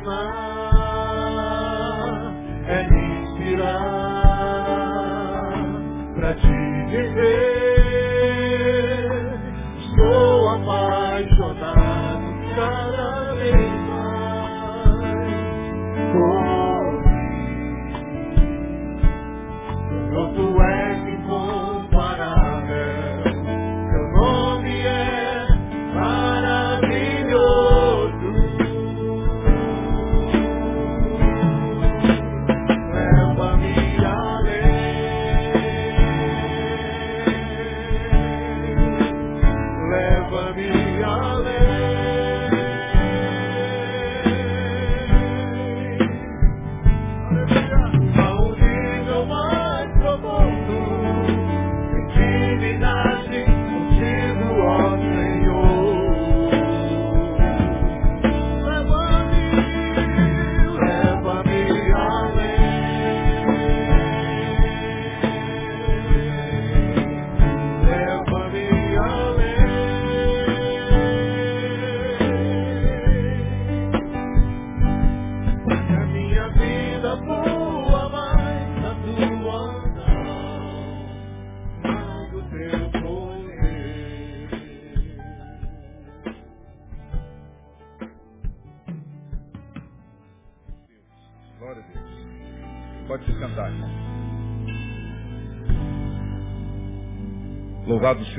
aproximar, 0.00 0.49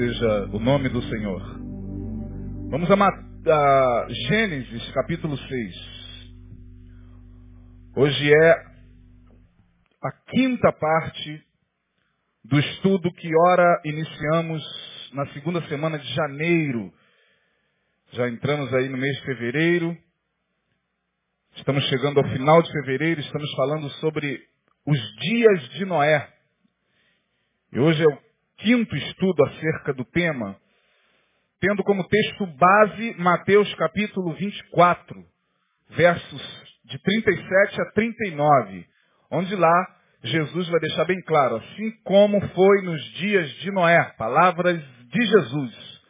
seja 0.01 0.45
o 0.51 0.59
nome 0.59 0.89
do 0.89 0.99
Senhor. 1.03 1.39
Vamos 2.71 2.89
a, 2.89 2.95
a 2.95 4.07
Gênesis 4.09 4.91
capítulo 4.93 5.37
6. 5.37 5.75
Hoje 7.95 8.33
é 8.33 8.51
a 10.01 10.11
quinta 10.27 10.73
parte 10.73 11.43
do 12.43 12.59
estudo 12.59 13.13
que 13.13 13.29
ora 13.49 13.79
iniciamos 13.85 14.63
na 15.13 15.27
segunda 15.33 15.61
semana 15.67 15.99
de 15.99 16.13
janeiro. 16.15 16.91
Já 18.13 18.27
entramos 18.27 18.73
aí 18.73 18.89
no 18.89 18.97
mês 18.97 19.15
de 19.17 19.25
fevereiro. 19.25 19.95
Estamos 21.57 21.83
chegando 21.89 22.21
ao 22.21 22.27
final 22.27 22.59
de 22.63 22.71
fevereiro, 22.71 23.21
estamos 23.21 23.51
falando 23.53 23.87
sobre 23.99 24.43
os 24.83 24.97
dias 25.19 25.69
de 25.73 25.85
Noé. 25.85 26.27
E 27.71 27.79
hoje 27.79 28.01
é 28.01 28.07
o 28.07 28.30
quinto 28.61 28.95
estudo 28.95 29.43
acerca 29.45 29.93
do 29.93 30.05
tema, 30.05 30.55
tendo 31.59 31.83
como 31.83 32.07
texto 32.07 32.45
base 32.45 33.15
Mateus 33.17 33.73
capítulo 33.75 34.33
24, 34.33 35.23
versos 35.89 36.63
de 36.85 36.97
37 36.99 37.81
a 37.81 37.91
39, 37.91 38.85
onde 39.31 39.55
lá 39.55 39.97
Jesus 40.23 40.69
vai 40.69 40.79
deixar 40.79 41.05
bem 41.05 41.19
claro, 41.21 41.55
assim 41.57 41.91
como 42.03 42.39
foi 42.39 42.81
nos 42.83 43.03
dias 43.15 43.49
de 43.61 43.71
Noé, 43.71 44.03
palavras 44.17 44.79
de 44.79 45.25
Jesus. 45.25 46.01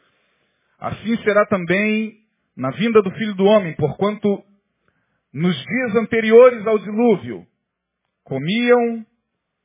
Assim 0.79 1.17
será 1.23 1.45
também 1.45 2.17
na 2.55 2.71
vinda 2.71 3.01
do 3.01 3.11
Filho 3.11 3.35
do 3.35 3.45
Homem, 3.45 3.75
porquanto 3.75 4.43
nos 5.33 5.55
dias 5.55 5.95
anteriores 5.95 6.67
ao 6.67 6.77
dilúvio, 6.79 7.45
comiam, 8.25 9.05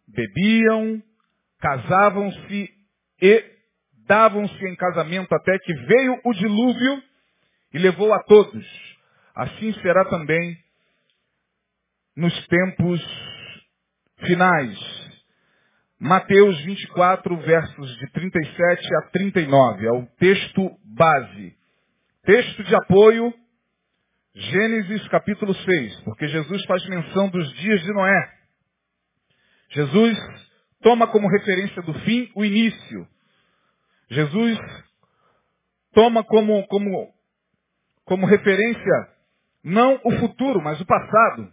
bebiam, 0.06 1.02
casavam-se 1.58 2.75
e 3.20 3.44
davam-se 4.06 4.66
em 4.66 4.76
casamento 4.76 5.34
até 5.34 5.58
que 5.58 5.74
veio 5.74 6.20
o 6.24 6.32
dilúvio 6.32 7.02
e 7.72 7.78
levou 7.78 8.12
a 8.12 8.22
todos. 8.22 8.66
Assim 9.34 9.72
será 9.80 10.04
também 10.06 10.56
nos 12.16 12.46
tempos 12.46 13.00
finais. 14.24 14.96
Mateus 15.98 16.58
24, 16.64 17.36
versos 17.38 17.96
de 17.96 18.10
37 18.12 18.96
a 18.96 19.10
39, 19.10 19.86
é 19.86 19.92
o 19.92 20.06
texto 20.18 20.78
base. 20.84 21.56
Texto 22.22 22.64
de 22.64 22.74
apoio, 22.74 23.32
Gênesis 24.34 25.08
capítulo 25.08 25.54
6, 25.54 26.00
porque 26.00 26.28
Jesus 26.28 26.64
faz 26.66 26.86
menção 26.86 27.30
dos 27.30 27.50
dias 27.54 27.80
de 27.80 27.92
Noé. 27.92 28.32
Jesus 29.70 30.45
toma 30.86 31.08
como 31.08 31.28
referência 31.28 31.82
do 31.82 31.92
fim 31.94 32.30
o 32.32 32.44
início. 32.44 33.08
Jesus 34.08 34.56
toma 35.92 36.22
como, 36.22 36.64
como, 36.68 37.12
como 38.04 38.24
referência 38.24 39.08
não 39.64 40.00
o 40.04 40.12
futuro, 40.20 40.62
mas 40.62 40.80
o 40.80 40.86
passado. 40.86 41.52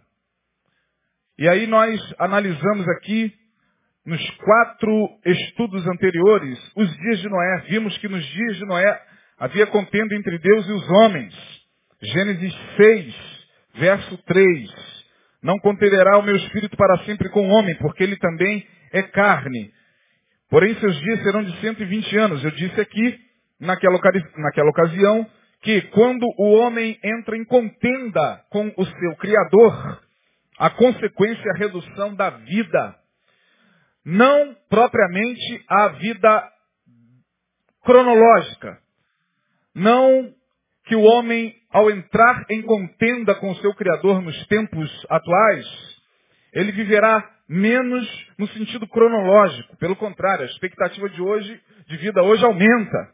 E 1.36 1.48
aí 1.48 1.66
nós 1.66 2.00
analisamos 2.16 2.86
aqui, 2.90 3.34
nos 4.06 4.30
quatro 4.36 5.18
estudos 5.26 5.84
anteriores, 5.84 6.72
os 6.76 6.96
dias 6.98 7.18
de 7.18 7.28
Noé. 7.28 7.64
Vimos 7.70 7.98
que 7.98 8.08
nos 8.08 8.24
dias 8.24 8.56
de 8.58 8.66
Noé 8.66 9.02
havia 9.36 9.66
contenda 9.66 10.14
entre 10.14 10.38
Deus 10.38 10.64
e 10.68 10.72
os 10.72 10.90
homens. 10.90 11.34
Gênesis 12.00 12.54
6, 12.76 13.14
verso 13.74 14.16
3. 14.18 14.70
Não 15.42 15.58
contenderá 15.58 16.18
o 16.18 16.22
meu 16.22 16.36
espírito 16.36 16.76
para 16.76 17.04
sempre 17.04 17.28
com 17.30 17.48
o 17.48 17.50
homem, 17.50 17.74
porque 17.78 18.04
ele 18.04 18.16
também 18.16 18.64
é 18.94 19.02
carne. 19.02 19.72
Porém, 20.48 20.74
seus 20.76 20.96
dias 21.00 21.22
serão 21.24 21.42
de 21.42 21.60
120 21.60 22.16
anos. 22.16 22.44
Eu 22.44 22.52
disse 22.52 22.80
aqui, 22.80 23.20
naquela, 23.58 23.98
naquela 24.36 24.70
ocasião, 24.70 25.28
que 25.60 25.82
quando 25.88 26.24
o 26.38 26.52
homem 26.52 26.96
entra 27.02 27.36
em 27.36 27.44
contenda 27.44 28.44
com 28.50 28.72
o 28.76 28.86
seu 28.86 29.16
Criador, 29.16 30.00
a 30.58 30.70
consequência 30.70 31.42
é 31.44 31.50
a 31.50 31.58
redução 31.58 32.14
da 32.14 32.30
vida. 32.30 32.94
Não 34.04 34.54
propriamente 34.68 35.64
a 35.68 35.88
vida 35.88 36.52
cronológica. 37.82 38.78
Não 39.74 40.32
que 40.84 40.94
o 40.94 41.02
homem, 41.02 41.52
ao 41.70 41.90
entrar 41.90 42.44
em 42.48 42.62
contenda 42.62 43.34
com 43.34 43.50
o 43.50 43.56
seu 43.56 43.74
Criador 43.74 44.22
nos 44.22 44.46
tempos 44.46 45.06
atuais, 45.10 45.66
ele 46.52 46.70
viverá 46.70 47.33
menos 47.48 48.26
no 48.38 48.46
sentido 48.48 48.86
cronológico. 48.88 49.76
Pelo 49.78 49.96
contrário, 49.96 50.42
a 50.42 50.48
expectativa 50.48 51.08
de 51.08 51.20
hoje, 51.20 51.60
de 51.86 51.96
vida 51.98 52.22
hoje 52.22 52.44
aumenta. 52.44 53.08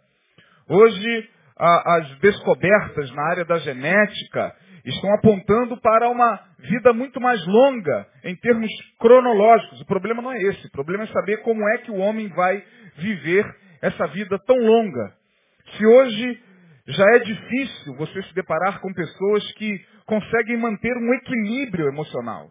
Hoje, 0.69 1.29
a- 1.59 1.97
as 1.97 2.19
descobertas 2.21 3.11
na 3.13 3.23
área 3.31 3.45
da 3.45 3.59
genética 3.59 4.55
estão 4.85 5.13
apontando 5.15 5.77
para 5.81 6.09
uma 6.09 6.41
vida 6.59 6.93
muito 6.93 7.21
mais 7.21 7.45
longa 7.47 8.07
em 8.25 8.34
termos 8.37 8.71
cronológicos. 8.99 9.81
O 9.81 9.87
problema 9.87 10.22
não 10.22 10.33
é 10.33 10.41
esse. 10.43 10.66
O 10.66 10.71
problema 10.71 11.04
é 11.04 11.07
saber 11.09 11.39
como 11.39 11.69
é 11.71 11.78
que 11.78 11.91
o 11.91 11.97
homem 11.97 12.28
vai 12.28 12.63
viver 12.97 13.45
essa 13.83 14.07
vida 14.09 14.39
tão 14.47 14.57
longa. 14.57 15.13
Se 15.77 15.87
hoje 15.87 16.41
já 16.87 17.04
é 17.16 17.19
difícil 17.21 17.95
você 17.97 18.22
se 18.22 18.34
deparar 18.34 18.81
com 18.81 18.93
pessoas 18.93 19.53
que 19.54 19.84
conseguem 20.07 20.57
manter 20.57 20.97
um 20.97 21.15
equilíbrio 21.15 21.89
emocional. 21.89 22.51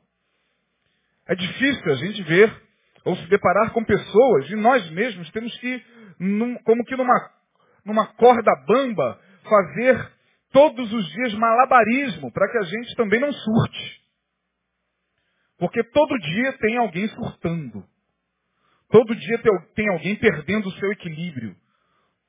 É 1.30 1.36
difícil 1.36 1.92
a 1.92 1.96
gente 1.96 2.24
ver 2.24 2.62
ou 3.06 3.16
se 3.16 3.28
deparar 3.28 3.72
com 3.72 3.84
pessoas 3.84 4.50
e 4.50 4.56
nós 4.56 4.90
mesmos 4.92 5.30
temos 5.32 5.56
que, 5.60 5.84
num- 6.20 6.58
como 6.64 6.84
que 6.84 6.96
numa, 6.96 7.32
numa 7.86 8.08
corda 8.16 8.52
bamba, 8.68 9.22
fazer 9.44 10.12
todos 10.52 10.92
os 10.92 11.08
dias 11.12 11.34
malabarismo 11.36 12.32
para 12.34 12.52
que 12.52 12.58
a 12.58 12.64
gente 12.64 12.96
também 12.96 13.20
não 13.20 13.32
surte. 13.32 14.02
Porque 15.60 15.84
todo 15.84 16.18
dia 16.18 16.54
tem 16.58 16.78
alguém 16.78 17.08
surtando. 17.10 17.84
Todo 18.90 19.16
dia 19.16 19.38
tem- 19.76 19.90
alguém 19.90 20.16
perdendo 20.16 20.68
o 20.68 20.72
seu 20.80 20.92
equilíbrio. 20.92 21.56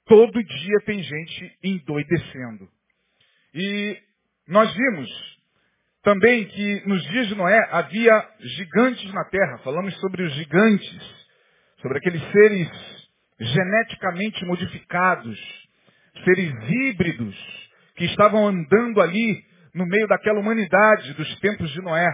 Todo 0.04 0.42
dia 0.44 0.76
tem 0.84 1.02
gente 1.02 1.58
endoidecendo. 1.62 2.68
E 3.54 3.98
nós 4.46 4.70
vimos 4.74 5.29
também 6.02 6.46
que 6.46 6.82
nos 6.86 7.02
dias 7.10 7.28
de 7.28 7.34
Noé 7.34 7.58
havia 7.70 8.28
gigantes 8.40 9.12
na 9.12 9.24
terra. 9.24 9.58
Falamos 9.58 9.94
sobre 10.00 10.22
os 10.22 10.32
gigantes, 10.34 11.26
sobre 11.80 11.98
aqueles 11.98 12.22
seres 12.30 12.70
geneticamente 13.38 14.44
modificados, 14.44 15.38
seres 16.24 16.52
híbridos 16.68 17.36
que 17.96 18.04
estavam 18.06 18.48
andando 18.48 19.00
ali 19.00 19.44
no 19.74 19.86
meio 19.86 20.06
daquela 20.08 20.40
humanidade 20.40 21.14
dos 21.14 21.38
tempos 21.40 21.70
de 21.70 21.82
Noé. 21.82 22.08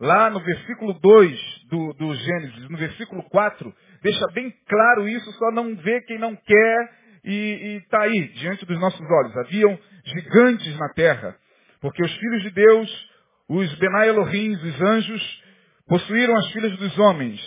Lá 0.00 0.28
no 0.28 0.40
versículo 0.40 0.92
2 0.94 1.64
do, 1.70 1.92
do 1.94 2.14
Gênesis, 2.14 2.68
no 2.68 2.76
versículo 2.76 3.22
4, 3.30 3.74
deixa 4.02 4.26
bem 4.32 4.52
claro 4.68 5.08
isso, 5.08 5.30
só 5.32 5.52
não 5.52 5.74
vê 5.76 6.00
quem 6.02 6.18
não 6.18 6.34
quer 6.34 7.04
e 7.24 7.80
está 7.82 8.02
aí, 8.02 8.28
diante 8.34 8.66
dos 8.66 8.78
nossos 8.78 9.00
olhos. 9.00 9.36
Haviam 9.38 9.78
gigantes 10.04 10.78
na 10.78 10.88
terra, 10.90 11.36
porque 11.84 12.02
os 12.02 12.16
filhos 12.16 12.42
de 12.44 12.50
Deus, 12.52 13.08
os 13.46 13.74
Benai 13.78 14.08
Elohim, 14.08 14.54
os 14.54 14.80
anjos, 14.80 15.42
possuíram 15.86 16.34
as 16.34 16.50
filhas 16.50 16.74
dos 16.78 16.98
homens 16.98 17.38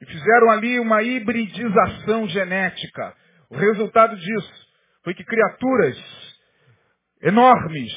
e 0.00 0.06
fizeram 0.06 0.50
ali 0.50 0.78
uma 0.78 1.02
hibridização 1.02 2.28
genética. 2.28 3.12
O 3.50 3.56
resultado 3.56 4.14
disso 4.14 4.52
foi 5.02 5.12
que 5.12 5.24
criaturas 5.24 5.98
enormes 7.20 7.92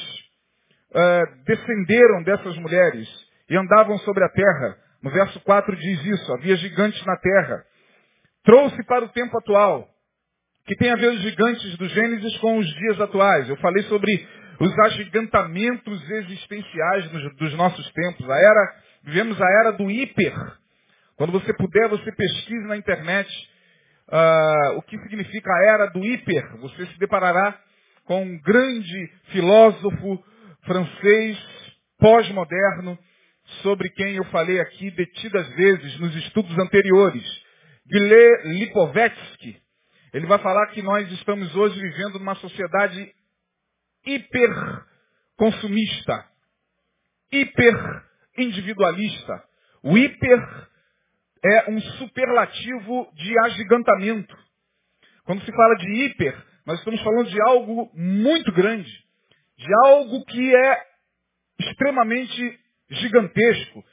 uh, 0.96 1.44
descenderam 1.46 2.24
dessas 2.24 2.58
mulheres 2.58 3.08
e 3.48 3.56
andavam 3.56 4.00
sobre 4.00 4.26
a 4.26 4.30
terra. 4.30 4.78
No 5.04 5.12
verso 5.12 5.40
4 5.42 5.76
diz 5.76 6.06
isso, 6.06 6.34
havia 6.34 6.56
gigantes 6.56 7.06
na 7.06 7.18
terra. 7.18 7.64
Trouxe 8.44 8.84
para 8.86 9.06
o 9.06 9.10
tempo 9.10 9.38
atual, 9.38 9.88
que 10.66 10.76
tem 10.76 10.90
a 10.90 10.96
ver 10.96 11.10
os 11.10 11.22
gigantes 11.22 11.78
do 11.78 11.88
Gênesis 11.88 12.36
com 12.40 12.58
os 12.58 12.66
dias 12.66 13.00
atuais. 13.00 13.48
Eu 13.48 13.58
falei 13.58 13.84
sobre 13.84 14.28
os 14.60 14.80
agigantamentos 14.80 16.10
existenciais 16.10 17.10
dos 17.38 17.54
nossos 17.56 17.92
tempos. 17.92 18.30
A 18.30 18.38
era, 18.38 18.76
vivemos 19.04 19.40
a 19.42 19.50
era 19.60 19.72
do 19.72 19.90
hiper. 19.90 20.34
Quando 21.16 21.32
você 21.32 21.54
puder, 21.54 21.88
você 21.90 22.12
pesquise 22.12 22.66
na 22.68 22.78
internet 22.78 23.30
uh, 24.10 24.78
o 24.78 24.82
que 24.82 24.98
significa 25.00 25.52
a 25.52 25.74
era 25.74 25.86
do 25.88 26.04
hiper. 26.04 26.58
Você 26.58 26.86
se 26.88 27.00
deparará 27.00 27.60
com 28.06 28.24
um 28.24 28.42
grande 28.42 29.12
filósofo 29.32 30.24
francês 30.66 31.38
pós-moderno 32.00 32.98
sobre 33.62 33.90
quem 33.90 34.16
eu 34.16 34.24
falei 34.26 34.60
aqui 34.60 34.92
detidas 34.92 35.48
vezes 35.50 36.00
nos 36.00 36.16
estudos 36.16 36.58
anteriores. 36.58 37.24
Guilherme 37.90 38.60
Lipovetsky. 38.60 39.58
Ele 40.14 40.26
vai 40.26 40.40
falar 40.40 40.68
que 40.68 40.82
nós 40.82 41.10
estamos 41.14 41.56
hoje 41.56 41.80
vivendo 41.80 42.20
numa 42.20 42.36
sociedade 42.36 43.12
hiperconsumista, 44.08 46.26
hiperindividualista. 47.32 49.44
O 49.84 49.96
hiper 49.98 50.68
é 51.44 51.70
um 51.70 51.82
superlativo 51.82 53.12
de 53.14 53.38
agigantamento. 53.46 54.36
Quando 55.26 55.44
se 55.44 55.52
fala 55.52 55.76
de 55.76 55.92
hiper, 55.92 56.36
nós 56.66 56.80
estamos 56.80 57.02
falando 57.02 57.30
de 57.30 57.42
algo 57.42 57.92
muito 57.94 58.52
grande, 58.54 58.90
de 59.58 59.68
algo 59.86 60.24
que 60.26 60.56
é 60.56 60.88
extremamente 61.60 62.60
gigantesco. 62.90 63.84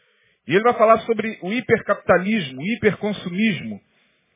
E 0.47 0.55
ele 0.55 0.63
vai 0.63 0.75
falar 0.75 1.01
sobre 1.01 1.37
o 1.43 1.53
hipercapitalismo, 1.53 2.61
o 2.61 2.65
hiperconsumismo, 2.65 3.81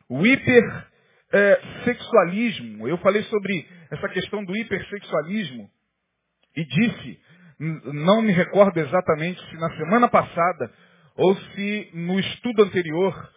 o 0.08 0.26
hipersexualismo. 0.26 2.88
Eu 2.88 2.98
falei 2.98 3.22
sobre 3.24 3.77
essa 3.90 4.08
questão 4.08 4.44
do 4.44 4.56
hipersexualismo 4.56 5.68
e 6.56 6.64
disse, 6.64 7.20
não 7.58 8.22
me 8.22 8.32
recordo 8.32 8.78
exatamente 8.78 9.40
se 9.48 9.56
na 9.56 9.70
semana 9.76 10.08
passada 10.08 10.72
ou 11.16 11.34
se 11.36 11.90
no 11.94 12.18
estudo 12.20 12.62
anterior, 12.62 13.30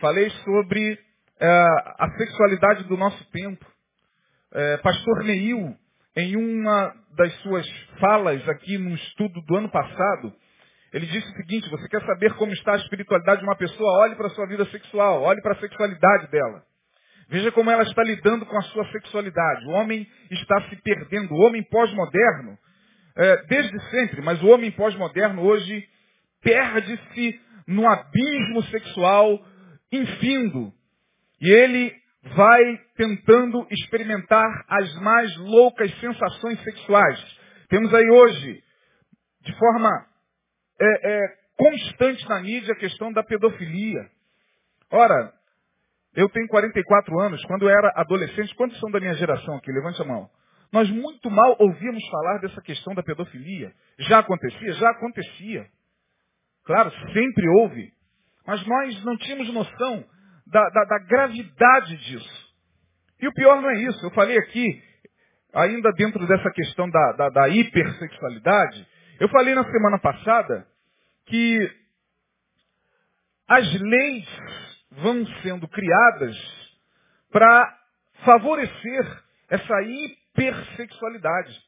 falei 0.00 0.30
sobre 0.30 0.98
é, 1.40 1.48
a 1.98 2.08
sexualidade 2.16 2.84
do 2.84 2.96
nosso 2.96 3.24
tempo. 3.30 3.64
É, 4.52 4.76
Pastor 4.78 5.24
Neil, 5.24 5.76
em 6.16 6.36
uma 6.36 6.94
das 7.16 7.34
suas 7.40 7.68
falas 7.98 8.48
aqui 8.48 8.78
no 8.78 8.94
estudo 8.94 9.40
do 9.42 9.56
ano 9.56 9.68
passado, 9.68 10.32
ele 10.92 11.06
disse 11.06 11.26
o 11.26 11.36
seguinte, 11.36 11.68
você 11.70 11.88
quer 11.88 12.06
saber 12.06 12.34
como 12.34 12.52
está 12.52 12.74
a 12.74 12.76
espiritualidade 12.76 13.40
de 13.40 13.46
uma 13.46 13.56
pessoa? 13.56 14.02
Olhe 14.02 14.14
para 14.14 14.28
a 14.28 14.30
sua 14.30 14.46
vida 14.46 14.64
sexual, 14.66 15.22
olhe 15.22 15.42
para 15.42 15.54
a 15.54 15.60
sexualidade 15.60 16.30
dela. 16.30 16.62
Veja 17.28 17.50
como 17.52 17.70
ela 17.70 17.82
está 17.82 18.02
lidando 18.02 18.46
com 18.46 18.56
a 18.56 18.62
sua 18.62 18.84
sexualidade. 18.92 19.66
O 19.66 19.70
homem 19.70 20.06
está 20.30 20.60
se 20.68 20.76
perdendo. 20.82 21.34
O 21.34 21.40
homem 21.40 21.62
pós-moderno, 21.64 22.58
é, 23.16 23.36
desde 23.46 23.78
sempre, 23.90 24.20
mas 24.20 24.42
o 24.42 24.48
homem 24.48 24.70
pós-moderno 24.70 25.42
hoje 25.42 25.88
perde-se 26.42 27.40
no 27.66 27.88
abismo 27.88 28.62
sexual 28.64 29.44
infindo. 29.90 30.72
E 31.40 31.50
ele 31.50 31.94
vai 32.36 32.80
tentando 32.96 33.66
experimentar 33.70 34.64
as 34.68 34.94
mais 35.00 35.36
loucas 35.36 35.92
sensações 36.00 36.62
sexuais. 36.62 37.38
Temos 37.68 37.92
aí 37.92 38.08
hoje, 38.10 38.62
de 39.42 39.58
forma 39.58 40.06
é, 40.80 40.86
é, 41.12 41.28
constante 41.56 42.28
na 42.28 42.40
mídia, 42.40 42.72
a 42.72 42.78
questão 42.78 43.12
da 43.12 43.22
pedofilia. 43.22 44.08
Ora, 44.90 45.32
eu 46.14 46.28
tenho 46.28 46.46
44 46.48 47.20
anos, 47.20 47.44
quando 47.44 47.62
eu 47.62 47.68
era 47.68 47.92
adolescente, 47.96 48.54
quantos 48.54 48.78
são 48.78 48.90
da 48.90 49.00
minha 49.00 49.14
geração 49.14 49.56
aqui? 49.56 49.70
Levante 49.72 50.00
a 50.00 50.04
mão. 50.04 50.28
Nós 50.72 50.88
muito 50.90 51.30
mal 51.30 51.56
ouvíamos 51.58 52.04
falar 52.08 52.38
dessa 52.38 52.60
questão 52.60 52.94
da 52.94 53.02
pedofilia. 53.02 53.72
Já 53.98 54.20
acontecia? 54.20 54.72
Já 54.72 54.90
acontecia. 54.90 55.66
Claro, 56.64 56.90
sempre 57.12 57.48
houve. 57.60 57.92
Mas 58.46 58.64
nós 58.66 59.04
não 59.04 59.16
tínhamos 59.16 59.52
noção 59.52 60.04
da, 60.46 60.68
da, 60.70 60.84
da 60.84 60.98
gravidade 61.06 61.96
disso. 61.96 62.54
E 63.20 63.28
o 63.28 63.32
pior 63.32 63.60
não 63.60 63.70
é 63.70 63.82
isso. 63.82 64.04
Eu 64.04 64.10
falei 64.10 64.36
aqui, 64.38 64.82
ainda 65.52 65.90
dentro 65.92 66.26
dessa 66.26 66.50
questão 66.50 66.88
da, 66.90 67.12
da, 67.12 67.28
da 67.30 67.48
hipersexualidade, 67.48 68.86
eu 69.20 69.28
falei 69.28 69.54
na 69.54 69.64
semana 69.64 69.98
passada 69.98 70.66
que 71.26 71.70
as 73.48 73.80
leis 73.80 74.63
vão 74.96 75.26
sendo 75.42 75.68
criadas 75.68 76.36
para 77.30 77.78
favorecer 78.24 79.22
essa 79.50 79.82
hipersexualidade. 79.82 81.60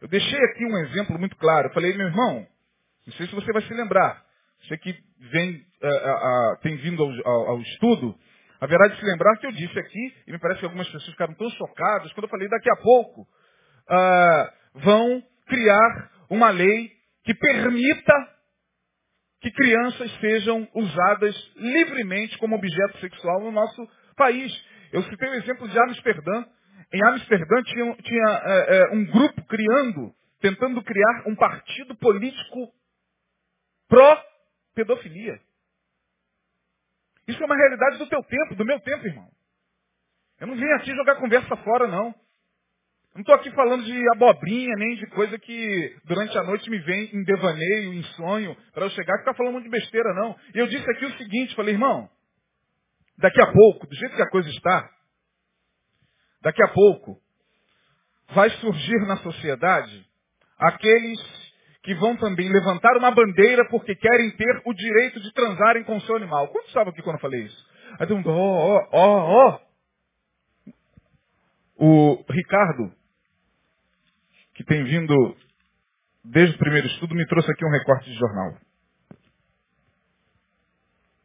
Eu 0.00 0.08
deixei 0.08 0.38
aqui 0.44 0.64
um 0.66 0.78
exemplo 0.78 1.18
muito 1.18 1.36
claro. 1.36 1.68
Eu 1.68 1.72
falei, 1.72 1.96
meu 1.96 2.06
irmão, 2.06 2.46
não 3.06 3.14
sei 3.14 3.26
se 3.26 3.34
você 3.34 3.52
vai 3.52 3.62
se 3.62 3.72
lembrar. 3.72 4.22
Você 4.62 4.76
que 4.78 4.94
vem, 5.30 5.56
uh, 5.82 5.88
uh, 5.88 6.60
tem 6.62 6.76
vindo 6.76 7.02
ao, 7.02 7.10
ao, 7.32 7.48
ao, 7.50 7.60
estudo, 7.60 8.14
haverá 8.60 8.88
de 8.88 8.98
se 8.98 9.04
lembrar 9.04 9.36
que 9.38 9.46
eu 9.46 9.52
disse 9.52 9.78
aqui, 9.78 10.14
e 10.26 10.32
me 10.32 10.38
parece 10.38 10.60
que 10.60 10.66
algumas 10.66 10.86
pessoas 10.86 11.12
ficaram 11.12 11.34
tão 11.34 11.48
chocadas, 11.50 12.12
quando 12.12 12.24
eu 12.24 12.30
falei 12.30 12.48
daqui 12.48 12.70
a 12.70 12.76
pouco, 12.76 13.22
uh, 13.22 14.80
vão 14.80 15.22
criar 15.46 16.10
uma 16.30 16.50
lei 16.50 16.92
que 17.24 17.34
permita 17.34 18.33
que 19.44 19.50
crianças 19.50 20.10
sejam 20.20 20.66
usadas 20.72 21.52
livremente 21.56 22.38
como 22.38 22.56
objeto 22.56 22.98
sexual 22.98 23.42
no 23.42 23.52
nosso 23.52 23.86
país. 24.16 24.50
Eu 24.90 25.02
citei 25.02 25.28
o 25.28 25.34
exemplo 25.34 25.68
de 25.68 25.78
Amsterdã. 25.78 26.46
Em 26.90 27.04
Amsterdã 27.08 27.62
tinha, 27.64 27.96
tinha 27.96 28.42
é, 28.42 28.76
é, 28.78 28.90
um 28.94 29.04
grupo 29.04 29.44
criando, 29.44 30.14
tentando 30.40 30.82
criar 30.82 31.24
um 31.26 31.36
partido 31.36 31.94
político 31.96 32.72
pró-pedofilia. 33.86 35.38
Isso 37.28 37.42
é 37.42 37.44
uma 37.44 37.56
realidade 37.56 37.98
do 37.98 38.08
teu 38.08 38.22
tempo, 38.22 38.54
do 38.54 38.64
meu 38.64 38.80
tempo, 38.80 39.06
irmão. 39.06 39.28
Eu 40.40 40.46
não 40.46 40.56
vim 40.56 40.72
aqui 40.76 40.90
jogar 40.96 41.16
conversa 41.16 41.54
fora, 41.56 41.86
não. 41.86 42.14
Não 43.14 43.20
estou 43.20 43.34
aqui 43.36 43.48
falando 43.52 43.84
de 43.84 43.96
abobrinha, 44.14 44.74
nem 44.76 44.96
de 44.96 45.06
coisa 45.08 45.38
que 45.38 45.96
durante 46.04 46.36
a 46.36 46.42
noite 46.42 46.68
me 46.68 46.78
vem 46.80 47.14
em 47.14 47.22
devaneio, 47.22 47.94
em 47.94 48.02
sonho, 48.16 48.56
para 48.72 48.86
eu 48.86 48.90
chegar 48.90 49.14
e 49.14 49.18
ficar 49.20 49.34
falando 49.34 49.52
muito 49.52 49.66
de 49.66 49.70
besteira, 49.70 50.12
não. 50.14 50.36
E 50.52 50.58
eu 50.58 50.66
disse 50.66 50.90
aqui 50.90 51.04
o 51.04 51.16
seguinte, 51.16 51.54
falei, 51.54 51.74
irmão, 51.74 52.10
daqui 53.16 53.40
a 53.40 53.52
pouco, 53.52 53.86
do 53.86 53.94
jeito 53.94 54.16
que 54.16 54.22
a 54.22 54.30
coisa 54.30 54.48
está, 54.50 54.90
daqui 56.42 56.60
a 56.64 56.68
pouco, 56.68 57.20
vai 58.34 58.50
surgir 58.50 59.06
na 59.06 59.16
sociedade 59.18 60.04
aqueles 60.58 61.20
que 61.84 61.94
vão 61.94 62.16
também 62.16 62.50
levantar 62.50 62.96
uma 62.96 63.12
bandeira 63.12 63.64
porque 63.68 63.94
querem 63.94 64.30
ter 64.32 64.62
o 64.64 64.74
direito 64.74 65.20
de 65.20 65.32
transarem 65.34 65.84
com 65.84 65.98
o 65.98 66.00
seu 66.00 66.16
animal. 66.16 66.48
Quantos 66.48 66.68
estavam 66.68 66.90
aqui 66.90 67.02
quando 67.02 67.16
eu 67.16 67.22
falei 67.22 67.42
isso? 67.42 67.66
Aí 68.00 68.06
tem 68.08 68.16
um, 68.16 68.22
ó, 68.26 68.30
ó, 68.30 68.88
ó, 68.90 69.48
ó. 69.48 69.60
O 71.76 72.24
Ricardo, 72.28 72.92
que 74.54 74.64
tem 74.64 74.84
vindo 74.84 75.14
desde 76.24 76.54
o 76.56 76.58
primeiro 76.58 76.86
estudo, 76.86 77.14
me 77.14 77.26
trouxe 77.26 77.50
aqui 77.50 77.64
um 77.64 77.70
recorte 77.70 78.10
de 78.10 78.18
jornal. 78.18 78.58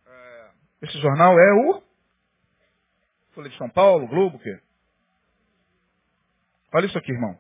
É, 0.06 0.52
esse 0.82 1.00
jornal 1.00 1.40
é 1.40 1.54
o 1.54 1.84
Folha 3.34 3.50
de 3.50 3.58
São 3.58 3.70
Paulo, 3.70 4.08
Globo, 4.08 4.38
o 4.38 4.40
quê? 4.40 4.60
Olha 6.74 6.86
isso 6.86 6.98
aqui, 6.98 7.12
irmão. 7.12 7.38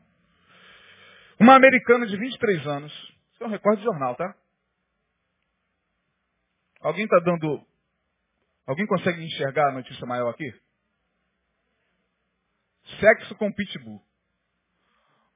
Uma 1.39 1.55
americana 1.55 2.05
de 2.05 2.17
23 2.17 2.67
anos 2.67 2.91
Isso 3.33 3.43
é 3.43 3.47
um 3.47 3.49
recorte 3.49 3.79
de 3.79 3.85
jornal, 3.85 4.15
tá? 4.15 4.35
Alguém 6.81 7.03
está 7.03 7.19
dando. 7.19 7.65
Alguém 8.65 8.85
consegue 8.87 9.23
enxergar 9.23 9.69
a 9.69 9.73
notícia 9.73 10.05
maior 10.05 10.29
aqui? 10.29 10.49
Sexo 12.99 13.35
com 13.35 13.51
pitbull. 13.51 14.01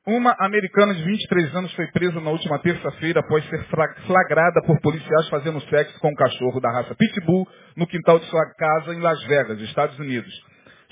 Uma 0.06 0.36
americana 0.38 0.94
de 0.94 1.02
23 1.02 1.56
anos 1.56 1.74
foi 1.76 1.88
presa 1.92 2.20
na 2.20 2.30
última 2.30 2.60
terça-feira 2.60 3.22
após 3.22 3.42
ser 3.48 3.64
flagrada 4.06 4.62
por 4.66 4.78
policiais 4.82 5.30
fazendo 5.30 5.62
sexo 5.70 5.98
com 6.02 6.10
um 6.10 6.16
cachorro 6.16 6.60
da 6.60 6.70
raça 6.74 6.94
Pitbull 6.94 7.48
no 7.78 7.88
quintal 7.88 8.20
de 8.20 8.26
sua 8.26 8.46
casa 8.56 8.94
em 8.94 9.00
Las 9.00 9.24
Vegas, 9.24 9.62
Estados 9.62 9.98
Unidos. 9.98 10.30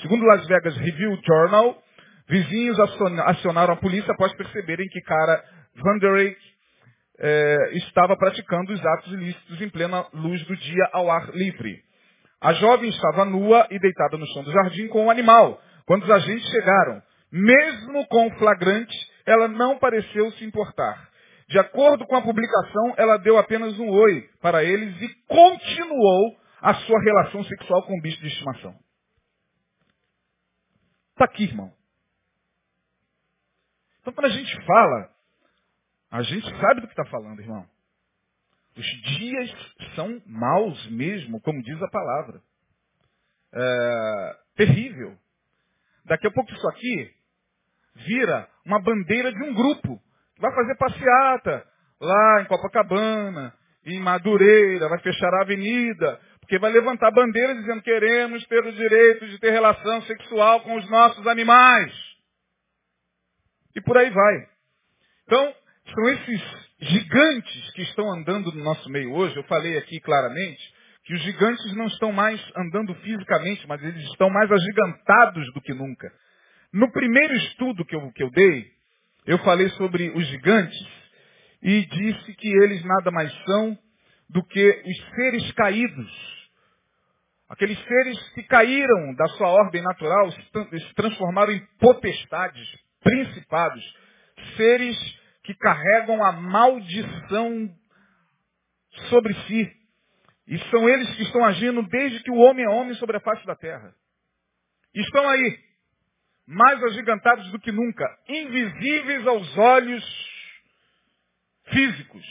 Segundo 0.01 0.23
Las 0.23 0.47
Vegas 0.47 0.77
Review 0.77 1.19
Journal, 1.27 1.77
vizinhos 2.29 2.79
acionaram 3.25 3.73
a 3.73 3.77
polícia 3.77 4.13
após 4.13 4.33
perceberem 4.35 4.87
que 4.87 5.01
cara 5.01 5.43
Vanderake 5.75 6.39
eh, 7.19 7.69
estava 7.73 8.15
praticando 8.15 8.71
os 8.71 8.85
atos 8.85 9.11
ilícitos 9.11 9.61
em 9.61 9.67
plena 9.67 10.05
luz 10.13 10.41
do 10.45 10.55
dia 10.55 10.89
ao 10.93 11.11
ar 11.11 11.31
livre. 11.31 11.81
A 12.41 12.53
jovem 12.53 12.89
estava 12.89 13.25
nua 13.25 13.67
e 13.69 13.77
deitada 13.77 14.17
no 14.17 14.25
chão 14.27 14.41
do 14.41 14.53
jardim 14.53 14.87
com 14.87 15.01
o 15.01 15.05
um 15.07 15.11
animal, 15.11 15.61
quando 15.85 16.03
os 16.03 16.11
agentes 16.11 16.49
chegaram. 16.49 17.10
Mesmo 17.31 18.05
com 18.07 18.27
o 18.27 18.37
flagrante, 18.37 19.11
ela 19.25 19.47
não 19.47 19.79
pareceu 19.79 20.31
se 20.33 20.43
importar. 20.43 21.09
De 21.47 21.59
acordo 21.59 22.05
com 22.05 22.15
a 22.15 22.21
publicação, 22.21 22.93
ela 22.97 23.17
deu 23.17 23.37
apenas 23.37 23.77
um 23.79 23.89
oi 23.89 24.29
para 24.41 24.63
eles 24.63 25.01
e 25.01 25.15
continuou 25.25 26.37
a 26.61 26.73
sua 26.73 27.01
relação 27.01 27.43
sexual 27.45 27.83
com 27.83 27.97
o 27.97 28.01
bicho 28.01 28.19
de 28.19 28.27
estimação. 28.27 28.77
Está 31.11 31.25
aqui, 31.25 31.43
irmão. 31.43 31.73
Então, 34.01 34.13
quando 34.13 34.25
a 34.25 34.35
gente 34.35 34.65
fala, 34.65 35.09
a 36.09 36.21
gente 36.23 36.49
sabe 36.59 36.81
do 36.81 36.87
que 36.87 36.93
está 36.93 37.05
falando, 37.05 37.39
irmão. 37.39 37.65
Os 38.75 38.85
dias 38.85 39.51
são 39.95 40.21
maus 40.25 40.89
mesmo, 40.89 41.39
como 41.41 41.61
diz 41.61 41.81
a 41.81 41.89
palavra. 41.89 42.41
É, 43.53 44.37
terrível. 44.55 45.17
Daqui 46.05 46.27
a 46.27 46.31
pouco 46.31 46.51
isso 46.51 46.67
aqui 46.69 47.20
vira 47.95 48.47
uma 48.65 48.81
bandeira 48.81 49.31
de 49.31 49.43
um 49.43 49.53
grupo 49.53 50.01
vai 50.41 50.53
fazer 50.55 50.75
passeata 50.75 51.65
lá 52.01 52.41
em 52.41 52.45
Copacabana, 52.45 53.53
em 53.85 53.99
Madureira, 53.99 54.89
vai 54.89 54.99
fechar 54.99 55.31
a 55.35 55.41
avenida, 55.41 56.19
porque 56.39 56.57
vai 56.57 56.71
levantar 56.71 57.11
bandeira 57.11 57.55
dizendo 57.55 57.81
queremos 57.83 58.43
ter 58.47 58.65
o 58.65 58.73
direito 58.73 59.27
de 59.27 59.39
ter 59.39 59.51
relação 59.51 60.01
sexual 60.03 60.61
com 60.61 60.75
os 60.75 60.89
nossos 60.89 61.25
animais. 61.27 61.93
E 63.75 63.81
por 63.81 63.97
aí 63.97 64.09
vai. 64.09 64.47
Então, 65.25 65.55
são 65.93 66.09
esses 66.09 66.41
gigantes 66.79 67.71
que 67.73 67.83
estão 67.83 68.11
andando 68.11 68.51
no 68.51 68.63
nosso 68.63 68.89
meio 68.89 69.13
hoje. 69.13 69.35
Eu 69.37 69.43
falei 69.43 69.77
aqui 69.77 69.99
claramente 70.01 70.61
que 71.05 71.13
os 71.13 71.21
gigantes 71.21 71.75
não 71.75 71.85
estão 71.85 72.11
mais 72.11 72.41
andando 72.57 72.93
fisicamente, 72.95 73.65
mas 73.67 73.81
eles 73.81 74.03
estão 74.09 74.29
mais 74.29 74.51
agigantados 74.51 75.53
do 75.53 75.61
que 75.61 75.73
nunca. 75.73 76.11
No 76.73 76.91
primeiro 76.91 77.33
estudo 77.35 77.85
que 77.85 77.95
eu, 77.95 78.11
que 78.11 78.23
eu 78.23 78.31
dei, 78.31 78.71
eu 79.25 79.37
falei 79.39 79.69
sobre 79.71 80.09
os 80.11 80.25
gigantes 80.27 80.87
e 81.61 81.85
disse 81.85 82.33
que 82.35 82.47
eles 82.47 82.83
nada 82.83 83.11
mais 83.11 83.31
são 83.43 83.77
do 84.29 84.43
que 84.43 84.83
os 84.85 85.15
seres 85.15 85.51
caídos. 85.51 86.41
Aqueles 87.49 87.77
seres 87.83 88.29
que 88.29 88.43
caíram 88.43 89.13
da 89.15 89.27
sua 89.29 89.49
ordem 89.49 89.81
natural, 89.81 90.31
se 90.31 90.93
transformaram 90.95 91.51
em 91.51 91.59
potestades, 91.79 92.65
principados, 93.03 93.83
seres 94.55 94.97
que 95.43 95.53
carregam 95.55 96.23
a 96.23 96.31
maldição 96.31 97.69
sobre 99.09 99.33
si. 99.33 99.69
E 100.47 100.57
são 100.69 100.87
eles 100.87 101.13
que 101.15 101.23
estão 101.23 101.43
agindo 101.43 101.83
desde 101.83 102.23
que 102.23 102.31
o 102.31 102.37
homem 102.37 102.63
é 102.63 102.69
homem 102.69 102.93
sobre 102.95 103.17
a 103.17 103.21
face 103.21 103.45
da 103.45 103.55
terra. 103.55 103.93
Estão 104.95 105.27
aí, 105.27 105.59
mais 106.51 106.83
agigantados 106.83 107.49
do 107.51 107.59
que 107.59 107.71
nunca, 107.71 108.05
invisíveis 108.27 109.25
aos 109.25 109.57
olhos 109.57 110.03
físicos, 111.69 112.25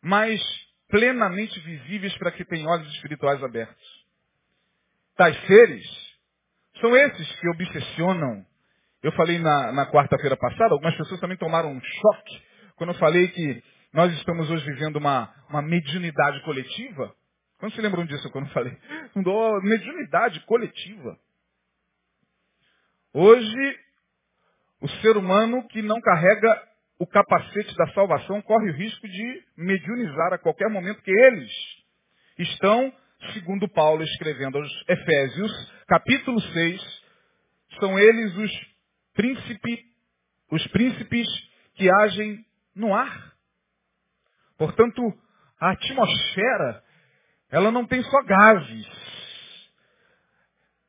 mas 0.00 0.40
plenamente 0.88 1.58
visíveis 1.60 2.16
para 2.18 2.30
quem 2.30 2.46
tem 2.46 2.66
olhos 2.66 2.88
espirituais 2.94 3.42
abertos. 3.42 4.06
Tais 5.16 5.36
seres 5.46 5.84
são 6.80 6.96
esses 6.96 7.40
que 7.40 7.48
obsessionam. 7.48 8.46
Eu 9.02 9.12
falei 9.12 9.38
na, 9.38 9.72
na 9.72 9.90
quarta-feira 9.90 10.36
passada, 10.36 10.72
algumas 10.72 10.96
pessoas 10.96 11.20
também 11.20 11.36
tomaram 11.36 11.72
um 11.72 11.80
choque 11.80 12.42
quando 12.76 12.90
eu 12.90 12.98
falei 12.98 13.26
que 13.28 13.62
nós 13.92 14.12
estamos 14.14 14.48
hoje 14.48 14.64
vivendo 14.66 14.96
uma, 14.96 15.34
uma 15.48 15.62
mediunidade 15.62 16.40
coletiva. 16.44 17.12
Quando 17.58 17.74
se 17.74 17.80
lembram 17.80 18.06
disso 18.06 18.30
quando 18.30 18.46
eu 18.46 18.52
falei? 18.52 18.76
Mediunidade 19.62 20.40
coletiva. 20.46 21.18
Hoje, 23.12 23.78
o 24.80 24.88
ser 25.00 25.16
humano 25.16 25.66
que 25.68 25.82
não 25.82 26.00
carrega 26.00 26.62
o 26.96 27.06
capacete 27.06 27.74
da 27.74 27.88
salvação 27.88 28.40
corre 28.42 28.70
o 28.70 28.74
risco 28.74 29.08
de 29.08 29.44
mediunizar 29.56 30.32
a 30.32 30.38
qualquer 30.38 30.70
momento 30.70 31.02
que 31.02 31.10
eles 31.10 31.50
estão, 32.38 32.92
segundo 33.32 33.68
Paulo 33.68 34.04
escrevendo 34.04 34.58
aos 34.58 34.84
Efésios, 34.88 35.72
capítulo 35.88 36.40
6, 36.40 37.02
são 37.80 37.98
eles 37.98 38.36
os 38.36 38.52
príncipes, 39.14 39.80
os 40.52 40.64
príncipes 40.68 41.26
que 41.74 41.90
agem 42.02 42.44
no 42.76 42.94
ar. 42.94 43.32
Portanto, 44.56 45.02
a 45.60 45.72
atmosfera, 45.72 46.84
ela 47.50 47.72
não 47.72 47.86
tem 47.86 48.04
só 48.04 48.22
gases, 48.22 48.86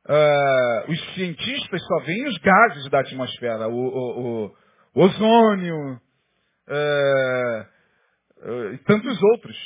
uh, 0.07 0.91
os 0.91 1.13
cientistas 1.13 1.85
só 1.85 1.99
veem 2.05 2.27
os 2.27 2.37
gases 2.37 2.89
da 2.89 2.99
atmosfera, 2.99 3.67
o, 3.67 3.73
o, 3.73 4.45
o, 4.45 4.55
ozônio 4.95 6.01
uh, 6.67 7.65
uh, 8.49 8.73
e 8.73 8.77
tantos 8.79 9.21
outros. 9.23 9.57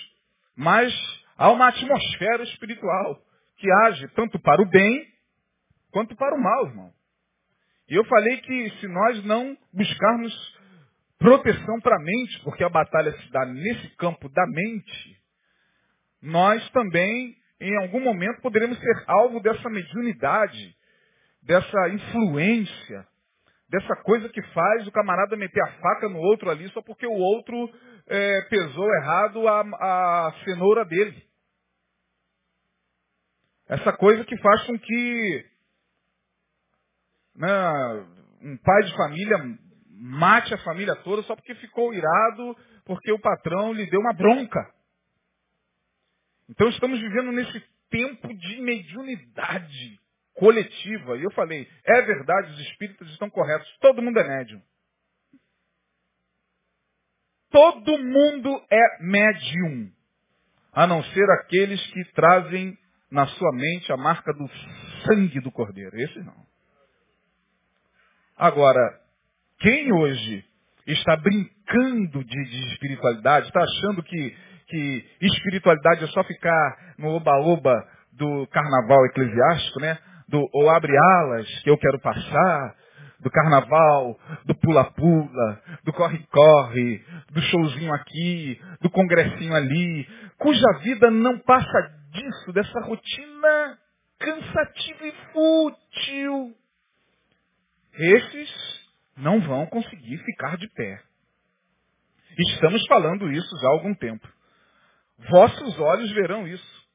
Mas 0.56 0.94
há 1.38 1.52
uma 1.52 1.68
atmosfera 1.70 2.44
espiritual 2.44 3.22
que 3.58 3.72
age 3.86 4.08
tanto 4.10 4.40
para 4.40 4.62
o 4.62 4.70
bem 4.70 5.06
quanto 5.92 6.16
para 6.16 6.36
o 6.36 6.42
mal, 6.42 6.68
irmão. 6.68 6.92
E 7.90 7.96
eu 7.96 8.04
falei 8.06 8.38
que 8.38 8.70
se 8.80 8.88
nós 8.88 9.24
não 9.26 9.58
buscarmos 9.72 10.34
proteção 11.18 11.80
para 11.82 11.96
a 11.96 12.00
mente, 12.00 12.42
porque 12.44 12.64
a 12.64 12.70
batalha 12.70 13.12
se 13.18 13.32
dá 13.32 13.46
nesse 13.46 13.90
campo 13.96 14.28
da 14.30 14.46
mente, 14.48 15.18
nós 16.22 16.68
também 16.72 17.36
em 17.60 17.78
algum 17.78 18.00
momento 18.00 18.42
poderemos 18.42 18.78
ser 18.80 19.04
alvo 19.08 19.40
dessa 19.40 19.70
mediunidade, 19.70 20.76
dessa 21.42 21.90
influência, 21.90 23.08
dessa 23.70 23.96
coisa 24.04 24.30
que 24.30 24.42
faz 24.42 24.88
o 24.88 24.92
camarada 24.92 25.36
meter 25.36 25.62
a 25.64 25.72
faca 25.74 26.10
no 26.10 26.20
outro 26.20 26.50
ali 26.50 26.68
só 26.70 26.82
porque 26.82 27.08
o 27.08 27.14
outro 27.14 27.70
é, 28.08 28.42
pesou 28.50 28.94
errado 28.96 29.48
a, 29.48 29.62
a 29.62 30.34
cenoura 30.44 30.86
dele. 30.86 31.24
Essa 33.68 33.94
coisa 33.94 34.24
que 34.24 34.38
faz 34.38 34.64
com 34.66 34.78
que 34.78 35.46
né, 37.36 37.72
um 38.42 38.58
pai 38.58 38.84
de 38.84 38.96
família 38.96 39.38
mate 39.98 40.54
a 40.54 40.58
família 40.60 40.96
toda 40.98 41.24
só 41.24 41.36
porque 41.36 41.56
ficou 41.56 41.94
irado, 41.94 42.56
porque 42.86 43.12
o 43.12 43.20
patrão 43.20 43.74
lhe 43.74 43.90
deu 43.90 44.00
uma 44.00 44.14
bronca. 44.14 44.75
Então 46.50 46.68
estamos 46.70 47.00
vivendo 47.00 47.32
nesse 47.32 47.64
tempo 47.90 48.34
de 48.34 48.62
mediunidade 48.62 50.00
coletiva. 50.36 51.18
E 51.18 51.24
eu 51.24 51.32
falei, 51.32 51.68
é 51.86 52.02
verdade, 52.02 52.52
os 52.52 52.60
espíritos 52.60 53.10
estão 53.12 53.30
corretos. 53.30 53.68
Todo 53.80 54.02
mundo 54.02 54.20
é 54.20 54.28
médium. 54.28 54.62
Todo 57.50 57.98
mundo 57.98 58.66
é 58.70 59.04
médium. 59.04 59.92
A 60.74 60.86
não 60.86 61.04
ser 61.04 61.30
aqueles 61.32 61.82
que 61.88 62.04
trazem 62.12 62.78
na 63.10 63.26
sua 63.28 63.52
mente 63.54 63.92
a 63.92 63.98
marca 63.98 64.34
do 64.34 64.50
sangue 65.06 65.40
do 65.40 65.52
cordeiro. 65.52 65.98
Esse 65.98 66.20
não. 66.20 66.46
Agora, 68.36 69.00
quem 69.60 69.94
hoje 69.94 70.44
está 70.86 71.16
brincando 71.16 72.24
de, 72.26 72.44
de 72.44 72.74
espiritualidade, 72.74 73.48
está 73.48 73.64
achando 73.64 74.04
que 74.04 74.36
que 74.68 75.06
espiritualidade 75.22 76.04
é 76.04 76.08
só 76.08 76.24
ficar 76.24 76.96
no 76.98 77.10
oba-oba 77.10 77.88
do 78.14 78.48
carnaval 78.48 79.06
eclesiástico, 79.08 79.80
né? 79.80 79.98
Do 80.28 80.48
ou 80.54 80.70
abre 80.70 80.92
alas 80.98 81.48
que 81.64 81.70
eu 81.70 81.78
quero 81.78 82.00
passar, 82.00 82.76
do 83.20 83.30
carnaval, 83.30 84.20
do 84.46 84.56
pula-pula, 84.56 85.62
do 85.84 85.94
corre-corre, 85.94 87.04
do 87.32 87.42
showzinho 87.42 87.94
aqui, 87.94 88.60
do 88.82 88.90
congressinho 88.90 89.54
ali, 89.54 90.08
cuja 90.38 90.80
vida 90.82 91.10
não 91.12 91.40
passa 91.40 91.92
disso, 92.12 92.54
dessa 92.54 92.80
rotina 92.82 93.78
cansativa 94.20 95.08
e 95.08 95.14
fútil. 95.34 96.56
Esses 97.94 98.86
não 99.18 99.40
vão 99.42 99.66
conseguir 99.68 100.18
ficar 100.20 100.58
de 100.58 100.68
pé. 100.70 101.02
Estamos 102.38 102.86
falando 102.88 103.32
isso 103.32 103.50
já 103.62 103.68
há 103.68 103.72
algum 103.72 103.94
tempo. 103.94 104.28
Vossos 105.18 105.80
olhos 105.80 106.12
verão 106.12 106.48
isso. 106.48 106.86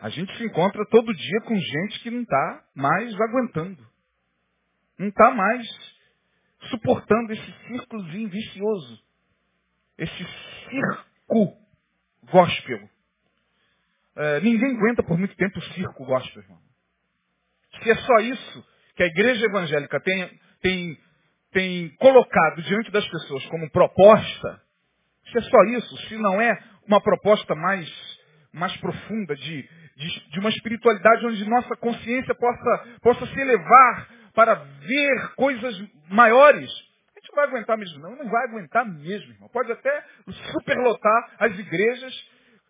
A 0.00 0.08
gente 0.08 0.34
se 0.36 0.44
encontra 0.44 0.86
todo 0.86 1.14
dia 1.14 1.40
com 1.42 1.56
gente 1.56 2.00
que 2.00 2.10
não 2.10 2.22
está 2.22 2.64
mais 2.74 3.14
aguentando. 3.20 3.86
Não 4.98 5.08
está 5.08 5.30
mais 5.30 5.66
suportando 6.70 7.32
esse 7.32 7.52
círculozinho 7.66 8.28
vicioso. 8.28 9.02
Esse 9.96 10.26
circo 10.70 11.56
gospel. 12.30 12.88
É, 14.16 14.40
ninguém 14.40 14.76
aguenta 14.76 15.02
por 15.02 15.18
muito 15.18 15.34
tempo 15.36 15.58
o 15.58 15.62
circo 15.74 16.04
gospel, 16.04 16.42
irmão. 16.42 16.60
Se 17.82 17.90
é 17.90 17.94
só 17.96 18.16
isso 18.18 18.66
que 18.96 19.02
a 19.02 19.06
igreja 19.06 19.46
evangélica 19.46 20.00
tem, 20.00 20.40
tem, 20.60 20.98
tem 21.52 21.88
colocado 21.96 22.62
diante 22.62 22.90
das 22.90 23.06
pessoas 23.08 23.46
como 23.46 23.70
proposta, 23.70 24.62
se 25.30 25.38
é 25.38 25.42
só 25.42 25.62
isso, 25.64 25.96
se 26.08 26.16
não 26.16 26.40
é 26.40 26.58
uma 26.88 27.00
proposta 27.00 27.54
mais, 27.54 27.88
mais 28.52 28.74
profunda 28.78 29.36
de, 29.36 29.68
de, 29.96 30.30
de 30.30 30.40
uma 30.40 30.48
espiritualidade 30.48 31.26
onde 31.26 31.48
nossa 31.48 31.76
consciência 31.76 32.34
possa, 32.34 32.86
possa 33.02 33.26
se 33.26 33.40
elevar 33.40 34.08
para 34.34 34.54
ver 34.54 35.34
coisas 35.36 35.74
maiores, 36.08 36.70
a 37.14 37.20
gente 37.20 37.28
não 37.30 37.36
vai 37.36 37.46
aguentar 37.46 37.76
mesmo, 37.76 37.98
não. 37.98 38.16
Não 38.16 38.30
vai 38.30 38.44
aguentar 38.44 38.86
mesmo, 38.86 39.32
irmão. 39.32 39.48
Pode 39.48 39.70
até 39.70 40.04
superlotar 40.52 41.34
as 41.38 41.58
igrejas 41.58 42.14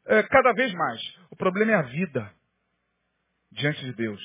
é, 0.07 0.23
cada 0.25 0.53
vez 0.53 0.73
mais. 0.73 1.01
O 1.31 1.37
problema 1.37 1.73
é 1.73 1.75
a 1.75 1.83
vida 1.83 2.33
diante 3.53 3.85
de 3.85 3.93
Deus. 3.93 4.21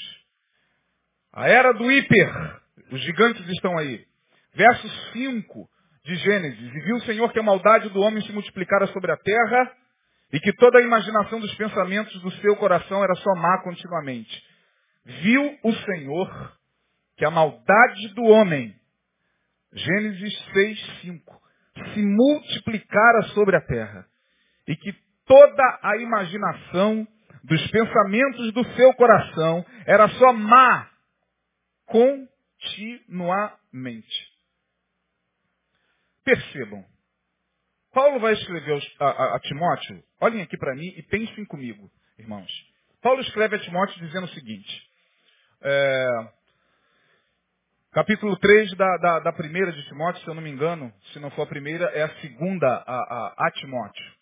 A 1.33 1.49
era 1.49 1.73
do 1.73 1.91
hiper. 1.91 2.61
Os 2.91 3.01
gigantes 3.01 3.47
estão 3.49 3.77
aí. 3.77 4.05
Verso 4.53 4.87
5 5.11 5.69
de 6.05 6.15
Gênesis. 6.15 6.73
E 6.73 6.79
viu 6.79 6.95
o 6.95 7.01
Senhor 7.01 7.31
que 7.33 7.39
a 7.39 7.43
maldade 7.43 7.89
do 7.89 7.99
homem 7.99 8.23
se 8.23 8.31
multiplicara 8.31 8.87
sobre 8.87 9.11
a 9.11 9.17
terra 9.17 9.75
e 10.33 10.39
que 10.39 10.51
toda 10.53 10.79
a 10.79 10.81
imaginação 10.81 11.39
dos 11.39 11.53
pensamentos 11.53 12.19
do 12.21 12.31
seu 12.41 12.55
coração 12.55 13.03
era 13.03 13.13
só 13.15 13.35
má 13.35 13.61
continuamente. 13.61 14.43
Viu 15.05 15.59
o 15.63 15.71
Senhor 15.71 16.57
que 17.15 17.23
a 17.23 17.29
maldade 17.29 18.07
do 18.15 18.23
homem, 18.23 18.75
Gênesis 19.71 20.35
6, 20.53 21.01
5, 21.01 21.41
se 21.93 22.01
multiplicara 22.01 23.21
sobre 23.33 23.55
a 23.55 23.61
terra 23.61 24.07
e 24.67 24.75
que 24.75 24.91
toda 25.25 25.79
a 25.83 25.97
imaginação 25.97 27.07
dos 27.43 27.69
pensamentos 27.69 28.51
do 28.53 28.65
seu 28.75 28.91
coração 28.95 29.63
era 29.85 30.09
só 30.09 30.33
má 30.33 30.89
continuamente. 31.85 34.33
Percebam, 36.23 36.83
Paulo 37.93 38.19
vai 38.19 38.33
escrever 38.33 38.81
a, 38.99 39.39
Timóteo, 39.39 40.03
olhem 40.19 40.41
aqui 40.41 40.57
para 40.57 40.75
mim 40.75 40.91
e 40.97 41.03
pensem 41.03 41.45
comigo, 41.45 41.89
irmãos. 42.17 42.51
Paulo 43.01 43.21
escreve 43.21 43.55
a 43.55 43.59
Timóteo 43.59 43.99
dizendo 43.99 44.25
o 44.25 44.29
seguinte, 44.29 44.89
é, 45.61 46.27
capítulo 47.91 48.35
3 48.37 48.75
da, 48.75 48.97
da, 48.97 49.19
da, 49.19 49.33
primeira 49.33 49.71
de 49.71 49.83
Timóteo, 49.83 50.23
se 50.23 50.27
eu 50.27 50.33
não 50.33 50.41
me 50.41 50.49
engano, 50.49 50.91
se 51.11 51.19
não 51.19 51.29
for 51.31 51.43
a 51.43 51.47
primeira, 51.47 51.85
é 51.93 52.01
a 52.01 52.15
segunda 52.15 52.67
a, 52.67 52.95
a, 52.95 53.47
a 53.47 53.51
Timóteo. 53.51 54.13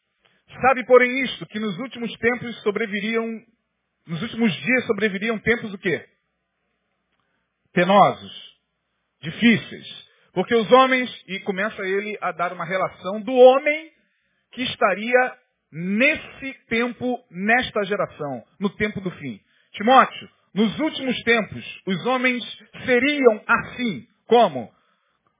Sabe, 0.61 0.85
porém, 0.85 1.23
isto, 1.23 1.45
que 1.45 1.59
nos 1.59 1.77
últimos 1.79 2.11
tempos 2.17 2.61
sobreviriam, 2.63 3.41
nos 4.05 4.21
últimos 4.21 4.53
dias 4.53 4.85
sobreviriam 4.85 5.39
tempos 5.39 5.73
o 5.73 5.77
quê? 5.77 6.09
Penosos, 7.71 8.59
difíceis, 9.21 10.10
porque 10.33 10.55
os 10.55 10.71
homens, 10.71 11.09
e 11.27 11.39
começa 11.41 11.81
ele 11.83 12.17
a 12.21 12.31
dar 12.31 12.53
uma 12.53 12.65
relação 12.65 13.21
do 13.21 13.33
homem 13.33 13.91
que 14.51 14.63
estaria 14.63 15.37
nesse 15.71 16.53
tempo, 16.67 17.23
nesta 17.29 17.83
geração, 17.83 18.43
no 18.59 18.69
tempo 18.71 18.99
do 19.01 19.11
fim. 19.11 19.39
Timóteo, 19.73 20.29
nos 20.53 20.77
últimos 20.79 21.17
tempos, 21.23 21.81
os 21.85 22.05
homens 22.05 22.43
seriam 22.85 23.41
assim, 23.47 24.07
como? 24.27 24.71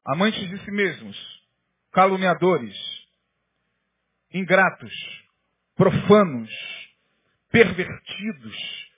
Amantes 0.06 0.50
de 0.50 0.58
si 0.60 0.72
mesmos, 0.72 1.18
caluniadores, 1.92 2.76
ingratos, 4.34 4.94
profanos, 5.76 6.50
pervertidos, 7.52 8.89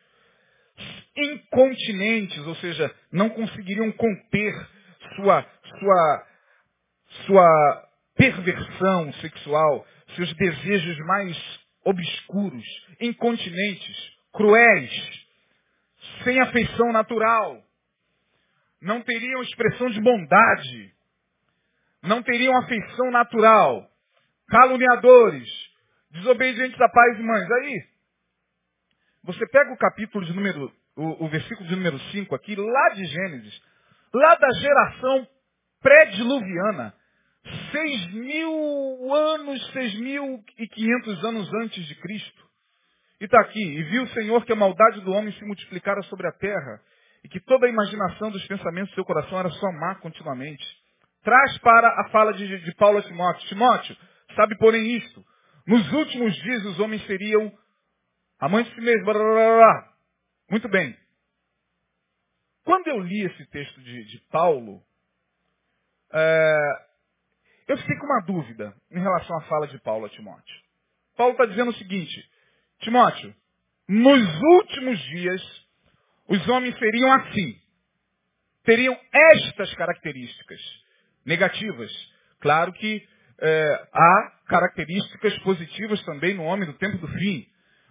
incontinentes, 1.15 2.45
ou 2.45 2.55
seja, 2.55 2.93
não 3.11 3.29
conseguiriam 3.29 3.91
conter 3.91 4.53
sua, 5.15 5.45
sua, 5.79 6.27
sua 7.25 7.89
perversão 8.15 9.13
sexual, 9.13 9.85
seus 10.15 10.33
desejos 10.35 10.97
mais 11.05 11.59
obscuros, 11.83 12.65
incontinentes, 12.99 14.13
cruéis, 14.31 15.25
sem 16.23 16.39
afeição 16.39 16.91
natural, 16.91 17.61
não 18.81 19.01
teriam 19.01 19.41
expressão 19.41 19.89
de 19.89 20.01
bondade, 20.01 20.93
não 22.01 22.21
teriam 22.21 22.57
afeição 22.57 23.11
natural, 23.11 23.89
caluniadores, 24.49 25.49
desobedientes 26.11 26.79
a 26.79 26.89
pais 26.89 27.19
e 27.19 27.23
mães. 27.23 27.51
Aí, 27.51 27.87
você 29.23 29.47
pega 29.47 29.71
o 29.71 29.77
capítulo 29.77 30.25
de 30.25 30.33
número, 30.33 30.71
o, 30.95 31.25
o 31.25 31.29
versículo 31.29 31.67
de 31.67 31.75
número 31.75 31.97
5 32.11 32.35
aqui, 32.35 32.55
lá 32.55 32.89
de 32.89 33.05
Gênesis, 33.05 33.61
lá 34.13 34.35
da 34.35 34.49
geração 34.51 35.27
pré-diluviana, 35.81 36.93
seis 37.71 38.13
mil 38.13 39.13
anos, 39.13 39.71
seis 39.71 39.93
mil 39.99 40.43
e 40.57 40.67
quinhentos 40.67 41.23
anos 41.25 41.53
antes 41.55 41.85
de 41.85 41.95
Cristo. 41.95 42.43
E 43.19 43.25
está 43.25 43.39
aqui, 43.41 43.63
e 43.63 43.83
viu 43.83 44.03
o 44.03 44.09
Senhor 44.09 44.45
que 44.45 44.53
a 44.53 44.55
maldade 44.55 45.01
do 45.01 45.11
homem 45.11 45.33
se 45.33 45.45
multiplicara 45.45 46.01
sobre 46.03 46.27
a 46.27 46.31
terra, 46.31 46.81
e 47.23 47.29
que 47.29 47.39
toda 47.39 47.65
a 47.65 47.69
imaginação 47.69 48.31
dos 48.31 48.45
pensamentos 48.47 48.91
do 48.91 48.95
seu 48.95 49.05
coração 49.05 49.39
era 49.39 49.49
só 49.49 49.71
má 49.71 49.95
continuamente. 49.95 50.63
Traz 51.23 51.57
para 51.59 51.87
a 52.01 52.09
fala 52.09 52.33
de, 52.33 52.59
de 52.59 52.75
Paulo 52.75 52.99
a 52.99 53.01
Timóteo. 53.01 53.47
Timóteo, 53.47 53.95
sabe 54.35 54.57
porém 54.57 54.97
isto, 54.97 55.23
nos 55.65 55.93
últimos 55.93 56.35
dias 56.35 56.65
os 56.65 56.79
homens 56.79 57.05
seriam 57.05 57.51
amantes 58.39 58.73
de 58.73 58.79
si 58.79 58.85
mesmos. 58.85 59.15
Muito 60.49 60.67
bem. 60.67 61.02
Quando 62.63 62.87
eu 62.87 62.99
li 62.99 63.25
esse 63.25 63.45
texto 63.47 63.81
de, 63.81 64.05
de 64.05 64.19
Paulo, 64.31 64.81
é, 66.13 66.57
eu 67.67 67.77
fiquei 67.77 67.97
com 67.97 68.05
uma 68.05 68.21
dúvida 68.21 68.73
em 68.91 68.99
relação 68.99 69.37
à 69.37 69.41
fala 69.43 69.67
de 69.67 69.79
Paulo 69.79 70.05
a 70.05 70.09
Timóteo. 70.09 70.63
Paulo 71.17 71.33
está 71.33 71.45
dizendo 71.45 71.71
o 71.71 71.75
seguinte, 71.75 72.29
Timóteo, 72.79 73.35
nos 73.87 74.41
últimos 74.41 74.99
dias, 74.99 75.41
os 76.27 76.47
homens 76.47 76.77
seriam 76.77 77.11
assim. 77.13 77.61
Teriam 78.63 78.97
estas 79.11 79.73
características 79.75 80.59
negativas. 81.25 81.91
Claro 82.39 82.71
que 82.73 83.05
é, 83.39 83.87
há 83.93 84.31
características 84.47 85.37
positivas 85.39 86.03
também 86.05 86.33
no 86.33 86.43
homem 86.43 86.65
do 86.65 86.77
tempo 86.77 86.97
do 86.97 87.07
fim. 87.07 87.45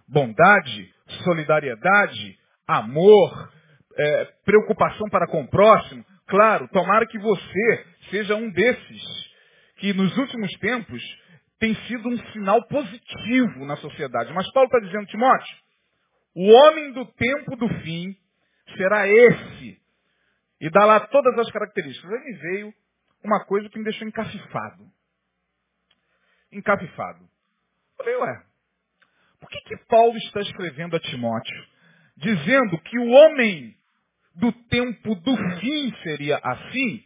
Bondade, 0.07 0.93
solidariedade, 1.23 2.39
amor, 2.67 3.53
é, 3.97 4.25
preocupação 4.45 5.09
para 5.09 5.27
com 5.27 5.41
o 5.41 5.49
próximo, 5.49 6.05
claro, 6.27 6.67
tomara 6.69 7.05
que 7.07 7.17
você 7.17 7.85
seja 8.09 8.35
um 8.35 8.49
desses 8.49 9.33
que 9.77 9.93
nos 9.93 10.15
últimos 10.17 10.51
tempos 10.59 11.01
tem 11.59 11.75
sido 11.87 12.09
um 12.09 12.17
sinal 12.31 12.65
positivo 12.67 13.65
na 13.65 13.75
sociedade. 13.77 14.33
Mas 14.33 14.51
Paulo 14.51 14.67
está 14.67 14.79
dizendo, 14.79 15.05
Timóteo, 15.07 15.57
o 16.35 16.51
homem 16.51 16.91
do 16.91 17.05
tempo 17.05 17.55
do 17.55 17.69
fim 17.81 18.17
será 18.75 19.07
esse. 19.07 19.81
E 20.59 20.69
dá 20.69 20.85
lá 20.85 20.99
todas 21.01 21.37
as 21.37 21.51
características. 21.51 22.11
Aí 22.11 22.19
me 22.19 22.33
veio 22.33 22.73
uma 23.23 23.43
coisa 23.45 23.69
que 23.69 23.77
me 23.77 23.83
deixou 23.83 24.07
encafifado. 24.07 24.85
Encafifado. 26.51 27.27
Falei, 27.97 28.15
ué, 28.15 28.43
por 29.39 29.49
que, 29.49 29.59
que 29.61 29.77
Paulo 29.87 30.17
está 30.17 30.41
escrevendo 30.41 30.95
a 30.95 30.99
Timóteo? 30.99 31.65
Dizendo 32.17 32.79
que 32.81 32.99
o 32.99 33.09
homem 33.09 33.75
do 34.35 34.51
tempo 34.51 35.15
do 35.15 35.37
fim 35.59 35.95
seria 36.03 36.37
assim, 36.37 37.03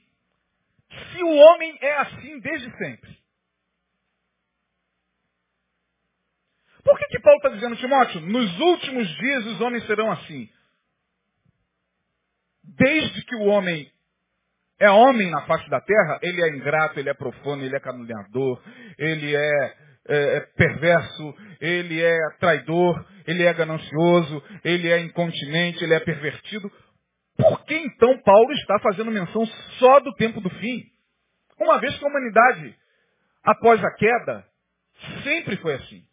se 0.89 1.23
o 1.23 1.35
homem 1.35 1.77
é 1.81 1.93
assim 1.97 2.39
desde 2.39 2.77
sempre? 2.77 3.17
Por 6.83 6.97
que, 6.97 7.05
que 7.07 7.19
Paulo 7.19 7.37
está 7.37 7.49
dizendo, 7.49 7.75
Timóteo? 7.75 8.21
Nos 8.21 8.59
últimos 8.59 9.07
dias 9.17 9.45
os 9.47 9.59
homens 9.59 9.85
serão 9.85 10.09
assim. 10.09 10.49
Desde 12.63 13.25
que 13.25 13.35
o 13.35 13.45
homem 13.45 13.91
é 14.79 14.89
homem 14.89 15.29
na 15.29 15.41
face 15.41 15.69
da 15.69 15.81
terra, 15.81 16.19
ele 16.21 16.41
é 16.41 16.49
ingrato, 16.49 16.99
ele 16.99 17.09
é 17.09 17.13
profano, 17.13 17.63
ele 17.63 17.75
é 17.75 17.79
caluniador, 17.79 18.63
ele 18.97 19.35
é, 19.35 19.75
é, 20.07 20.37
é 20.37 20.39
perverso, 20.55 21.35
ele 21.59 22.01
é 22.01 22.17
traidor, 22.39 23.05
ele 23.25 23.43
é 23.43 23.53
ganancioso, 23.53 24.41
ele 24.63 24.89
é 24.89 24.99
incontinente, 24.99 25.83
ele 25.83 25.93
é 25.93 25.99
pervertido. 25.99 26.71
Por 27.37 27.63
que 27.65 27.75
então 27.75 28.19
Paulo 28.21 28.51
está 28.53 28.79
fazendo 28.79 29.11
menção 29.11 29.45
só 29.79 29.99
do 29.99 30.13
tempo 30.15 30.41
do 30.41 30.49
fim? 30.49 30.91
Uma 31.59 31.79
vez 31.79 31.97
que 31.97 32.03
a 32.03 32.07
humanidade 32.07 32.77
após 33.43 33.81
a 33.83 33.91
queda, 33.95 34.45
sempre 35.23 35.55
foi 35.57 35.75
assim. 35.75 36.05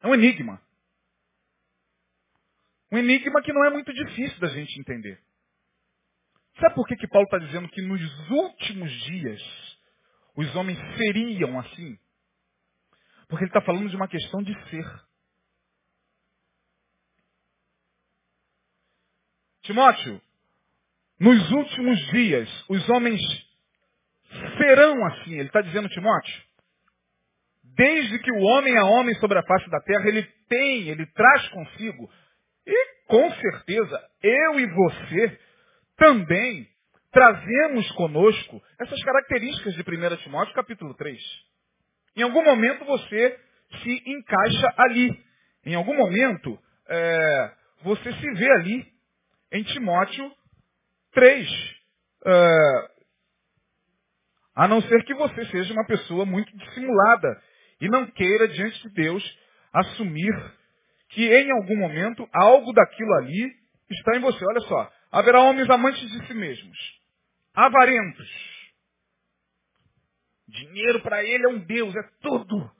É 0.00 0.06
um 0.06 0.14
enigma. 0.14 0.60
Um 2.90 2.98
enigma 2.98 3.42
que 3.42 3.52
não 3.52 3.64
é 3.64 3.70
muito 3.70 3.92
difícil 3.92 4.38
da 4.40 4.48
gente 4.48 4.80
entender. 4.80 5.20
Sabe 6.60 6.74
por 6.74 6.86
que, 6.86 6.96
que 6.96 7.08
Paulo 7.08 7.26
está 7.26 7.38
dizendo 7.38 7.68
que 7.68 7.82
nos 7.82 8.30
últimos 8.30 8.90
dias 9.04 9.42
os 10.34 10.54
homens 10.56 10.78
seriam 10.96 11.58
assim? 11.58 11.98
Porque 13.28 13.44
ele 13.44 13.50
está 13.50 13.60
falando 13.60 13.90
de 13.90 13.96
uma 13.96 14.08
questão 14.08 14.42
de 14.42 14.54
ser. 14.70 15.05
Timóteo, 19.66 20.20
nos 21.20 21.50
últimos 21.50 21.98
dias 22.10 22.64
os 22.68 22.88
homens 22.88 23.20
serão 24.58 25.04
assim. 25.06 25.34
Ele 25.34 25.48
está 25.48 25.60
dizendo, 25.60 25.88
Timóteo, 25.88 26.42
desde 27.76 28.18
que 28.20 28.32
o 28.32 28.40
homem 28.40 28.74
é 28.76 28.82
homem 28.82 29.14
sobre 29.16 29.38
a 29.38 29.42
face 29.42 29.68
da 29.70 29.80
terra, 29.80 30.08
ele 30.08 30.22
tem, 30.48 30.88
ele 30.88 31.06
traz 31.06 31.48
consigo, 31.48 32.10
e 32.66 32.86
com 33.06 33.30
certeza 33.32 34.02
eu 34.22 34.60
e 34.60 34.66
você 34.66 35.38
também 35.96 36.68
trazemos 37.10 37.90
conosco 37.92 38.62
essas 38.80 39.02
características 39.02 39.74
de 39.74 39.82
1 39.82 40.16
Timóteo 40.18 40.54
capítulo 40.54 40.94
3. 40.94 41.18
Em 42.16 42.22
algum 42.22 42.44
momento 42.44 42.84
você 42.84 43.40
se 43.82 44.02
encaixa 44.06 44.74
ali. 44.76 45.24
Em 45.64 45.74
algum 45.74 45.96
momento 45.96 46.58
é, 46.88 47.52
você 47.82 48.12
se 48.12 48.30
vê 48.32 48.50
ali 48.52 48.95
em 49.52 49.62
Timóteo 49.64 50.30
3. 51.12 51.48
É, 52.26 52.96
a 54.54 54.66
não 54.66 54.80
ser 54.82 55.04
que 55.04 55.14
você 55.14 55.44
seja 55.46 55.72
uma 55.72 55.86
pessoa 55.86 56.24
muito 56.24 56.54
dissimulada 56.56 57.42
e 57.80 57.88
não 57.88 58.06
queira 58.10 58.48
diante 58.48 58.82
de 58.82 58.94
Deus 58.94 59.38
assumir 59.72 60.32
que 61.10 61.26
em 61.26 61.50
algum 61.52 61.76
momento 61.76 62.28
algo 62.32 62.72
daquilo 62.72 63.14
ali 63.14 63.52
está 63.90 64.16
em 64.16 64.20
você. 64.20 64.44
Olha 64.44 64.60
só, 64.60 64.92
haverá 65.12 65.40
homens 65.42 65.68
amantes 65.68 66.00
de 66.00 66.26
si 66.26 66.34
mesmos, 66.34 66.78
avarentos. 67.54 68.56
Dinheiro 70.48 71.00
para 71.02 71.22
ele 71.22 71.44
é 71.44 71.48
um 71.48 71.58
Deus, 71.58 71.94
é 71.94 72.02
tudo. 72.22 72.70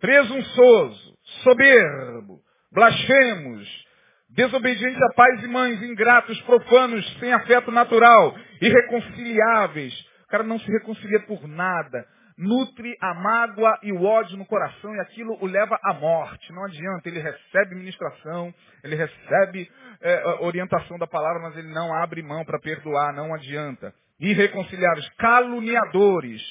Presunçoso, 0.00 1.18
soberbo, 1.42 2.42
blasfemos, 2.72 3.85
desobedientes 4.36 5.00
a 5.02 5.14
pais 5.14 5.42
e 5.42 5.48
mães, 5.48 5.82
ingratos, 5.82 6.40
profanos, 6.42 7.18
sem 7.18 7.32
afeto 7.32 7.72
natural, 7.72 8.36
irreconciliáveis. 8.60 9.92
O 10.24 10.28
cara 10.28 10.44
não 10.44 10.58
se 10.58 10.70
reconcilia 10.70 11.20
por 11.26 11.48
nada 11.48 12.06
nutre 12.38 12.94
a 13.00 13.14
mágoa 13.14 13.78
e 13.82 13.92
o 13.92 14.04
ódio 14.04 14.36
no 14.36 14.44
coração 14.44 14.94
e 14.94 15.00
aquilo 15.00 15.38
o 15.40 15.46
leva 15.46 15.78
à 15.82 15.94
morte. 15.94 16.52
Não 16.52 16.64
adianta, 16.64 17.08
ele 17.08 17.20
recebe 17.20 17.74
ministração, 17.74 18.54
ele 18.84 18.94
recebe 18.94 19.70
é, 20.02 20.24
orientação 20.40 20.98
da 20.98 21.06
palavra, 21.06 21.40
mas 21.42 21.56
ele 21.56 21.72
não 21.72 21.94
abre 21.94 22.22
mão 22.22 22.44
para 22.44 22.60
perdoar, 22.60 23.14
não 23.14 23.34
adianta. 23.34 23.92
Irreconciliáveis, 24.20 25.08
caluniadores, 25.18 26.42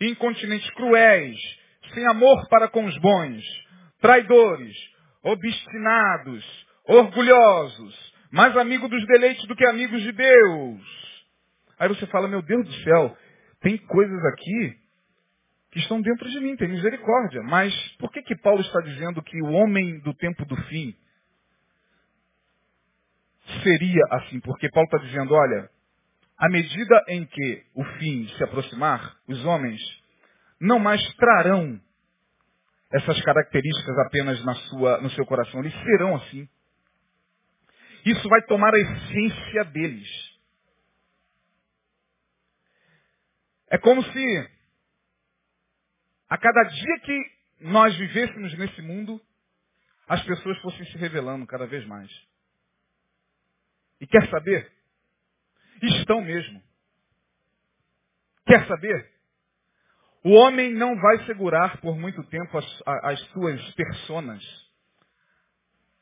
incontinentes, 0.00 0.68
cruéis, 0.70 1.38
sem 1.94 2.06
amor 2.08 2.48
para 2.48 2.68
com 2.68 2.84
os 2.84 2.98
bons, 2.98 3.44
traidores, 4.00 4.76
obstinados, 5.22 6.67
orgulhosos, 6.88 8.14
mais 8.32 8.56
amigos 8.56 8.88
dos 8.88 9.06
deleites 9.06 9.46
do 9.46 9.54
que 9.54 9.66
amigos 9.66 10.02
de 10.02 10.10
Deus. 10.10 10.80
Aí 11.78 11.88
você 11.88 12.06
fala, 12.06 12.26
meu 12.26 12.40
Deus 12.40 12.66
do 12.66 12.72
céu, 12.82 13.16
tem 13.60 13.76
coisas 13.76 14.24
aqui 14.24 14.76
que 15.70 15.78
estão 15.80 16.00
dentro 16.00 16.28
de 16.30 16.40
mim, 16.40 16.56
tem 16.56 16.68
misericórdia. 16.68 17.42
Mas 17.42 17.74
por 17.98 18.10
que, 18.10 18.22
que 18.22 18.34
Paulo 18.36 18.62
está 18.62 18.80
dizendo 18.80 19.22
que 19.22 19.40
o 19.42 19.52
homem 19.52 20.00
do 20.00 20.14
tempo 20.14 20.44
do 20.46 20.56
fim 20.64 20.96
seria 23.62 24.02
assim? 24.12 24.40
Porque 24.40 24.70
Paulo 24.70 24.88
está 24.90 24.98
dizendo, 25.06 25.34
olha, 25.34 25.70
à 26.38 26.48
medida 26.48 27.04
em 27.08 27.26
que 27.26 27.64
o 27.74 27.84
fim 27.98 28.26
se 28.28 28.44
aproximar, 28.44 29.14
os 29.28 29.44
homens 29.44 29.80
não 30.58 30.78
mais 30.78 31.02
trarão 31.16 31.78
essas 32.90 33.20
características 33.20 33.98
apenas 34.06 34.42
na 34.44 34.54
sua, 34.54 35.00
no 35.02 35.10
seu 35.10 35.26
coração, 35.26 35.60
eles 35.60 35.74
serão 35.82 36.16
assim. 36.16 36.48
Isso 38.10 38.28
vai 38.28 38.40
tomar 38.46 38.72
a 38.72 38.78
essência 38.78 39.64
deles. 39.66 40.08
É 43.70 43.76
como 43.76 44.02
se 44.02 44.50
a 46.28 46.38
cada 46.38 46.62
dia 46.62 47.00
que 47.00 47.32
nós 47.60 47.94
vivêssemos 47.98 48.56
nesse 48.56 48.80
mundo, 48.80 49.20
as 50.06 50.22
pessoas 50.24 50.58
fossem 50.62 50.86
se 50.86 50.96
revelando 50.96 51.46
cada 51.46 51.66
vez 51.66 51.84
mais. 51.86 52.10
E 54.00 54.06
quer 54.06 54.26
saber? 54.30 54.72
Estão 55.82 56.22
mesmo. 56.22 56.62
Quer 58.46 58.66
saber? 58.66 59.12
O 60.24 60.30
homem 60.30 60.72
não 60.72 60.96
vai 60.96 61.26
segurar 61.26 61.78
por 61.82 61.94
muito 61.96 62.24
tempo 62.24 62.56
as, 62.56 62.82
as 62.86 63.20
suas 63.32 63.74
personas, 63.74 64.67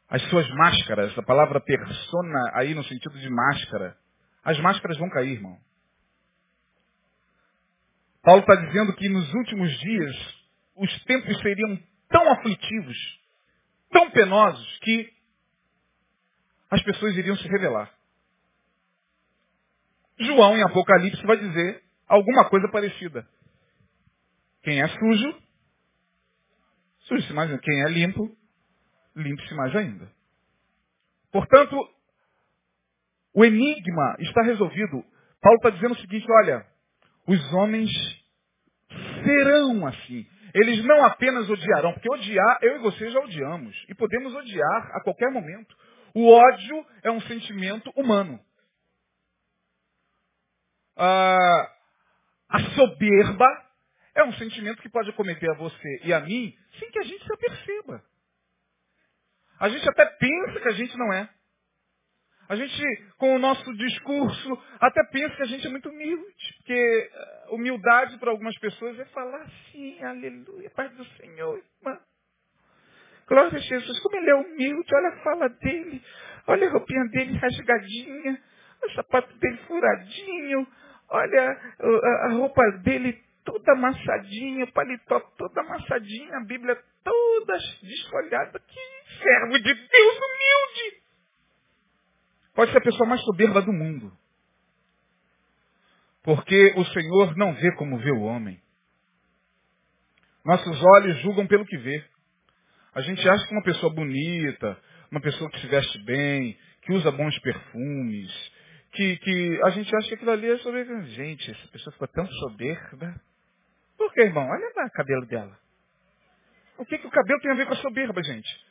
as 0.08 0.22
suas 0.30 0.48
máscaras. 0.50 1.16
A 1.18 1.22
palavra 1.22 1.60
persona 1.60 2.50
aí 2.54 2.74
no 2.74 2.84
sentido 2.84 3.18
de 3.18 3.30
máscara. 3.30 3.96
As 4.44 4.58
máscaras 4.60 4.96
vão 4.98 5.10
cair, 5.10 5.32
irmão. 5.32 5.58
Paulo 8.22 8.40
está 8.40 8.56
dizendo 8.56 8.94
que 8.94 9.08
nos 9.08 9.32
últimos 9.34 9.70
dias 9.78 10.36
os 10.76 11.04
tempos 11.04 11.38
seriam 11.40 11.78
tão 12.08 12.32
aflitivos, 12.32 12.96
tão 13.90 14.10
penosos, 14.10 14.78
que 14.80 15.12
as 16.70 16.82
pessoas 16.82 17.16
iriam 17.16 17.36
se 17.36 17.48
revelar. 17.48 17.92
João, 20.18 20.56
em 20.56 20.62
Apocalipse, 20.62 21.24
vai 21.24 21.36
dizer 21.36 21.82
alguma 22.08 22.48
coisa 22.48 22.68
parecida. 22.68 23.26
Quem 24.62 24.80
é 24.80 24.88
sujo, 24.88 25.42
suje-se 27.00 27.32
mais 27.32 27.50
ainda. 27.50 27.62
Quem 27.62 27.82
é 27.84 27.88
limpo, 27.88 28.36
limpe-se 29.16 29.54
mais 29.54 29.74
ainda. 29.74 30.10
Portanto, 31.32 31.76
o 33.34 33.44
enigma 33.44 34.16
está 34.20 34.42
resolvido. 34.42 35.04
Paulo 35.40 35.56
está 35.56 35.70
dizendo 35.70 35.92
o 35.92 35.98
seguinte, 35.98 36.26
olha, 36.42 36.66
os 37.26 37.52
homens 37.54 37.90
serão 39.24 39.86
assim. 39.86 40.26
Eles 40.54 40.84
não 40.84 41.04
apenas 41.04 41.48
odiarão, 41.50 41.92
porque 41.92 42.10
odiar, 42.10 42.58
eu 42.62 42.76
e 42.76 42.78
você 42.78 43.10
já 43.10 43.18
odiamos. 43.20 43.76
E 43.88 43.94
podemos 43.94 44.34
odiar 44.34 44.90
a 44.94 45.02
qualquer 45.02 45.30
momento. 45.30 45.76
O 46.14 46.32
ódio 46.32 46.86
é 47.02 47.10
um 47.10 47.20
sentimento 47.22 47.92
humano. 47.94 48.40
Ah, 50.96 51.72
a 52.48 52.60
soberba 52.74 53.46
é 54.14 54.24
um 54.24 54.32
sentimento 54.34 54.80
que 54.80 54.88
pode 54.88 55.10
acometer 55.10 55.50
a 55.50 55.58
você 55.58 56.00
e 56.04 56.14
a 56.14 56.20
mim 56.20 56.56
sem 56.78 56.90
que 56.90 56.98
a 56.98 57.02
gente 57.02 57.22
se 57.22 57.32
aperceba. 57.34 58.02
A 59.58 59.68
gente 59.68 59.88
até 59.88 60.04
pensa 60.04 60.60
que 60.60 60.68
a 60.68 60.72
gente 60.72 60.96
não 60.98 61.12
é. 61.12 61.28
A 62.48 62.54
gente, 62.54 62.82
com 63.18 63.34
o 63.34 63.38
nosso 63.38 63.74
discurso, 63.74 64.62
até 64.80 65.02
pensa 65.10 65.34
que 65.34 65.42
a 65.42 65.46
gente 65.46 65.66
é 65.66 65.70
muito 65.70 65.88
humilde. 65.88 66.54
Porque 66.58 67.10
eh, 67.12 67.46
humildade 67.50 68.18
para 68.18 68.30
algumas 68.30 68.56
pessoas 68.58 68.98
é 69.00 69.04
falar 69.06 69.42
assim, 69.42 70.02
aleluia, 70.04 70.70
paz 70.70 70.92
do 70.92 71.04
Senhor, 71.16 71.58
irmã. 71.58 71.98
Glória 73.26 73.58
a 73.58 73.60
Jesus, 73.60 73.98
como 74.00 74.16
ele 74.16 74.30
é 74.30 74.34
humilde, 74.36 74.94
olha 74.94 75.08
a 75.08 75.16
fala 75.24 75.48
dele, 75.48 76.00
olha 76.46 76.68
a 76.68 76.70
roupinha 76.70 77.04
dele 77.06 77.36
rasgadinha, 77.36 78.40
o 78.84 78.90
sapato 78.90 79.36
dele 79.38 79.56
furadinho, 79.66 80.66
olha 81.08 81.60
a, 81.80 82.28
roupa 82.28 82.62
dele 82.84 83.20
toda 83.44 83.72
amassadinha, 83.72 84.64
o 84.64 84.72
paletó 84.72 85.18
todo 85.36 85.58
amassadinho, 85.58 86.32
a 86.36 86.44
Bíblia 86.44 86.78
toda 87.02 87.58
desfolhada. 87.82 88.60
Que 88.60 88.95
servo 89.18 89.58
de 89.58 89.74
Deus 89.74 90.16
humilde! 90.16 91.02
Pode 92.54 92.72
ser 92.72 92.78
a 92.78 92.82
pessoa 92.82 93.08
mais 93.08 93.20
soberba 93.22 93.60
do 93.62 93.72
mundo. 93.72 94.12
Porque 96.22 96.74
o 96.76 96.84
Senhor 96.86 97.36
não 97.36 97.54
vê 97.54 97.70
como 97.76 97.98
vê 97.98 98.10
o 98.10 98.22
homem. 98.22 98.60
Nossos 100.44 100.82
olhos 100.82 101.20
julgam 101.22 101.46
pelo 101.46 101.66
que 101.66 101.76
vê. 101.76 102.04
A 102.94 103.00
gente 103.02 103.28
acha 103.28 103.46
que 103.46 103.52
uma 103.52 103.62
pessoa 103.62 103.92
bonita, 103.92 104.78
uma 105.10 105.20
pessoa 105.20 105.50
que 105.50 105.60
se 105.60 105.66
veste 105.66 106.02
bem, 106.04 106.58
que 106.82 106.92
usa 106.92 107.10
bons 107.10 107.38
perfumes, 107.40 108.52
que, 108.92 109.16
que 109.18 109.60
a 109.64 109.70
gente 109.70 109.94
acha 109.94 110.08
que 110.08 110.14
aquilo 110.14 110.30
ali 110.30 110.50
é 110.50 110.58
soberba. 110.58 111.02
Gente, 111.02 111.50
essa 111.50 111.68
pessoa 111.68 111.92
ficou 111.92 112.08
tão 112.08 112.26
soberba. 112.26 113.20
Por 113.98 114.12
que, 114.12 114.22
irmão? 114.22 114.48
Olha 114.48 114.72
lá 114.74 114.86
o 114.86 114.90
cabelo 114.90 115.26
dela. 115.26 115.58
O 116.78 116.84
que, 116.84 116.98
que 116.98 117.06
o 117.06 117.10
cabelo 117.10 117.40
tem 117.40 117.52
a 117.52 117.54
ver 117.54 117.66
com 117.66 117.74
a 117.74 117.76
soberba, 117.76 118.22
gente? 118.22 118.65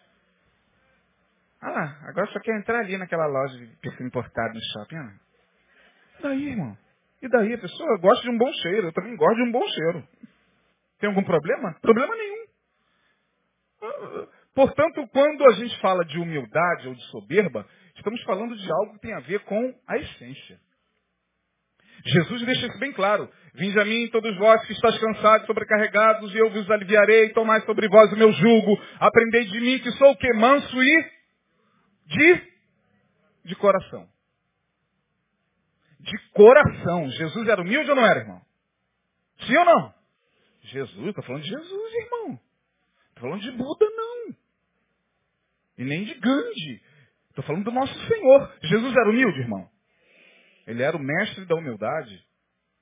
Ah 1.65 1.71
lá, 1.71 1.99
agora 2.03 2.27
só 2.27 2.39
quer 2.41 2.55
entrar 2.59 2.81
ali 2.81 2.95
naquela 2.95 3.25
loja 3.25 3.57
de 3.57 3.65
perfume 3.77 4.07
importado 4.07 4.53
no 4.53 4.61
shopping. 4.61 4.97
Ah. 4.97 5.13
Daí, 6.21 6.49
irmão. 6.49 6.77
E 7.23 7.27
daí 7.27 7.55
a 7.55 7.57
pessoa 7.57 7.97
gosta 7.97 8.21
de 8.21 8.29
um 8.29 8.37
bom 8.37 8.53
cheiro, 8.61 8.87
eu 8.87 8.93
também 8.93 9.15
gosto 9.15 9.35
de 9.37 9.49
um 9.49 9.51
bom 9.51 9.67
cheiro. 9.67 10.07
Tem 10.99 11.09
algum 11.09 11.23
problema? 11.23 11.75
Problema 11.81 12.15
nenhum. 12.15 12.45
Portanto, 14.53 15.07
quando 15.11 15.43
a 15.47 15.53
gente 15.53 15.81
fala 15.81 16.05
de 16.05 16.19
humildade 16.19 16.87
ou 16.87 16.93
de 16.93 17.03
soberba, 17.05 17.67
estamos 17.95 18.21
falando 18.25 18.55
de 18.55 18.71
algo 18.71 18.93
que 18.93 18.99
tem 18.99 19.15
a 19.15 19.19
ver 19.21 19.39
com 19.45 19.73
a 19.87 19.97
essência. 19.97 20.59
Jesus 22.05 22.45
deixa 22.45 22.67
isso 22.67 22.77
bem 22.77 22.91
claro. 22.91 23.27
Vinde 23.55 23.79
a 23.79 23.85
mim, 23.85 24.07
todos 24.11 24.37
vós 24.37 24.63
que 24.67 24.73
estáis 24.73 24.99
cansados, 24.99 25.47
sobrecarregados, 25.47 26.31
e 26.31 26.37
eu 26.37 26.51
vos 26.51 26.69
aliviarei, 26.69 27.29
tomai 27.29 27.61
sobre 27.61 27.87
vós 27.87 28.13
o 28.13 28.17
meu 28.17 28.31
jugo. 28.31 28.79
Aprendei 28.99 29.45
de 29.45 29.59
mim 29.59 29.79
que 29.79 29.91
sou 29.93 30.11
o 30.11 30.15
que? 30.15 30.31
Manso 30.33 30.83
e 30.83 31.14
de, 32.05 32.53
de 33.45 33.55
coração. 33.55 34.07
De 35.99 36.29
coração. 36.31 37.09
Jesus 37.09 37.47
era 37.47 37.61
humilde 37.61 37.89
ou 37.89 37.95
não 37.95 38.05
era, 38.05 38.19
irmão? 38.19 38.41
Sim 39.45 39.57
ou 39.57 39.65
não? 39.65 39.93
Jesus, 40.61 41.07
está 41.07 41.21
falando 41.21 41.43
de 41.43 41.49
Jesus, 41.49 41.93
irmão. 41.93 42.39
Estou 43.09 43.21
falando 43.21 43.41
de 43.41 43.51
Buda, 43.51 43.85
não. 43.85 44.35
E 45.77 45.83
nem 45.83 46.05
de 46.05 46.13
Gandhi. 46.15 46.81
Estou 47.29 47.43
falando 47.45 47.65
do 47.65 47.71
nosso 47.71 47.93
Senhor. 48.07 48.57
Jesus 48.63 48.95
era 48.95 49.09
humilde, 49.09 49.39
irmão. 49.39 49.69
Ele 50.65 50.81
era 50.81 50.95
o 50.97 50.99
mestre 50.99 51.45
da 51.45 51.55
humildade, 51.55 52.25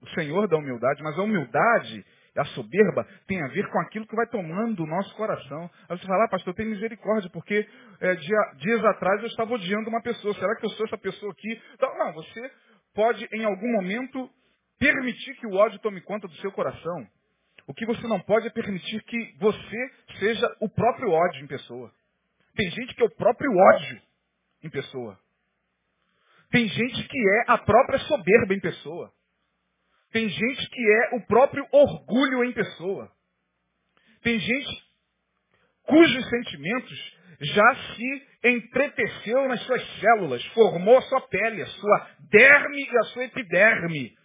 o 0.02 0.08
Senhor 0.12 0.48
da 0.48 0.58
humildade, 0.58 1.04
mas 1.04 1.18
a 1.18 1.24
humildade, 1.24 2.06
a 2.36 2.46
soberba, 2.46 3.08
tem 3.28 3.42
a 3.44 3.48
ver 3.50 3.70
com 3.70 3.80
aquilo 3.80 4.08
que 4.08 4.16
vai 4.16 4.26
tomando 4.28 4.84
o 4.84 4.88
nosso 4.88 5.16
coração. 5.16 5.70
Aí 5.88 5.98
você 5.98 6.06
fala, 6.08 6.26
ah, 6.26 6.30
pastor, 6.30 6.54
tem 6.56 6.66
misericórdia, 6.66 7.30
porque 7.30 7.68
é, 8.00 8.16
dia, 8.16 8.54
dias 8.58 8.84
atrás 8.86 9.22
eu 9.22 9.28
estava 9.28 9.54
odiando 9.54 9.90
uma 9.90 10.02
pessoa. 10.02 10.34
Será 10.34 10.56
que 10.56 10.66
eu 10.66 10.70
sou 10.72 10.86
essa 10.86 10.98
pessoa 10.98 11.32
aqui? 11.32 11.62
Então, 11.76 11.98
não, 11.98 12.14
você 12.14 12.52
pode, 12.94 13.28
em 13.34 13.46
algum 13.46 13.72
momento, 13.74 14.30
permitir 14.80 15.36
que 15.36 15.48
o 15.48 15.54
ódio 15.54 15.80
tome 15.80 16.02
conta 16.02 16.28
do 16.28 16.36
seu 16.38 16.52
coração. 16.52 17.08
O 17.68 17.74
que 17.74 17.86
você 17.86 18.06
não 18.08 18.20
pode 18.20 18.48
é 18.48 18.52
permitir 18.52 19.02
que 19.04 19.36
você 19.40 19.92
seja 20.20 20.48
o 20.60 20.68
próprio 20.68 21.12
ódio 21.12 21.44
em 21.44 21.48
pessoa. 21.48 21.92
Tem 22.56 22.70
gente 22.72 22.94
que 22.96 23.04
é 23.04 23.06
o 23.06 23.16
próprio 23.16 23.52
ódio 23.56 24.02
em 24.64 24.70
pessoa. 24.70 25.18
Tem 26.52 26.68
gente 26.68 27.08
que 27.08 27.18
é 27.18 27.52
a 27.52 27.58
própria 27.58 28.00
soberba 28.00 28.54
em 28.54 28.60
pessoa. 28.60 29.12
Tem 30.14 30.30
gente 30.30 30.70
que 30.70 30.92
é 30.92 31.16
o 31.16 31.22
próprio 31.26 31.68
orgulho 31.72 32.44
em 32.44 32.54
pessoa. 32.54 33.12
Tem 34.22 34.40
gente 34.40 34.84
cujos 35.82 36.30
sentimentos 36.30 37.18
já 37.42 37.76
se 37.76 38.28
entreteceu 38.44 39.48
nas 39.48 39.60
suas 39.64 40.00
células, 40.00 40.46
formou 40.54 41.00
a 41.00 41.02
sua 41.02 41.22
pele, 41.28 41.64
a 41.64 41.68
sua 41.68 42.10
derme 42.30 42.84
e 42.84 42.98
a 42.98 43.04
sua 43.06 43.26
epiderme. 43.26 44.16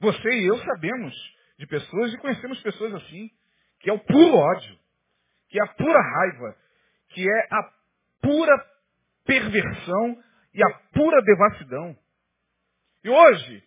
Você 0.00 0.28
e 0.30 0.46
eu 0.46 0.58
sabemos 0.58 1.14
de 1.58 1.66
pessoas 1.66 2.12
e 2.12 2.18
conhecemos 2.18 2.60
pessoas 2.62 2.94
assim, 2.94 3.30
que 3.80 3.90
é 3.90 3.92
o 3.92 3.98
puro 3.98 4.34
ódio, 4.34 4.78
que 5.50 5.60
é 5.60 5.64
a 5.64 5.74
pura 5.74 6.00
raiva, 6.00 6.56
que 7.10 7.22
é 7.22 7.48
a 7.50 7.72
pura 8.22 8.66
perversão 9.26 10.22
e 10.54 10.64
a 10.64 10.70
pura 10.92 11.22
devassidão. 11.22 11.96
E 13.04 13.10
hoje, 13.10 13.62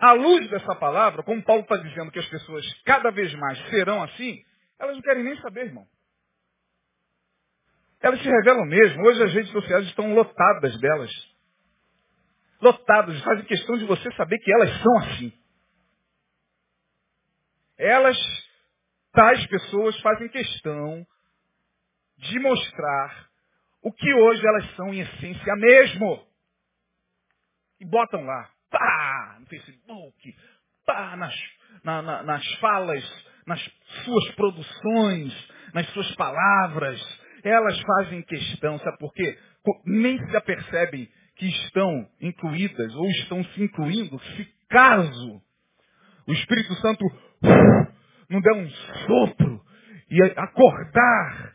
à 0.00 0.12
luz 0.12 0.48
dessa 0.48 0.74
palavra, 0.76 1.22
como 1.22 1.44
Paulo 1.44 1.62
está 1.62 1.76
dizendo 1.76 2.10
que 2.10 2.18
as 2.18 2.28
pessoas 2.28 2.64
cada 2.84 3.10
vez 3.10 3.32
mais 3.34 3.58
serão 3.68 4.02
assim, 4.02 4.42
elas 4.78 4.96
não 4.96 5.02
querem 5.02 5.22
nem 5.22 5.36
saber, 5.42 5.66
irmão. 5.66 5.86
Elas 8.00 8.18
se 8.22 8.28
revelam 8.28 8.64
mesmo. 8.64 9.06
Hoje 9.06 9.22
as 9.22 9.34
redes 9.34 9.52
sociais 9.52 9.86
estão 9.88 10.14
lotadas 10.14 10.80
delas. 10.80 11.10
Lotadas, 12.62 13.22
fazem 13.22 13.44
questão 13.44 13.76
de 13.76 13.84
você 13.84 14.10
saber 14.12 14.38
que 14.38 14.50
elas 14.50 14.82
são 14.82 14.98
assim. 15.00 15.32
Elas, 17.76 18.16
tais 19.12 19.46
pessoas, 19.48 20.00
fazem 20.00 20.28
questão 20.30 21.06
de 22.16 22.38
mostrar 22.38 23.28
o 23.82 23.92
que 23.92 24.14
hoje 24.14 24.46
elas 24.46 24.76
são 24.76 24.94
em 24.94 25.00
essência 25.00 25.56
mesmo. 25.56 26.26
E 27.80 27.84
botam 27.84 28.24
lá, 28.24 28.50
Facebook, 29.50 30.36
pá, 30.86 31.16
nas, 31.16 31.34
na, 31.84 32.00
na, 32.00 32.22
nas 32.22 32.46
falas, 32.54 33.04
nas 33.46 33.60
suas 34.04 34.30
produções, 34.34 35.48
nas 35.74 35.86
suas 35.90 36.14
palavras. 36.14 37.00
Elas 37.44 37.78
fazem 37.80 38.22
questão, 38.22 38.78
sabe 38.78 38.98
por 38.98 39.12
quê? 39.12 39.38
Nem 39.84 40.18
se 40.18 40.36
apercebem 40.36 41.08
que 41.36 41.46
estão 41.46 42.08
incluídas 42.20 42.94
ou 42.94 43.06
estão 43.10 43.44
se 43.44 43.62
incluindo 43.62 44.18
se 44.36 44.44
caso 44.68 45.42
o 46.26 46.32
Espírito 46.32 46.74
Santo 46.76 47.04
não 48.28 48.40
der 48.40 48.52
um 48.52 48.70
sopro 49.06 49.60
e 50.10 50.22
acordar 50.36 51.54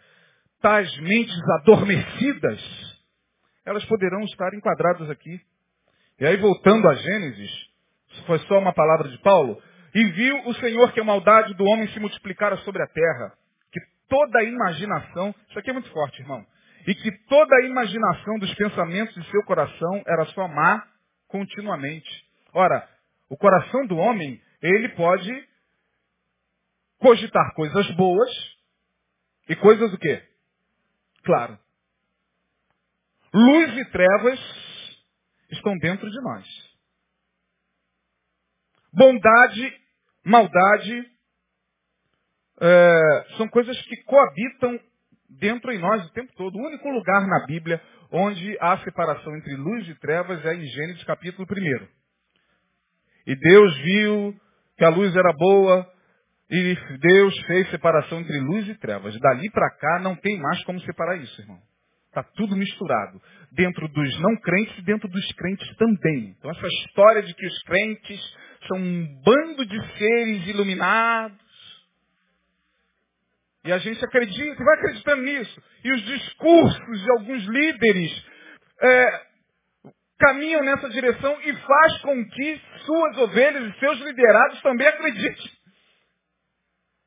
tais 0.61 0.97
mentes 0.97 1.39
adormecidas, 1.59 2.61
elas 3.65 3.85
poderão 3.85 4.21
estar 4.23 4.53
enquadradas 4.53 5.09
aqui. 5.09 5.39
E 6.19 6.25
aí, 6.25 6.37
voltando 6.37 6.87
a 6.89 6.95
Gênesis, 6.95 7.51
foi 8.23 8.39
só 8.39 8.59
uma 8.59 8.73
palavra 8.73 9.09
de 9.09 9.17
Paulo, 9.19 9.61
e 9.93 10.03
viu 10.11 10.47
o 10.47 10.53
Senhor 10.55 10.91
que 10.91 10.99
a 10.99 11.03
maldade 11.03 11.53
do 11.53 11.63
homem 11.65 11.87
se 11.89 11.99
multiplicara 11.99 12.57
sobre 12.57 12.83
a 12.83 12.87
terra, 12.87 13.33
que 13.71 13.79
toda 14.09 14.39
a 14.39 14.43
imaginação, 14.43 15.33
isso 15.49 15.59
aqui 15.59 15.69
é 15.69 15.73
muito 15.73 15.89
forte, 15.91 16.21
irmão, 16.21 16.45
e 16.87 16.93
que 16.93 17.11
toda 17.27 17.55
a 17.55 17.65
imaginação 17.65 18.37
dos 18.39 18.53
pensamentos 18.55 19.13
de 19.15 19.31
seu 19.31 19.43
coração 19.43 20.03
era 20.05 20.25
só 20.25 20.47
má 20.47 20.85
continuamente. 21.27 22.09
Ora, 22.53 22.87
o 23.29 23.37
coração 23.37 23.85
do 23.87 23.97
homem, 23.97 24.41
ele 24.61 24.89
pode 24.89 25.31
cogitar 26.99 27.53
coisas 27.55 27.89
boas 27.91 28.29
e 29.49 29.55
coisas 29.55 29.93
o 29.93 29.97
quê? 29.97 30.23
Claro. 31.23 31.57
Luz 33.33 33.77
e 33.77 33.85
trevas 33.91 34.39
estão 35.51 35.77
dentro 35.77 36.09
de 36.09 36.21
nós. 36.21 36.64
Bondade, 38.95 39.73
maldade, 40.25 41.05
é, 42.61 43.25
são 43.37 43.47
coisas 43.49 43.79
que 43.83 44.03
coabitam 44.03 44.79
dentro 45.29 45.71
em 45.71 45.79
nós 45.79 46.05
o 46.05 46.13
tempo 46.13 46.31
todo. 46.35 46.57
O 46.57 46.65
único 46.65 46.89
lugar 46.89 47.27
na 47.27 47.45
Bíblia 47.45 47.81
onde 48.11 48.57
há 48.61 48.77
separação 48.79 49.35
entre 49.35 49.55
luz 49.55 49.87
e 49.89 49.95
trevas 49.95 50.43
é 50.45 50.55
em 50.55 50.65
Gênesis 50.65 51.03
capítulo 51.03 51.47
1. 51.49 51.87
E 53.27 53.35
Deus 53.35 53.77
viu 53.79 54.35
que 54.77 54.85
a 54.85 54.89
luz 54.89 55.15
era 55.15 55.33
boa, 55.33 55.89
e 56.49 56.77
Deus 56.99 57.37
fez 57.47 57.69
separação 57.71 58.19
entre 58.19 58.39
luz 58.39 58.67
e 58.67 58.75
trevas. 58.75 59.17
Dali 59.19 59.49
para 59.49 59.69
cá 59.77 59.99
não 59.99 60.15
tem 60.15 60.39
mais 60.39 60.63
como 60.63 60.79
separar 60.81 61.17
isso, 61.17 61.41
irmão. 61.41 61.59
Está 62.09 62.23
tudo 62.35 62.55
misturado. 62.55 63.21
Dentro 63.51 63.87
dos 63.89 64.19
não 64.21 64.37
crentes 64.37 64.77
e 64.77 64.83
dentro 64.83 65.09
dos 65.09 65.33
crentes 65.33 65.75
também. 65.75 66.35
Então 66.37 66.51
essa 66.51 66.67
história 66.67 67.23
de 67.23 67.33
que 67.33 67.45
os 67.45 67.63
crentes 67.63 68.21
são 68.67 68.77
um 68.77 69.21
bando 69.23 69.65
de 69.65 69.97
seres 69.97 70.47
iluminados. 70.47 71.45
E 73.65 73.71
a 73.71 73.77
gente 73.79 74.03
acredita, 74.05 74.63
vai 74.63 74.75
acreditando 74.75 75.21
nisso. 75.23 75.63
E 75.83 75.91
os 75.91 76.01
discursos 76.03 77.01
de 77.01 77.11
alguns 77.11 77.43
líderes 77.45 78.25
é, 78.81 79.21
caminham 80.19 80.63
nessa 80.63 80.89
direção 80.89 81.37
e 81.41 81.53
faz 81.53 82.01
com 82.01 82.29
que 82.29 82.61
suas 82.85 83.17
ovelhas 83.17 83.75
e 83.75 83.79
seus 83.79 83.99
liderados 83.99 84.61
também 84.61 84.87
acreditem. 84.87 85.51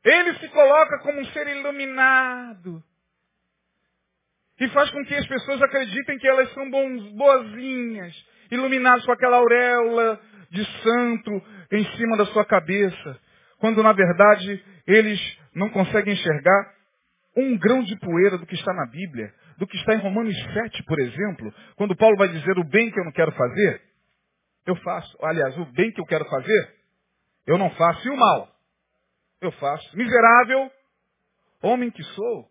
Ele 0.05 0.35
se 0.39 0.49
coloca 0.49 0.99
como 1.01 1.21
um 1.21 1.25
ser 1.27 1.47
iluminado. 1.49 2.83
E 4.61 4.69
faz 4.71 4.91
com 4.91 5.05
que 5.05 5.15
as 5.15 5.27
pessoas 5.27 5.63
acreditem 5.63 6.19
que 6.19 6.27
elas 6.27 6.53
são 6.53 6.69
bons, 6.69 7.13
boazinhas, 7.13 8.15
iluminadas 8.51 9.05
com 9.05 9.13
aquela 9.13 9.37
auréola 9.37 10.21
de 10.51 10.65
santo 10.83 11.43
em 11.73 11.85
cima 11.97 12.17
da 12.17 12.27
sua 12.27 12.45
cabeça. 12.45 13.21
Quando 13.59 13.83
na 13.83 13.93
verdade 13.93 14.65
eles 14.87 15.21
não 15.55 15.69
conseguem 15.71 16.15
enxergar 16.15 16.75
um 17.37 17.57
grão 17.59 17.83
de 17.83 17.97
poeira 17.99 18.39
do 18.39 18.47
que 18.47 18.55
está 18.55 18.73
na 18.73 18.87
Bíblia, 18.87 19.33
do 19.59 19.67
que 19.67 19.77
está 19.77 19.95
em 19.95 19.99
Romanos 19.99 20.37
7, 20.53 20.83
por 20.85 20.99
exemplo, 21.01 21.55
quando 21.77 21.97
Paulo 21.97 22.17
vai 22.17 22.29
dizer 22.29 22.59
o 22.59 22.65
bem 22.65 22.91
que 22.91 22.99
eu 22.99 23.05
não 23.05 23.13
quero 23.13 23.33
fazer, 23.33 23.83
eu 24.67 24.77
faço. 24.77 25.17
Aliás, 25.23 25.57
o 25.59 25.65
bem 25.67 25.91
que 25.93 26.01
eu 26.01 26.07
quero 26.07 26.25
fazer, 26.25 26.75
eu 27.47 27.59
não 27.59 27.71
faço. 27.71 28.07
E 28.07 28.11
o 28.11 28.17
mal? 28.17 28.59
eu 29.41 29.53
faço. 29.53 29.97
Miserável 29.97 30.71
homem 31.63 31.91
que 31.91 32.03
sou. 32.03 32.49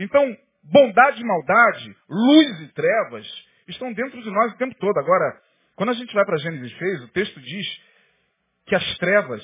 Então, 0.00 0.36
bondade 0.62 1.20
e 1.20 1.24
maldade, 1.24 1.96
luz 2.08 2.60
e 2.60 2.68
trevas, 2.72 3.26
estão 3.68 3.92
dentro 3.92 4.20
de 4.22 4.30
nós 4.30 4.52
o 4.52 4.56
tempo 4.56 4.74
todo. 4.78 4.98
Agora, 4.98 5.40
quando 5.76 5.90
a 5.90 5.94
gente 5.94 6.14
vai 6.14 6.24
para 6.24 6.38
Gênesis 6.38 6.76
6, 6.78 7.02
o 7.04 7.08
texto 7.08 7.40
diz 7.40 7.66
que 8.66 8.74
as 8.74 8.98
trevas, 8.98 9.42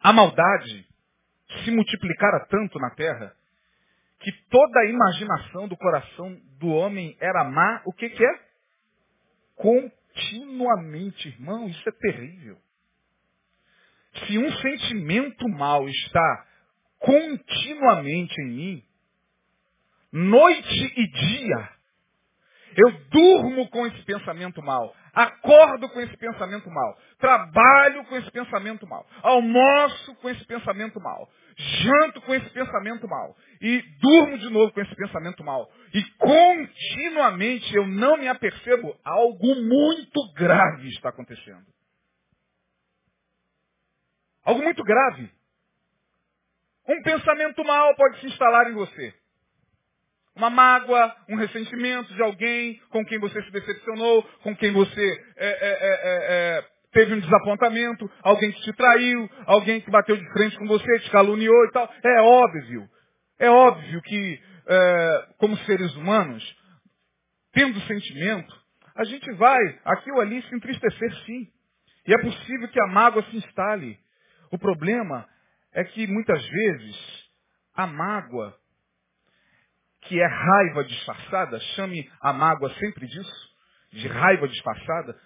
a 0.00 0.12
maldade, 0.12 0.86
se 1.64 1.70
multiplicara 1.70 2.46
tanto 2.50 2.78
na 2.78 2.90
terra, 2.90 3.34
que 4.20 4.32
toda 4.50 4.80
a 4.80 4.86
imaginação 4.86 5.68
do 5.68 5.76
coração 5.76 6.34
do 6.58 6.68
homem 6.68 7.16
era 7.20 7.44
má, 7.44 7.82
o 7.86 7.92
que, 7.92 8.10
que 8.10 8.24
é? 8.24 8.48
continuamente, 9.58 11.28
irmão, 11.28 11.68
isso 11.68 11.88
é 11.88 11.92
terrível. 11.92 12.56
Se 14.26 14.38
um 14.38 14.52
sentimento 14.52 15.48
mal 15.48 15.86
está 15.88 16.46
continuamente 16.98 18.34
em 18.42 18.48
mim, 18.48 18.84
noite 20.12 20.92
e 20.96 21.10
dia, 21.10 21.70
eu 22.78 22.92
durmo 23.10 23.68
com 23.70 23.84
esse 23.88 24.00
pensamento 24.04 24.62
mal, 24.62 24.94
acordo 25.12 25.88
com 25.88 26.00
esse 26.00 26.16
pensamento 26.16 26.70
mal, 26.70 26.96
trabalho 27.18 28.04
com 28.04 28.16
esse 28.16 28.30
pensamento 28.30 28.86
mal, 28.86 29.04
almoço 29.20 30.14
com 30.16 30.30
esse 30.30 30.44
pensamento 30.44 31.00
mal, 31.00 31.28
janto 31.56 32.20
com 32.22 32.32
esse 32.36 32.48
pensamento 32.50 33.08
mal 33.08 33.36
e 33.60 33.82
durmo 34.00 34.38
de 34.38 34.48
novo 34.48 34.72
com 34.72 34.80
esse 34.80 34.94
pensamento 34.94 35.42
mal. 35.42 35.68
E 35.92 36.04
continuamente 36.18 37.74
eu 37.74 37.84
não 37.84 38.16
me 38.16 38.28
apercebo, 38.28 38.96
algo 39.04 39.56
muito 39.56 40.32
grave 40.34 40.88
está 40.90 41.08
acontecendo. 41.08 41.66
Algo 44.44 44.62
muito 44.62 44.84
grave. 44.84 45.28
Um 46.86 47.02
pensamento 47.02 47.64
mal 47.64 47.92
pode 47.96 48.20
se 48.20 48.26
instalar 48.26 48.70
em 48.70 48.74
você. 48.74 49.14
Uma 50.38 50.50
mágoa, 50.50 51.14
um 51.28 51.34
ressentimento 51.34 52.14
de 52.14 52.22
alguém 52.22 52.80
com 52.90 53.04
quem 53.04 53.18
você 53.18 53.42
se 53.42 53.50
decepcionou, 53.50 54.22
com 54.42 54.54
quem 54.54 54.72
você 54.72 55.24
é, 55.36 55.48
é, 55.48 55.78
é, 56.58 56.64
teve 56.92 57.14
um 57.14 57.18
desapontamento, 57.20 58.08
alguém 58.22 58.52
que 58.52 58.62
te 58.62 58.72
traiu, 58.72 59.28
alguém 59.46 59.80
que 59.80 59.90
bateu 59.90 60.16
de 60.16 60.32
frente 60.32 60.56
com 60.56 60.66
você, 60.68 61.00
te 61.00 61.10
caluniou 61.10 61.64
e 61.64 61.72
tal. 61.72 61.92
É 62.04 62.20
óbvio. 62.22 62.88
É 63.40 63.50
óbvio 63.50 64.00
que, 64.02 64.40
como 65.38 65.56
seres 65.58 65.94
humanos, 65.96 66.56
tendo 67.52 67.80
sentimento, 67.80 68.54
a 68.94 69.04
gente 69.04 69.30
vai 69.34 69.80
aqui 69.84 70.10
ou 70.12 70.20
ali 70.20 70.40
se 70.42 70.54
entristecer 70.54 71.14
sim. 71.26 71.48
E 72.06 72.14
é 72.14 72.18
possível 72.18 72.68
que 72.68 72.80
a 72.80 72.86
mágoa 72.86 73.24
se 73.24 73.36
instale. 73.36 73.98
O 74.52 74.58
problema 74.58 75.26
é 75.72 75.82
que 75.84 76.06
muitas 76.06 76.44
vezes 76.48 77.28
a 77.74 77.86
mágoa, 77.86 78.56
que 80.02 80.20
é 80.20 80.26
raiva 80.26 80.84
disfarçada, 80.84 81.58
chame 81.74 82.10
a 82.20 82.32
mágoa 82.32 82.70
sempre 82.74 83.06
disso, 83.06 83.48
de 83.92 84.08
raiva 84.08 84.48
disfarçada. 84.48 85.16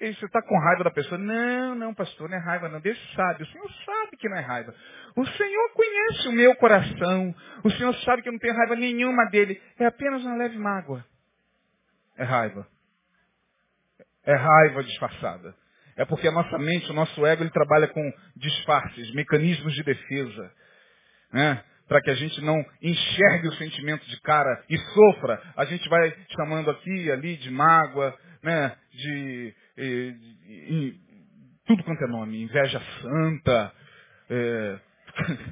E 0.00 0.14
você 0.14 0.24
está 0.24 0.40
com 0.40 0.58
raiva 0.58 0.84
da 0.84 0.90
pessoa. 0.90 1.18
Não, 1.18 1.74
não, 1.74 1.94
pastor, 1.94 2.28
não 2.30 2.36
é 2.36 2.40
raiva, 2.40 2.70
não. 2.70 2.80
Deus 2.80 2.98
sabe. 3.14 3.42
O 3.42 3.46
Senhor 3.46 3.70
sabe 3.84 4.16
que 4.16 4.30
não 4.30 4.38
é 4.38 4.40
raiva. 4.40 4.74
O 5.14 5.26
Senhor 5.26 5.72
conhece 5.74 6.28
o 6.28 6.32
meu 6.32 6.56
coração. 6.56 7.34
O 7.62 7.70
Senhor 7.72 7.94
sabe 7.96 8.22
que 8.22 8.28
eu 8.28 8.32
não 8.32 8.38
tenho 8.38 8.56
raiva 8.56 8.76
nenhuma 8.76 9.26
dele. 9.26 9.60
É 9.78 9.84
apenas 9.84 10.24
uma 10.24 10.36
leve 10.36 10.56
mágoa. 10.56 11.04
É 12.16 12.24
raiva. 12.24 12.66
É 14.24 14.34
raiva 14.34 14.82
disfarçada. 14.84 15.54
É 15.96 16.04
porque 16.06 16.28
a 16.28 16.32
nossa 16.32 16.56
mente, 16.56 16.90
o 16.90 16.94
nosso 16.94 17.26
ego, 17.26 17.42
ele 17.42 17.50
trabalha 17.50 17.86
com 17.88 18.12
disfarces, 18.36 19.12
mecanismos 19.12 19.74
de 19.74 19.82
defesa. 19.82 20.52
Né? 21.30 21.62
Para 21.90 22.00
que 22.02 22.10
a 22.10 22.14
gente 22.14 22.40
não 22.40 22.54
enxergue 22.80 23.48
o 23.48 23.52
sentimento 23.54 24.06
de 24.06 24.20
cara 24.20 24.62
e 24.70 24.78
sofra, 24.78 25.42
a 25.56 25.64
gente 25.64 25.88
vai 25.88 26.14
chamando 26.36 26.70
aqui 26.70 26.88
e 26.88 27.10
ali 27.10 27.36
de 27.36 27.50
mágoa, 27.50 28.16
né? 28.44 28.76
de, 28.92 29.54
de, 29.76 30.12
de, 30.12 30.66
de 30.66 31.00
tudo 31.66 31.82
quanto 31.82 32.04
é 32.04 32.06
nome, 32.06 32.44
inveja 32.44 32.80
santa, 33.02 33.72
é... 34.30 34.78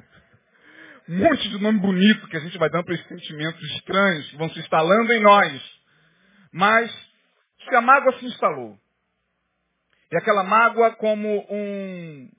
um 1.11 1.17
monte 1.17 1.49
de 1.49 1.61
nome 1.61 1.79
bonito 1.79 2.27
que 2.29 2.37
a 2.37 2.39
gente 2.39 2.57
vai 2.57 2.69
dando 2.69 2.85
para 2.85 2.95
esses 2.95 3.07
sentimentos 3.09 3.61
estranhos 3.75 4.29
que 4.29 4.37
vão 4.37 4.49
se 4.49 4.59
instalando 4.59 5.11
em 5.11 5.21
nós. 5.21 5.79
Mas 6.53 6.89
se 7.67 7.75
a 7.75 7.81
mágoa 7.81 8.17
se 8.17 8.25
instalou, 8.25 8.79
e 10.09 10.17
aquela 10.17 10.43
mágoa 10.45 10.95
como 10.95 11.45
um. 11.49 12.29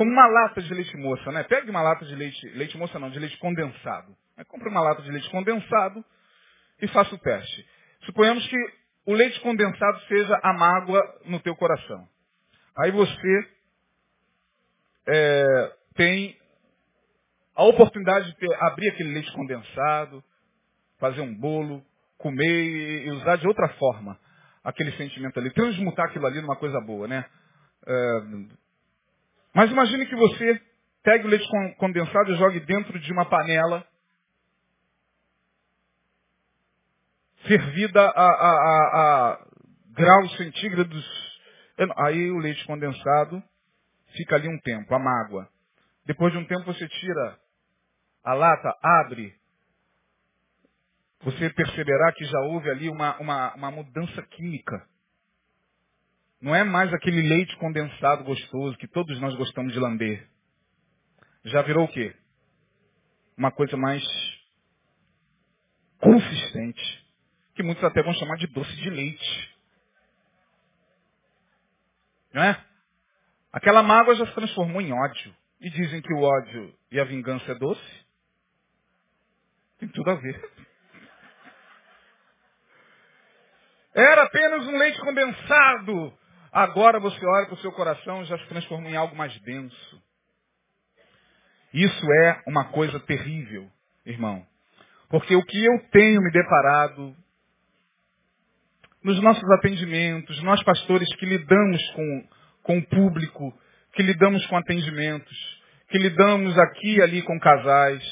Como 0.00 0.12
uma 0.12 0.26
lata 0.28 0.62
de 0.62 0.72
leite 0.72 0.96
moça, 0.96 1.30
né? 1.30 1.42
Pegue 1.42 1.68
uma 1.68 1.82
lata 1.82 2.06
de 2.06 2.14
leite, 2.14 2.48
leite 2.54 2.74
moça 2.78 2.98
não, 2.98 3.10
de 3.10 3.18
leite 3.18 3.36
condensado. 3.36 4.16
Aí 4.34 4.46
compre 4.46 4.70
uma 4.70 4.80
lata 4.80 5.02
de 5.02 5.10
leite 5.10 5.28
condensado 5.28 6.02
e 6.80 6.88
faça 6.88 7.14
o 7.14 7.18
teste. 7.18 7.68
Suponhamos 8.06 8.48
que 8.48 8.56
o 9.04 9.12
leite 9.12 9.38
condensado 9.40 10.00
seja 10.08 10.40
a 10.42 10.54
mágoa 10.54 11.02
no 11.26 11.38
teu 11.40 11.54
coração. 11.54 12.08
Aí 12.78 12.90
você 12.90 13.50
é, 15.06 15.76
tem 15.96 16.34
a 17.54 17.64
oportunidade 17.64 18.28
de 18.28 18.36
ter, 18.38 18.54
abrir 18.58 18.88
aquele 18.88 19.12
leite 19.12 19.30
condensado, 19.32 20.24
fazer 20.98 21.20
um 21.20 21.34
bolo, 21.34 21.84
comer 22.16 23.04
e 23.04 23.10
usar 23.10 23.36
de 23.36 23.46
outra 23.46 23.68
forma 23.74 24.18
aquele 24.64 24.92
sentimento 24.92 25.38
ali, 25.38 25.50
transmutar 25.50 26.06
aquilo 26.06 26.26
ali 26.26 26.40
numa 26.40 26.56
coisa 26.56 26.80
boa, 26.80 27.06
né? 27.06 27.22
É... 27.86 28.69
Mas 29.54 29.70
imagine 29.70 30.06
que 30.06 30.16
você 30.16 30.60
pegue 31.02 31.26
o 31.26 31.28
leite 31.28 31.48
condensado 31.78 32.32
e 32.32 32.36
jogue 32.36 32.60
dentro 32.60 32.98
de 32.98 33.12
uma 33.12 33.24
panela 33.24 33.86
fervida 37.46 38.00
a, 38.00 38.06
a, 38.06 38.50
a, 38.50 39.32
a 39.32 39.46
graus 39.92 40.36
centígrados. 40.36 41.30
Aí 41.96 42.30
o 42.30 42.38
leite 42.38 42.64
condensado 42.66 43.42
fica 44.16 44.36
ali 44.36 44.48
um 44.48 44.58
tempo, 44.60 44.94
a 44.94 44.98
mágoa. 44.98 45.48
Depois 46.04 46.32
de 46.32 46.38
um 46.38 46.44
tempo 46.44 46.64
você 46.64 46.86
tira 46.88 47.38
a 48.22 48.34
lata, 48.34 48.76
abre, 48.82 49.34
você 51.22 51.50
perceberá 51.50 52.12
que 52.12 52.24
já 52.24 52.40
houve 52.40 52.70
ali 52.70 52.88
uma, 52.88 53.18
uma, 53.18 53.54
uma 53.54 53.70
mudança 53.70 54.22
química. 54.22 54.86
Não 56.40 56.54
é 56.54 56.64
mais 56.64 56.92
aquele 56.94 57.20
leite 57.20 57.54
condensado 57.56 58.24
gostoso 58.24 58.78
que 58.78 58.88
todos 58.88 59.20
nós 59.20 59.34
gostamos 59.36 59.72
de 59.72 59.78
lamber. 59.78 60.26
Já 61.44 61.62
virou 61.62 61.84
o 61.84 61.88
quê? 61.88 62.14
Uma 63.36 63.52
coisa 63.52 63.76
mais 63.76 64.02
consistente. 65.98 67.06
Que 67.54 67.62
muitos 67.62 67.84
até 67.84 68.02
vão 68.02 68.14
chamar 68.14 68.36
de 68.36 68.46
doce 68.46 68.74
de 68.76 68.88
leite. 68.88 69.58
Não 72.32 72.42
é? 72.42 72.64
Aquela 73.52 73.82
mágoa 73.82 74.14
já 74.14 74.26
se 74.26 74.34
transformou 74.34 74.80
em 74.80 74.92
ódio. 74.92 75.36
E 75.60 75.68
dizem 75.68 76.00
que 76.00 76.12
o 76.14 76.22
ódio 76.22 76.74
e 76.90 76.98
a 76.98 77.04
vingança 77.04 77.52
é 77.52 77.54
doce. 77.54 78.06
Tem 79.78 79.88
tudo 79.90 80.10
a 80.10 80.14
ver. 80.14 80.52
Era 83.94 84.22
apenas 84.22 84.66
um 84.66 84.78
leite 84.78 84.98
condensado. 85.00 86.19
Agora 86.52 86.98
você 86.98 87.24
olha 87.24 87.46
para 87.46 87.54
o 87.54 87.58
seu 87.58 87.72
coração 87.72 88.22
e 88.22 88.26
já 88.26 88.36
se 88.38 88.46
transformou 88.46 88.90
em 88.90 88.96
algo 88.96 89.14
mais 89.14 89.38
denso. 89.40 90.02
Isso 91.72 92.12
é 92.24 92.42
uma 92.46 92.64
coisa 92.66 92.98
terrível, 93.00 93.70
irmão. 94.04 94.44
Porque 95.08 95.34
o 95.36 95.44
que 95.44 95.64
eu 95.64 95.78
tenho 95.90 96.20
me 96.20 96.30
deparado 96.32 97.14
nos 99.02 99.20
nossos 99.22 99.48
atendimentos, 99.52 100.42
nós 100.42 100.62
pastores 100.62 101.08
que 101.16 101.26
lidamos 101.26 101.90
com, 101.90 102.28
com 102.64 102.78
o 102.78 102.86
público, 102.86 103.54
que 103.92 104.02
lidamos 104.02 104.44
com 104.46 104.56
atendimentos, 104.56 105.62
que 105.88 105.98
lidamos 105.98 106.58
aqui 106.58 106.96
e 106.96 107.02
ali 107.02 107.22
com 107.22 107.38
casais, 107.38 108.02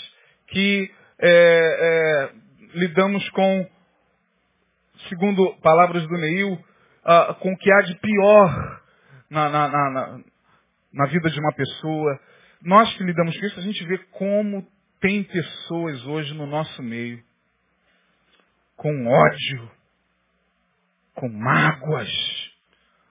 que 0.48 0.90
é, 1.20 1.28
é, 1.30 2.32
lidamos 2.74 3.28
com 3.30 3.68
segundo 5.08 5.54
palavras 5.60 6.06
do 6.06 6.16
Neil, 6.16 6.58
uh, 7.08 7.34
com 7.36 7.52
o 7.52 7.56
que 7.56 7.72
há 7.72 7.80
de 7.82 7.94
pior 7.96 8.82
na, 9.30 9.48
na, 9.48 9.68
na, 9.68 10.20
na 10.92 11.06
vida 11.06 11.30
de 11.30 11.40
uma 11.40 11.52
pessoa. 11.54 12.20
Nós 12.62 12.92
que 12.94 13.04
lidamos 13.04 13.38
com 13.38 13.46
isso, 13.46 13.58
a 13.58 13.62
gente 13.62 13.84
vê 13.86 13.98
como 14.12 14.66
tem 15.00 15.24
pessoas 15.24 16.04
hoje 16.06 16.34
no 16.34 16.46
nosso 16.46 16.82
meio 16.82 17.22
com 18.76 19.06
ódio, 19.06 19.70
com 21.14 21.28
mágoas, 21.28 22.08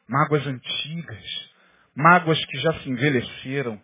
mágoas 0.08 0.48
antigas, 0.48 1.52
mágoas 1.94 2.44
que 2.46 2.58
já 2.60 2.74
se 2.80 2.90
envelheceram. 2.90 3.82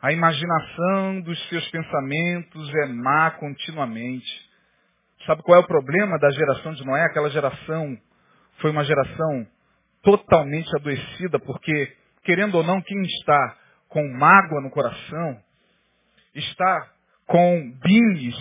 A 0.00 0.10
imaginação 0.10 1.20
dos 1.20 1.38
seus 1.48 1.68
pensamentos 1.70 2.74
é 2.74 2.86
má 2.86 3.30
continuamente. 3.32 4.50
Sabe 5.26 5.42
qual 5.42 5.60
é 5.60 5.62
o 5.62 5.66
problema 5.66 6.18
da 6.18 6.30
geração 6.30 6.72
de 6.72 6.84
Noé? 6.84 7.04
Aquela 7.04 7.28
geração 7.28 7.98
foi 8.58 8.70
uma 8.70 8.84
geração 8.84 9.46
totalmente 10.02 10.68
adoecida, 10.76 11.38
porque, 11.40 11.96
querendo 12.24 12.56
ou 12.56 12.64
não, 12.64 12.80
quem 12.82 13.00
está 13.02 13.58
com 13.88 14.06
mágoa 14.08 14.60
no 14.60 14.70
coração, 14.70 15.40
está 16.34 16.92
com 17.26 17.72
bilis 17.82 18.34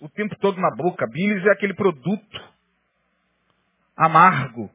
o 0.00 0.08
tempo 0.08 0.36
todo 0.40 0.60
na 0.60 0.74
boca. 0.76 1.06
Bilis 1.06 1.44
é 1.46 1.50
aquele 1.50 1.74
produto 1.74 2.54
amargo, 3.96 4.70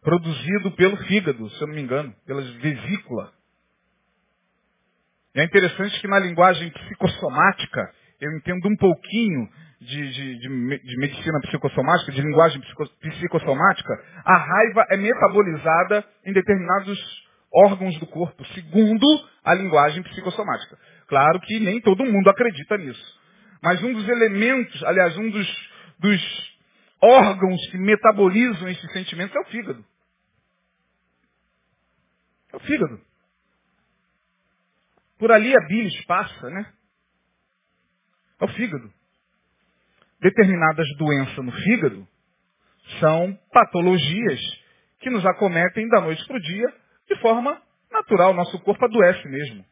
produzido 0.00 0.72
pelo 0.72 0.96
fígado, 0.98 1.48
se 1.50 1.60
eu 1.60 1.68
não 1.68 1.74
me 1.74 1.82
engano, 1.82 2.14
pela 2.26 2.40
vesícula. 2.42 3.32
E 5.34 5.40
é 5.40 5.44
interessante 5.44 6.00
que 6.00 6.08
na 6.08 6.18
linguagem 6.18 6.70
psicossomática 6.70 7.92
eu 8.20 8.32
entendo 8.36 8.68
um 8.68 8.76
pouquinho 8.76 9.48
de, 9.82 10.12
de, 10.12 10.38
de 10.38 10.78
de 10.78 10.96
medicina 10.98 11.40
psicossomática, 11.42 12.12
de 12.12 12.22
linguagem 12.22 12.60
psico- 12.60 12.88
psicossomática, 13.00 13.94
a 14.24 14.36
raiva 14.36 14.86
é 14.90 14.96
metabolizada 14.96 16.04
em 16.24 16.32
determinados 16.32 16.98
órgãos 17.54 17.98
do 17.98 18.06
corpo, 18.06 18.44
segundo 18.54 19.06
a 19.44 19.54
linguagem 19.54 20.02
psicossomática. 20.04 20.78
Claro 21.08 21.40
que 21.40 21.60
nem 21.60 21.80
todo 21.80 22.04
mundo 22.04 22.30
acredita 22.30 22.78
nisso. 22.78 23.20
Mas 23.62 23.82
um 23.82 23.92
dos 23.92 24.08
elementos, 24.08 24.82
aliás, 24.84 25.16
um 25.18 25.30
dos, 25.30 25.70
dos 25.98 26.58
órgãos 27.00 27.60
que 27.70 27.78
metabolizam 27.78 28.68
esses 28.68 28.92
sentimentos 28.92 29.34
é 29.36 29.40
o 29.40 29.44
fígado. 29.44 29.84
É 32.52 32.56
o 32.56 32.60
fígado. 32.60 33.00
Por 35.18 35.30
ali 35.30 35.54
a 35.54 35.60
bilis 35.68 36.04
passa, 36.06 36.50
né? 36.50 36.72
É 38.40 38.44
o 38.44 38.48
fígado. 38.48 38.92
Determinadas 40.22 40.86
doenças 40.98 41.44
no 41.44 41.50
fígado 41.50 42.06
são 43.00 43.36
patologias 43.52 44.40
que 45.00 45.10
nos 45.10 45.26
acometem 45.26 45.88
da 45.88 46.00
noite 46.00 46.24
para 46.28 46.36
o 46.36 46.40
dia 46.40 46.72
de 47.08 47.16
forma 47.20 47.60
natural. 47.90 48.32
Nosso 48.32 48.56
corpo 48.60 48.84
adoece 48.84 49.28
mesmo. 49.28 49.64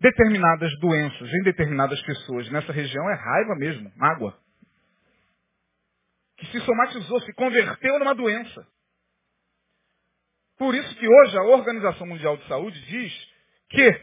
Determinadas 0.00 0.70
doenças 0.80 1.28
em 1.30 1.42
determinadas 1.42 2.00
pessoas 2.02 2.48
nessa 2.50 2.72
região 2.72 3.08
é 3.10 3.14
raiva 3.14 3.54
mesmo, 3.56 3.92
mágoa. 3.96 4.38
Que 6.38 6.46
se 6.46 6.60
somatizou, 6.60 7.20
se 7.20 7.34
converteu 7.34 7.98
numa 7.98 8.14
doença. 8.14 8.66
Por 10.58 10.74
isso 10.74 10.96
que 10.96 11.06
hoje 11.06 11.36
a 11.36 11.42
Organização 11.42 12.06
Mundial 12.06 12.38
de 12.38 12.48
Saúde 12.48 12.80
diz 12.86 13.12
que 13.68 14.00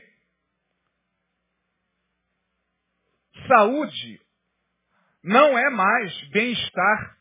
saúde 3.48 4.23
não 5.24 5.58
é 5.58 5.70
mais 5.70 6.30
bem-estar 6.30 7.18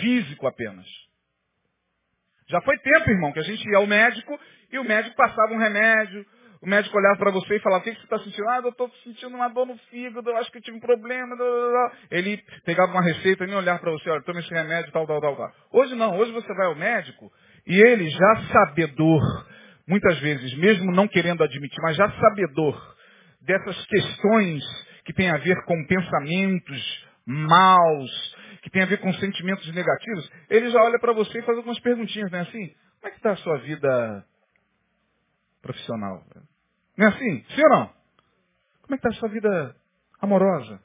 físico 0.00 0.46
apenas. 0.46 0.86
Já 2.48 2.60
foi 2.60 2.76
tempo, 2.78 3.10
irmão, 3.10 3.32
que 3.32 3.40
a 3.40 3.44
gente 3.44 3.68
ia 3.68 3.78
ao 3.78 3.86
médico 3.86 4.38
e 4.70 4.78
o 4.78 4.84
médico 4.84 5.16
passava 5.16 5.52
um 5.52 5.58
remédio, 5.58 6.24
o 6.62 6.68
médico 6.68 6.96
olhava 6.96 7.16
para 7.16 7.30
você 7.30 7.56
e 7.56 7.60
falava, 7.60 7.80
o 7.80 7.84
que, 7.84 7.94
você 7.94 8.02
está 8.02 8.18
sentindo? 8.18 8.48
Ah, 8.48 8.60
eu 8.62 8.70
estou 8.70 8.90
sentindo 9.04 9.34
uma 9.34 9.48
dor 9.48 9.66
no 9.66 9.76
fígado, 9.90 10.28
eu 10.28 10.36
acho 10.36 10.50
que 10.50 10.58
eu 10.58 10.62
tive 10.62 10.76
um 10.76 10.80
problema. 10.80 11.36
blá, 11.36 11.46
blá, 11.46 11.70
blá." 11.70 11.92
Ele 12.10 12.42
pegava 12.64 12.92
uma 12.92 13.02
receita 13.02 13.44
e 13.44 13.54
olhava 13.54 13.78
para 13.78 13.92
você, 13.92 14.08
olha, 14.10 14.22
toma 14.22 14.40
esse 14.40 14.52
remédio, 14.52 14.92
tal, 14.92 15.06
tal, 15.06 15.20
tal, 15.20 15.36
tal. 15.36 15.52
Hoje 15.72 15.94
não, 15.94 16.16
hoje 16.16 16.32
você 16.32 16.52
vai 16.54 16.66
ao 16.66 16.74
médico 16.74 17.30
e 17.66 17.80
ele 17.80 18.08
já 18.08 18.36
sabedor, 18.52 19.22
muitas 19.86 20.18
vezes, 20.20 20.54
mesmo 20.56 20.92
não 20.92 21.08
querendo 21.08 21.42
admitir, 21.42 21.80
mas 21.82 21.96
já 21.96 22.10
sabedor 22.10 22.96
dessas 23.42 23.86
questões 23.86 24.62
que 25.04 25.12
têm 25.12 25.30
a 25.30 25.36
ver 25.38 25.56
com 25.64 25.86
pensamentos 25.86 27.05
maus, 27.26 28.36
que 28.62 28.70
têm 28.70 28.82
a 28.82 28.86
ver 28.86 28.98
com 28.98 29.12
sentimentos 29.14 29.66
negativos, 29.74 30.30
ele 30.48 30.70
já 30.70 30.82
olha 30.82 30.98
para 30.98 31.12
você 31.12 31.38
e 31.38 31.42
faz 31.42 31.58
algumas 31.58 31.80
perguntinhas, 31.80 32.30
né? 32.30 32.40
Assim, 32.40 32.68
como 33.00 33.08
é 33.08 33.10
que 33.10 33.16
está 33.16 33.32
a 33.32 33.36
sua 33.36 33.58
vida 33.58 34.26
profissional? 35.60 36.24
Não 36.96 37.06
é 37.06 37.10
assim? 37.10 37.44
Sim 37.54 37.62
ou 37.64 37.70
não? 37.70 37.86
Como 38.82 38.94
é 38.94 38.98
que 38.98 39.06
está 39.06 39.08
a 39.08 39.20
sua 39.20 39.28
vida 39.28 39.76
amorosa? 40.20 40.80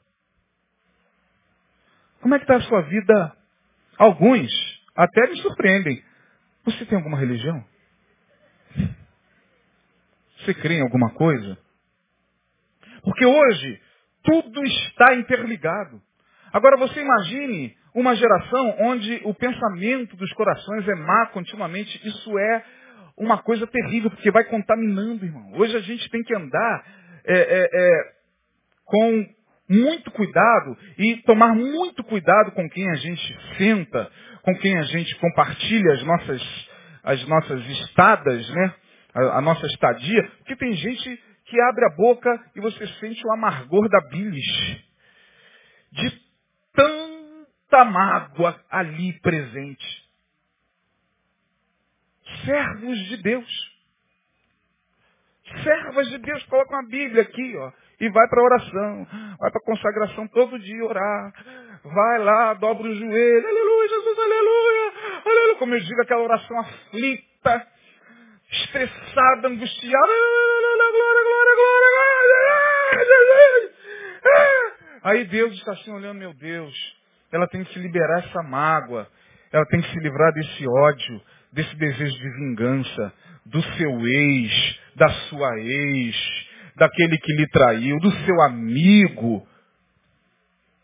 Como 2.20 2.34
é 2.34 2.38
que 2.38 2.44
está 2.44 2.56
a 2.56 2.68
sua 2.68 2.82
vida? 2.82 3.36
Alguns 3.98 4.50
até 4.94 5.28
me 5.28 5.36
surpreendem. 5.40 6.04
Você 6.64 6.84
tem 6.86 6.96
alguma 6.96 7.18
religião? 7.18 7.64
Você 10.38 10.54
crê 10.54 10.78
em 10.78 10.82
alguma 10.82 11.10
coisa? 11.14 11.58
Porque 13.02 13.24
hoje 13.24 13.82
tudo 14.22 14.64
está 14.64 15.14
interligado. 15.14 16.02
Agora 16.52 16.76
você 16.76 17.00
imagine 17.00 17.74
uma 17.94 18.14
geração 18.14 18.76
onde 18.80 19.20
o 19.24 19.34
pensamento 19.34 20.16
dos 20.16 20.32
corações 20.34 20.86
é 20.86 20.94
má 20.94 21.26
continuamente. 21.26 22.06
Isso 22.06 22.38
é 22.38 22.64
uma 23.16 23.38
coisa 23.42 23.66
terrível, 23.66 24.10
porque 24.10 24.30
vai 24.30 24.44
contaminando, 24.44 25.24
irmão. 25.24 25.52
Hoje 25.54 25.76
a 25.76 25.80
gente 25.80 26.08
tem 26.10 26.22
que 26.22 26.34
andar 26.34 26.84
é, 27.24 27.34
é, 27.34 27.70
é, 27.72 28.12
com 28.84 29.26
muito 29.68 30.10
cuidado 30.10 30.76
e 30.98 31.16
tomar 31.22 31.54
muito 31.54 32.04
cuidado 32.04 32.52
com 32.52 32.68
quem 32.68 32.90
a 32.90 32.96
gente 32.96 33.38
senta, 33.56 34.10
com 34.42 34.54
quem 34.58 34.76
a 34.78 34.82
gente 34.82 35.14
compartilha 35.16 35.92
as 35.92 36.04
nossas, 36.04 36.68
as 37.04 37.26
nossas 37.28 37.66
estadas, 37.66 38.48
né? 38.50 38.74
A, 39.14 39.38
a 39.38 39.40
nossa 39.40 39.66
estadia, 39.66 40.22
porque 40.38 40.56
tem 40.56 40.72
gente 40.74 41.22
que 41.46 41.60
abre 41.60 41.84
a 41.86 41.96
boca 41.96 42.30
e 42.56 42.60
você 42.60 42.86
sente 42.98 43.26
o 43.26 43.32
amargor 43.32 43.88
da 43.88 44.00
bilis. 44.08 44.82
De 45.92 46.22
tanta 46.74 47.84
mágoa 47.84 48.60
ali 48.70 49.18
presente. 49.20 50.02
Servos 52.44 52.98
de 53.08 53.16
Deus. 53.18 53.72
Servas 55.62 56.08
de 56.08 56.18
Deus 56.18 56.42
colocam 56.44 56.78
a 56.78 56.82
Bíblia 56.82 57.22
aqui, 57.22 57.56
ó, 57.56 57.72
e 58.00 58.08
vai 58.08 58.28
para 58.28 58.42
oração, 58.42 59.06
vai 59.38 59.50
para 59.50 59.60
consagração 59.64 60.26
todo 60.28 60.58
dia 60.58 60.84
orar, 60.84 61.32
vai 61.84 62.18
lá, 62.20 62.54
dobra 62.54 62.88
o 62.88 62.94
joelho, 62.94 63.48
aleluia, 63.48 63.88
Jesus, 63.88 64.18
aleluia, 64.18 64.92
aleluia, 65.26 65.54
como 65.58 65.74
eu 65.74 65.80
digo, 65.80 66.02
aquela 66.02 66.22
oração 66.22 66.58
aflita, 66.58 67.66
estressada, 68.50 69.48
angustiada, 69.48 70.06
aleluia, 70.06 70.52
glória, 70.92 71.22
glória, 71.22 71.54
glória, 71.54 71.88
glória, 72.94 73.04
Jesus. 73.04 73.72
Ah! 74.24 74.61
Aí 75.02 75.24
Deus 75.24 75.52
está 75.54 75.72
assim 75.72 75.90
olhando, 75.90 76.18
meu 76.18 76.32
Deus, 76.34 76.74
ela 77.32 77.48
tem 77.48 77.64
que 77.64 77.72
se 77.72 77.78
liberar 77.78 78.20
essa 78.20 78.42
mágoa, 78.42 79.08
ela 79.52 79.66
tem 79.66 79.80
que 79.80 79.90
se 79.90 79.98
livrar 79.98 80.32
desse 80.32 80.66
ódio, 80.68 81.20
desse 81.52 81.74
desejo 81.76 82.18
de 82.18 82.30
vingança, 82.36 83.12
do 83.44 83.62
seu 83.62 84.06
ex, 84.06 84.80
da 84.94 85.08
sua 85.08 85.58
ex, 85.58 86.16
daquele 86.76 87.18
que 87.18 87.32
lhe 87.32 87.48
traiu, 87.48 87.98
do 87.98 88.12
seu 88.24 88.42
amigo, 88.42 89.46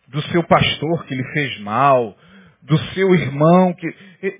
do 0.08 0.22
seu 0.22 0.42
pastor 0.44 1.04
que 1.06 1.14
lhe 1.14 1.32
fez 1.32 1.60
mal, 1.60 2.16
do 2.68 2.78
seu 2.92 3.14
irmão 3.14 3.72
que 3.72 3.90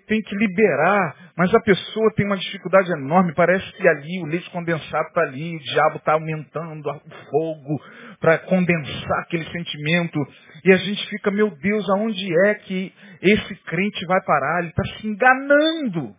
tem 0.06 0.20
que 0.20 0.36
liberar, 0.36 1.32
mas 1.34 1.52
a 1.54 1.60
pessoa 1.60 2.12
tem 2.14 2.26
uma 2.26 2.36
dificuldade 2.36 2.92
enorme, 2.92 3.34
parece 3.34 3.72
que 3.72 3.88
ali 3.88 4.20
o 4.22 4.26
leite 4.26 4.50
condensado 4.50 5.08
está 5.08 5.22
ali, 5.22 5.56
o 5.56 5.60
diabo 5.60 5.96
está 5.96 6.12
aumentando 6.12 6.90
o 6.90 7.30
fogo 7.30 7.82
para 8.20 8.38
condensar 8.40 9.20
aquele 9.22 9.50
sentimento, 9.50 10.18
e 10.62 10.72
a 10.72 10.76
gente 10.76 11.08
fica, 11.08 11.30
meu 11.30 11.50
Deus, 11.56 11.88
aonde 11.88 12.28
é 12.46 12.54
que 12.56 12.92
esse 13.22 13.54
crente 13.64 14.04
vai 14.06 14.22
parar? 14.24 14.60
Ele 14.60 14.68
está 14.68 14.84
se 14.84 15.06
enganando. 15.06 16.14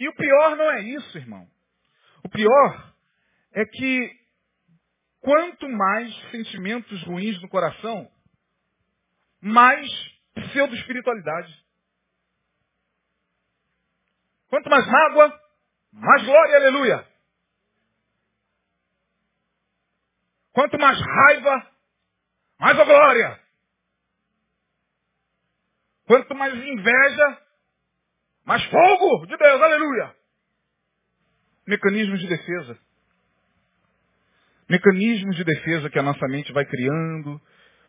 E 0.00 0.08
o 0.08 0.14
pior 0.14 0.56
não 0.56 0.70
é 0.72 0.80
isso, 0.82 1.18
irmão. 1.18 1.46
O 2.24 2.28
pior 2.28 2.92
é 3.54 3.64
que 3.64 4.10
quanto 5.20 5.68
mais 5.68 6.12
sentimentos 6.30 7.02
ruins 7.04 7.40
no 7.40 7.48
coração, 7.48 8.08
mais 9.40 10.15
pseudo-espiritualidade. 10.36 11.66
Quanto 14.48 14.70
mais 14.70 14.86
mágoa, 14.86 15.40
mais 15.92 16.24
glória, 16.24 16.56
aleluia. 16.56 17.08
Quanto 20.52 20.78
mais 20.78 20.98
raiva, 20.98 21.70
mais 22.58 22.78
a 22.78 22.84
glória. 22.84 23.40
Quanto 26.06 26.34
mais 26.34 26.54
inveja, 26.54 27.42
mais 28.44 28.64
fogo 28.66 29.26
de 29.26 29.36
Deus, 29.36 29.60
aleluia. 29.60 30.16
Mecanismos 31.66 32.20
de 32.20 32.28
defesa. 32.28 32.78
Mecanismos 34.68 35.36
de 35.36 35.44
defesa 35.44 35.90
que 35.90 35.98
a 35.98 36.02
nossa 36.02 36.26
mente 36.28 36.52
vai 36.52 36.64
criando 36.64 37.40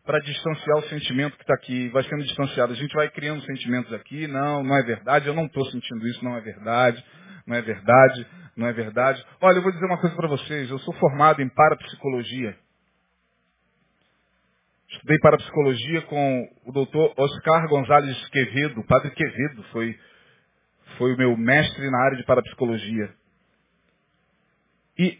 para 0.08 0.20
distanciar 0.20 0.78
o 0.78 0.88
sentimento 0.88 1.36
que 1.36 1.42
está 1.42 1.52
aqui. 1.52 1.90
Vai 1.90 2.02
sendo 2.04 2.22
distanciado. 2.24 2.72
A 2.72 2.76
gente 2.76 2.94
vai 2.94 3.10
criando 3.10 3.44
sentimentos 3.44 3.92
aqui. 3.92 4.26
Não, 4.26 4.62
não 4.62 4.74
é 4.74 4.82
verdade. 4.82 5.26
Eu 5.26 5.34
não 5.34 5.44
estou 5.44 5.66
sentindo 5.66 6.08
isso. 6.08 6.24
Não 6.24 6.34
é 6.34 6.40
verdade. 6.40 7.04
Não 7.46 7.54
é 7.54 7.60
verdade. 7.60 8.26
Não 8.56 8.66
é 8.66 8.72
verdade. 8.72 9.22
Olha, 9.38 9.58
eu 9.58 9.62
vou 9.62 9.70
dizer 9.70 9.84
uma 9.84 10.00
coisa 10.00 10.16
para 10.16 10.26
vocês. 10.26 10.70
Eu 10.70 10.78
sou 10.78 10.94
formado 10.94 11.42
em 11.42 11.48
parapsicologia. 11.50 12.56
Estudei 14.88 15.18
parapsicologia 15.18 16.00
com 16.00 16.56
o 16.64 16.72
doutor 16.72 17.12
Oscar 17.14 17.68
Gonzalez 17.68 18.28
Quevedo. 18.30 18.80
O 18.80 18.86
padre 18.86 19.10
Quevedo 19.10 19.62
foi, 19.64 19.94
foi 20.96 21.12
o 21.12 21.18
meu 21.18 21.36
mestre 21.36 21.90
na 21.90 22.04
área 22.06 22.16
de 22.16 22.24
parapsicologia. 22.24 23.14
E 24.98 25.18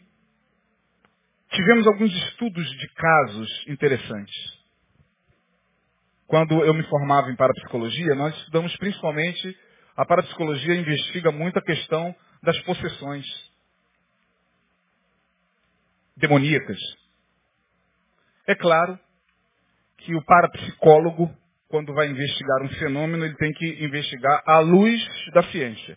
tivemos 1.51 1.86
alguns 1.89 2.11
estudos 2.11 2.66
de 2.66 2.89
casos 2.95 3.64
interessantes. 3.68 4.58
Quando 6.29 6.62
eu 6.62 6.74
me 6.74 6.83
formava 6.85 7.31
em 7.31 7.37
parapsicologia, 7.37 8.14
nós 8.14 8.37
estudamos 8.37 8.76
principalmente, 8.76 9.59
a 9.97 10.05
parapsicologia 10.05 10.74
investiga 10.74 11.33
muito 11.33 11.59
a 11.59 11.62
questão 11.62 12.14
das 12.43 12.61
possessões 12.64 13.24
demoníacas. 16.14 16.79
É 18.47 18.55
claro 18.55 19.01
que 19.97 20.14
o 20.14 20.22
parapsicólogo, 20.22 21.35
quando 21.66 21.95
vai 21.95 22.09
investigar 22.09 22.62
um 22.62 22.68
fenômeno, 22.74 23.24
ele 23.24 23.37
tem 23.37 23.53
que 23.55 23.83
investigar 23.83 24.43
à 24.47 24.59
luz 24.59 25.01
da 25.33 25.43
ciência. 25.45 25.97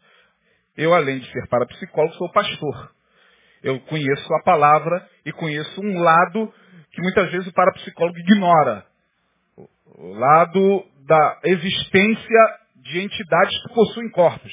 Eu, 0.77 0.93
além 0.93 1.19
de 1.19 1.29
ser 1.29 1.45
parapsicólogo, 1.49 2.15
sou 2.15 2.31
pastor. 2.31 2.95
Eu 3.61 3.81
conheço 3.81 4.33
a 4.33 4.43
palavra 4.43 5.09
e 5.25 5.33
conheço 5.33 5.81
um 5.81 5.99
lado 5.99 6.53
que 6.91 7.01
muitas 7.01 7.29
vezes 7.31 7.47
o 7.47 7.53
parapsicólogo 7.53 8.17
ignora. 8.17 8.90
O 9.95 10.13
lado 10.13 10.85
da 11.05 11.39
existência 11.43 12.59
de 12.77 12.99
entidades 12.99 13.61
que 13.63 13.73
possuem 13.73 14.09
corpos. 14.09 14.51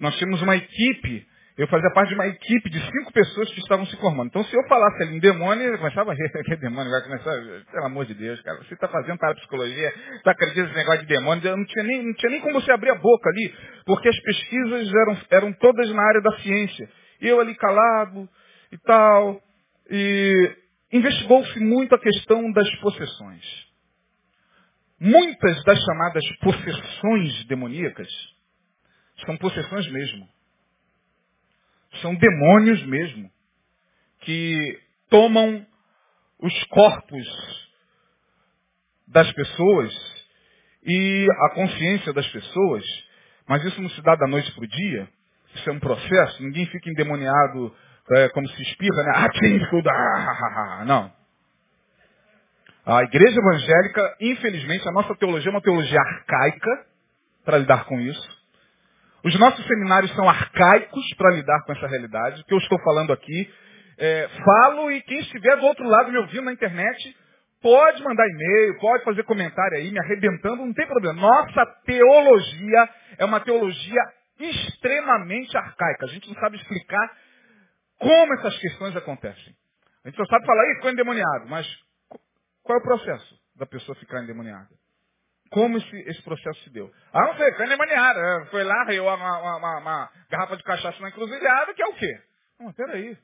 Nós 0.00 0.18
temos 0.18 0.42
uma 0.42 0.56
equipe 0.56 1.26
eu 1.56 1.68
fazia 1.68 1.88
parte 1.92 2.08
de 2.08 2.14
uma 2.16 2.26
equipe 2.26 2.68
de 2.68 2.80
cinco 2.80 3.12
pessoas 3.12 3.48
que 3.52 3.60
estavam 3.60 3.86
se 3.86 3.96
formando. 3.98 4.26
Então, 4.26 4.42
se 4.44 4.56
eu 4.56 4.62
falasse 4.66 5.04
ali 5.04 5.16
em 5.16 5.20
demônio, 5.20 5.68
eu 5.68 5.78
começava 5.78 6.10
a 6.10 6.14
rir. 6.14 6.28
Que 6.44 6.56
demônio 6.56 6.90
vai 6.90 7.00
começar? 7.02 7.30
Pelo 7.70 7.86
amor 7.86 8.06
de 8.06 8.14
Deus, 8.14 8.40
cara. 8.42 8.58
Você 8.58 8.74
está 8.74 8.88
fazendo 8.88 9.18
parapsicologia, 9.18 9.88
está 10.16 10.32
acreditando 10.32 10.66
nesse 10.66 10.78
negócio 10.78 11.02
de 11.02 11.06
demônio. 11.06 11.46
Eu 11.46 11.56
não 11.56 11.64
tinha, 11.64 11.84
nem, 11.84 12.02
não 12.02 12.14
tinha 12.14 12.30
nem 12.30 12.40
como 12.40 12.60
você 12.60 12.72
abrir 12.72 12.90
a 12.90 12.96
boca 12.96 13.30
ali, 13.30 13.54
porque 13.86 14.08
as 14.08 14.18
pesquisas 14.20 14.92
eram, 14.92 15.18
eram 15.30 15.52
todas 15.52 15.88
na 15.94 16.02
área 16.02 16.20
da 16.20 16.36
ciência. 16.38 16.88
Eu 17.20 17.38
ali 17.38 17.54
calado 17.54 18.28
e 18.72 18.78
tal. 18.78 19.40
E 19.88 20.56
investigou-se 20.92 21.60
muito 21.60 21.94
a 21.94 22.00
questão 22.00 22.50
das 22.50 22.68
possessões. 22.80 23.73
Muitas 25.00 25.62
das 25.64 25.78
chamadas 25.80 26.24
possessões 26.40 27.44
demoníacas 27.46 28.08
são 29.26 29.36
possessões 29.36 29.90
mesmo. 29.90 30.28
São 32.00 32.14
demônios 32.14 32.84
mesmo, 32.86 33.30
que 34.20 34.80
tomam 35.08 35.66
os 36.38 36.64
corpos 36.64 37.26
das 39.06 39.30
pessoas 39.32 39.92
e 40.84 41.26
a 41.46 41.54
consciência 41.54 42.12
das 42.12 42.26
pessoas, 42.28 42.84
mas 43.46 43.64
isso 43.64 43.80
não 43.80 43.90
se 43.90 44.02
dá 44.02 44.14
da 44.16 44.26
noite 44.26 44.50
para 44.52 44.64
o 44.64 44.68
dia, 44.68 45.08
isso 45.54 45.70
é 45.70 45.72
um 45.72 45.80
processo, 45.80 46.42
ninguém 46.42 46.66
fica 46.66 46.90
endemoniado 46.90 47.74
é, 48.12 48.28
como 48.30 48.48
se 48.48 48.62
espirra, 48.62 49.02
né? 49.04 49.12
Ah, 49.14 50.84
não. 50.84 51.23
A 52.86 53.02
igreja 53.02 53.38
evangélica, 53.38 54.16
infelizmente, 54.20 54.86
a 54.86 54.92
nossa 54.92 55.14
teologia 55.16 55.48
é 55.48 55.54
uma 55.54 55.62
teologia 55.62 55.98
arcaica 55.98 56.86
para 57.42 57.58
lidar 57.58 57.86
com 57.86 57.98
isso. 57.98 58.44
Os 59.24 59.38
nossos 59.38 59.66
seminários 59.66 60.14
são 60.14 60.28
arcaicos 60.28 61.14
para 61.16 61.34
lidar 61.34 61.62
com 61.64 61.72
essa 61.72 61.86
realidade. 61.86 62.42
O 62.42 62.44
que 62.44 62.52
eu 62.52 62.58
estou 62.58 62.78
falando 62.80 63.10
aqui, 63.10 63.50
é, 63.98 64.28
falo 64.44 64.92
e 64.92 65.00
quem 65.00 65.18
estiver 65.20 65.56
do 65.56 65.64
outro 65.64 65.88
lado 65.88 66.12
me 66.12 66.18
ouvindo 66.18 66.42
na 66.42 66.52
internet, 66.52 67.16
pode 67.62 68.02
mandar 68.02 68.26
e-mail, 68.28 68.78
pode 68.78 69.02
fazer 69.02 69.22
comentário 69.22 69.78
aí, 69.78 69.90
me 69.90 69.98
arrebentando, 69.98 70.66
não 70.66 70.74
tem 70.74 70.86
problema. 70.86 71.18
Nossa 71.18 71.64
teologia 71.86 72.88
é 73.16 73.24
uma 73.24 73.40
teologia 73.40 74.02
extremamente 74.38 75.56
arcaica. 75.56 76.04
A 76.04 76.08
gente 76.08 76.28
não 76.28 76.34
sabe 76.34 76.58
explicar 76.58 77.10
como 77.98 78.34
essas 78.34 78.58
questões 78.58 78.94
acontecem. 78.94 79.54
A 80.04 80.08
gente 80.08 80.18
só 80.18 80.26
sabe 80.26 80.44
falar, 80.44 80.62
aí 80.64 80.74
ficou 80.74 80.90
endemoniado, 80.90 81.48
mas 81.48 81.66
qual 82.64 82.78
é 82.78 82.80
o 82.80 82.84
processo 82.84 83.38
da 83.54 83.66
pessoa 83.66 83.94
ficar 83.96 84.24
endemoniada? 84.24 84.68
como 85.54 85.78
esse, 85.78 85.96
esse 86.08 86.20
processo 86.22 86.60
se 86.64 86.70
deu. 86.70 86.92
Ah, 87.12 87.26
não 87.26 87.36
sei, 87.36 87.54
foi 87.54 87.66
endemoniada. 87.66 88.20
É, 88.20 88.46
foi 88.46 88.64
lá, 88.64 88.84
riu 88.86 89.04
uma, 89.04 89.56
uma, 89.56 89.78
uma, 89.78 90.12
garrafa 90.28 90.56
de 90.56 90.64
cachaça 90.64 91.00
na 91.00 91.10
encruzilhada, 91.10 91.72
que 91.72 91.80
é 91.80 91.86
o 91.86 91.94
quê? 91.94 92.20
Não, 92.58 92.72
peraí. 92.72 93.16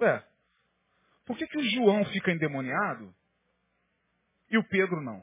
Ué, 0.00 0.24
por 1.26 1.36
que, 1.36 1.46
que 1.46 1.58
o 1.58 1.70
João 1.70 2.06
fica 2.06 2.30
endemoniado 2.30 3.14
e 4.50 4.56
o 4.56 4.64
Pedro 4.66 5.02
não? 5.02 5.22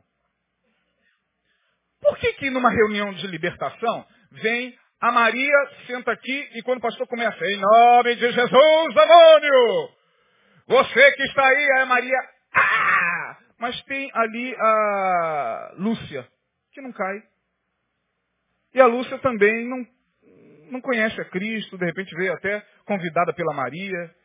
Por 2.00 2.16
que, 2.20 2.34
que 2.34 2.52
numa 2.52 2.70
reunião 2.70 3.12
de 3.14 3.26
libertação 3.26 4.06
vem 4.32 4.78
a 5.00 5.12
Maria, 5.12 5.56
senta 5.88 6.12
aqui 6.12 6.50
e 6.54 6.62
quando 6.62 6.78
o 6.78 6.82
pastor 6.82 7.08
começa, 7.08 7.44
em 7.44 7.58
nome 7.58 8.16
de 8.18 8.32
Jesus, 8.32 8.94
demônio! 8.94 9.90
Você 10.68 11.12
que 11.14 11.24
está 11.24 11.44
aí, 11.44 11.70
é 11.80 11.86
Maria, 11.86 12.18
ah! 12.18 12.31
Mas 13.62 13.80
tem 13.84 14.10
ali 14.16 14.56
a 14.58 15.74
Lúcia, 15.78 16.28
que 16.72 16.82
não 16.82 16.92
cai. 16.92 17.22
E 18.74 18.82
a 18.82 18.88
Lúcia 18.88 19.20
também 19.20 19.68
não, 19.70 19.88
não 20.72 20.82
conhece 20.82 21.22
a 21.22 21.26
Cristo, 21.26 21.78
de 21.78 21.86
repente 21.86 22.16
veio 22.16 22.34
até 22.34 22.60
convidada 22.86 23.32
pela 23.34 23.54
Maria. 23.54 24.16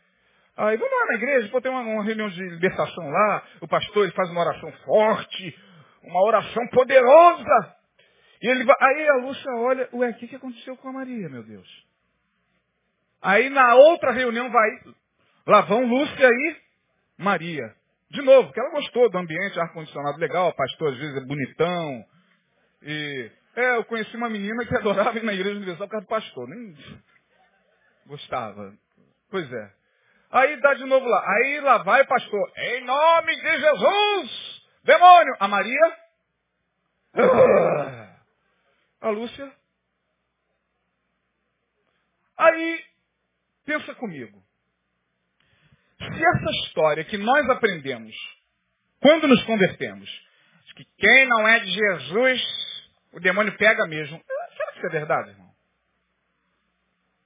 Aí 0.57 0.79
vamos 0.79 0.91
lá 0.91 1.07
na 1.09 1.15
igreja, 1.17 1.51
pô, 1.51 1.61
tem 1.61 1.71
uma, 1.71 1.83
uma 1.83 2.03
reunião 2.03 2.31
de 2.31 2.43
libertação 2.49 3.11
lá, 3.11 3.47
o 3.61 3.69
pastor 3.69 4.11
faz 4.13 4.31
uma 4.31 4.41
oração 4.41 4.73
forte, 4.87 5.59
uma 6.05 6.23
oração 6.25 6.67
poderosa. 6.69 7.77
E 8.41 8.49
ele 8.49 8.65
vai, 8.65 8.77
aí 8.81 9.07
a 9.07 9.17
Lúcia 9.17 9.53
olha, 9.57 9.87
ué, 9.93 10.11
o 10.13 10.15
que, 10.15 10.29
que 10.29 10.37
aconteceu 10.37 10.79
com 10.79 10.89
a 10.89 10.93
Maria, 10.93 11.29
meu 11.29 11.43
Deus? 11.43 11.87
Aí 13.21 13.51
na 13.51 13.75
outra 13.75 14.13
reunião 14.13 14.51
vai, 14.51 14.71
lá 15.47 15.61
vão 15.61 15.85
Lúcia 15.85 16.27
e 16.27 16.57
Maria. 17.19 17.77
De 18.11 18.23
novo, 18.23 18.53
que 18.53 18.61
ela 18.61 18.71
gostou 18.71 19.11
do 19.11 19.19
ambiente, 19.19 19.59
ar-condicionado 19.59 20.19
legal, 20.19 20.53
pastor 20.55 20.93
às 20.93 20.99
vezes 20.99 21.17
é 21.17 21.27
bonitão. 21.27 22.05
E, 22.83 23.31
é, 23.57 23.77
eu 23.77 23.85
conheci 23.85 24.17
uma 24.17 24.29
menina 24.29 24.65
que 24.65 24.75
adorava 24.77 25.19
ir 25.19 25.25
na 25.25 25.33
igreja 25.35 25.57
universal 25.57 25.87
por 25.87 25.93
causa 25.93 26.07
do 26.07 26.09
pastor. 26.09 26.49
Nem 26.49 26.77
gostava. 28.07 28.73
Pois 29.31 29.53
é. 29.53 29.73
Aí 30.31 30.61
dá 30.61 30.75
de 30.75 30.85
novo 30.85 31.07
lá. 31.07 31.25
Aí 31.27 31.61
lá 31.61 31.79
vai 31.79 32.03
o 32.03 32.07
pastor. 32.07 32.53
Em 32.57 32.85
nome 32.85 33.37
de 33.37 33.61
Jesus! 33.61 34.63
Demônio! 34.85 35.37
A 35.41 35.49
Maria? 35.49 35.97
A 39.01 39.09
Lúcia? 39.09 39.53
Aí, 42.37 42.85
pensa 43.65 43.95
comigo. 43.95 44.46
Se 45.99 46.25
essa 46.25 46.51
história 46.65 47.05
que 47.05 47.17
nós 47.17 47.49
aprendemos 47.51 48.15
quando 49.01 49.29
nos 49.29 49.43
convertemos, 49.45 50.09
que 50.77 50.85
quem 50.99 51.27
não 51.27 51.49
é 51.49 51.61
de 51.61 51.71
Jesus, 51.71 52.43
o 53.13 53.21
demônio 53.21 53.57
pega 53.57 53.87
mesmo. 53.87 54.23
Será 54.57 54.73
que 54.73 54.79
isso 54.79 54.87
é 54.87 54.91
verdade, 54.91 55.31
irmão? 55.31 55.51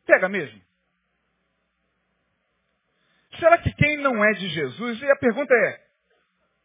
Pega 0.07 0.29
mesmo? 0.29 0.63
Será 3.39 3.59
que 3.59 3.73
quem 3.73 3.97
não 3.99 4.25
é 4.25 4.33
de 4.35 4.49
Jesus, 4.49 5.03
e 5.03 5.11
a 5.11 5.17
pergunta 5.17 5.53
é, 5.53 5.87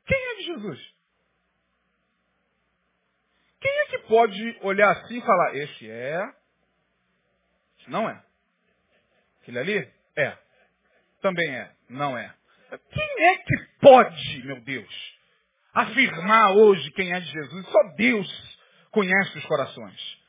quem 0.05 0.17
é 0.17 0.35
de 0.35 0.43
Jesus? 0.43 0.95
Quem 3.61 3.71
é 3.79 3.85
que 3.85 3.99
pode 4.07 4.59
olhar 4.61 4.91
assim 4.91 5.17
e 5.17 5.25
falar, 5.25 5.55
esse 5.55 5.89
é, 5.89 6.21
esse 7.79 7.89
não 7.89 8.07
é. 8.07 8.23
Aquele 9.41 9.59
ali? 9.59 9.93
É. 10.15 10.37
Também 11.21 11.49
é. 11.49 11.71
Não 11.89 12.17
é. 12.17 12.33
Quem 12.91 13.25
é 13.27 13.37
que 13.37 13.55
pode, 13.81 14.45
meu 14.45 14.61
Deus, 14.61 15.13
afirmar 15.73 16.51
hoje 16.55 16.91
quem 16.91 17.13
é 17.13 17.19
de 17.19 17.31
Jesus? 17.31 17.65
Só 17.67 17.83
Deus 17.95 18.57
conhece 18.91 19.37
os 19.37 19.45
corações. 19.45 20.25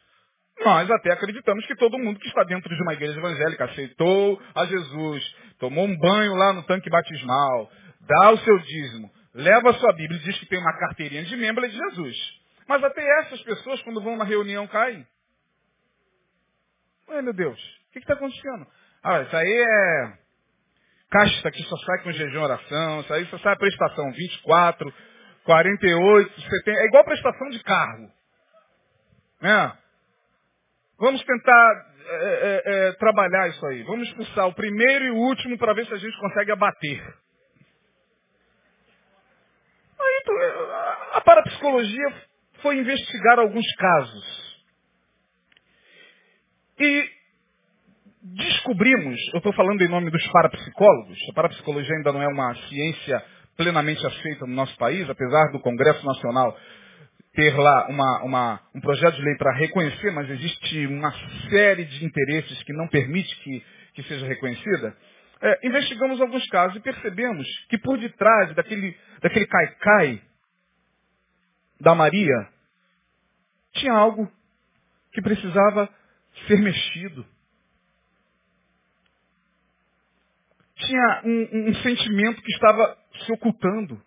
Nós 0.60 0.90
até 0.90 1.12
acreditamos 1.12 1.66
que 1.66 1.76
todo 1.76 1.98
mundo 1.98 2.18
que 2.18 2.28
está 2.28 2.42
dentro 2.44 2.74
de 2.74 2.82
uma 2.82 2.94
igreja 2.94 3.18
evangélica 3.18 3.64
aceitou 3.66 4.40
a 4.54 4.64
Jesus, 4.64 5.36
tomou 5.58 5.86
um 5.86 5.96
banho 5.98 6.34
lá 6.34 6.52
no 6.52 6.62
tanque 6.62 6.88
batismal, 6.88 7.70
dá 8.00 8.30
o 8.30 8.38
seu 8.38 8.58
dízimo, 8.58 9.10
leva 9.34 9.70
a 9.70 9.74
sua 9.74 9.92
Bíblia 9.92 10.18
e 10.18 10.24
diz 10.24 10.38
que 10.38 10.46
tem 10.46 10.58
uma 10.58 10.78
carteirinha 10.78 11.24
de 11.24 11.36
membro 11.36 11.64
é 11.64 11.68
de 11.68 11.76
Jesus. 11.76 12.16
Mas 12.66 12.82
até 12.82 13.02
essas 13.20 13.40
pessoas, 13.42 13.80
quando 13.82 14.02
vão 14.02 14.16
na 14.16 14.24
reunião, 14.24 14.66
caem. 14.66 15.06
Ué, 17.08 17.22
meu 17.22 17.32
Deus, 17.32 17.60
o 17.88 17.92
que 17.92 17.98
está 17.98 18.14
acontecendo? 18.14 18.66
Ah, 19.02 19.22
isso 19.22 19.36
aí 19.36 19.52
é 19.52 20.25
Caixa 21.10 21.50
que 21.50 21.62
só 21.64 21.76
sai 21.78 22.02
com 22.02 22.12
jejum 22.12 22.40
e 22.40 22.42
oração, 22.42 23.00
isso 23.00 23.14
aí 23.14 23.26
só 23.26 23.38
sai 23.38 23.52
a 23.52 23.58
prestação 23.58 24.10
24, 24.10 24.94
48, 25.44 26.40
70. 26.40 26.70
É 26.70 26.86
igual 26.86 27.02
a 27.02 27.06
prestação 27.06 27.48
de 27.50 27.62
carro. 27.62 28.10
Né? 29.40 29.78
Vamos 30.98 31.22
tentar 31.22 31.86
é, 32.08 32.62
é, 32.64 32.88
é, 32.88 32.92
trabalhar 32.94 33.48
isso 33.48 33.64
aí. 33.66 33.82
Vamos 33.84 34.08
expulsar 34.08 34.48
o 34.48 34.54
primeiro 34.54 35.04
e 35.04 35.10
o 35.10 35.16
último 35.16 35.56
para 35.58 35.74
ver 35.74 35.86
se 35.86 35.94
a 35.94 35.98
gente 35.98 36.18
consegue 36.18 36.50
abater. 36.50 37.02
Aí 39.98 40.22
a 41.12 41.20
parapsicologia 41.20 42.22
foi 42.62 42.78
investigar 42.78 43.38
alguns 43.38 43.66
casos. 43.76 44.46
E 46.78 47.15
descobrimos, 48.34 49.20
eu 49.32 49.38
estou 49.38 49.52
falando 49.52 49.80
em 49.82 49.88
nome 49.88 50.10
dos 50.10 50.26
parapsicólogos, 50.28 51.18
a 51.30 51.34
parapsicologia 51.34 51.94
ainda 51.96 52.12
não 52.12 52.22
é 52.22 52.28
uma 52.28 52.54
ciência 52.68 53.22
plenamente 53.56 54.04
aceita 54.06 54.46
no 54.46 54.54
nosso 54.54 54.76
país, 54.76 55.08
apesar 55.08 55.50
do 55.52 55.60
Congresso 55.60 56.04
Nacional 56.04 56.56
ter 57.32 57.54
lá 57.54 57.86
uma, 57.88 58.24
uma, 58.24 58.60
um 58.74 58.80
projeto 58.80 59.16
de 59.16 59.22
lei 59.22 59.36
para 59.36 59.54
reconhecer, 59.56 60.10
mas 60.10 60.28
existe 60.30 60.86
uma 60.86 61.12
série 61.50 61.84
de 61.84 62.04
interesses 62.04 62.62
que 62.62 62.72
não 62.72 62.88
permite 62.88 63.34
que, 63.42 63.62
que 63.94 64.02
seja 64.04 64.26
reconhecida. 64.26 64.96
É, 65.40 65.66
investigamos 65.66 66.20
alguns 66.20 66.46
casos 66.48 66.76
e 66.78 66.80
percebemos 66.80 67.46
que 67.68 67.76
por 67.78 67.98
detrás 67.98 68.54
daquele, 68.54 68.96
daquele 69.20 69.46
caicai 69.46 70.22
da 71.78 71.94
Maria 71.94 72.48
tinha 73.74 73.92
algo 73.92 74.30
que 75.12 75.20
precisava 75.20 75.90
ser 76.46 76.58
mexido. 76.58 77.26
Tinha 80.76 81.22
um, 81.24 81.68
um, 81.70 81.74
sentimento 81.76 82.42
que 82.42 82.52
estava 82.52 82.98
se 83.24 83.32
ocultando. 83.32 84.00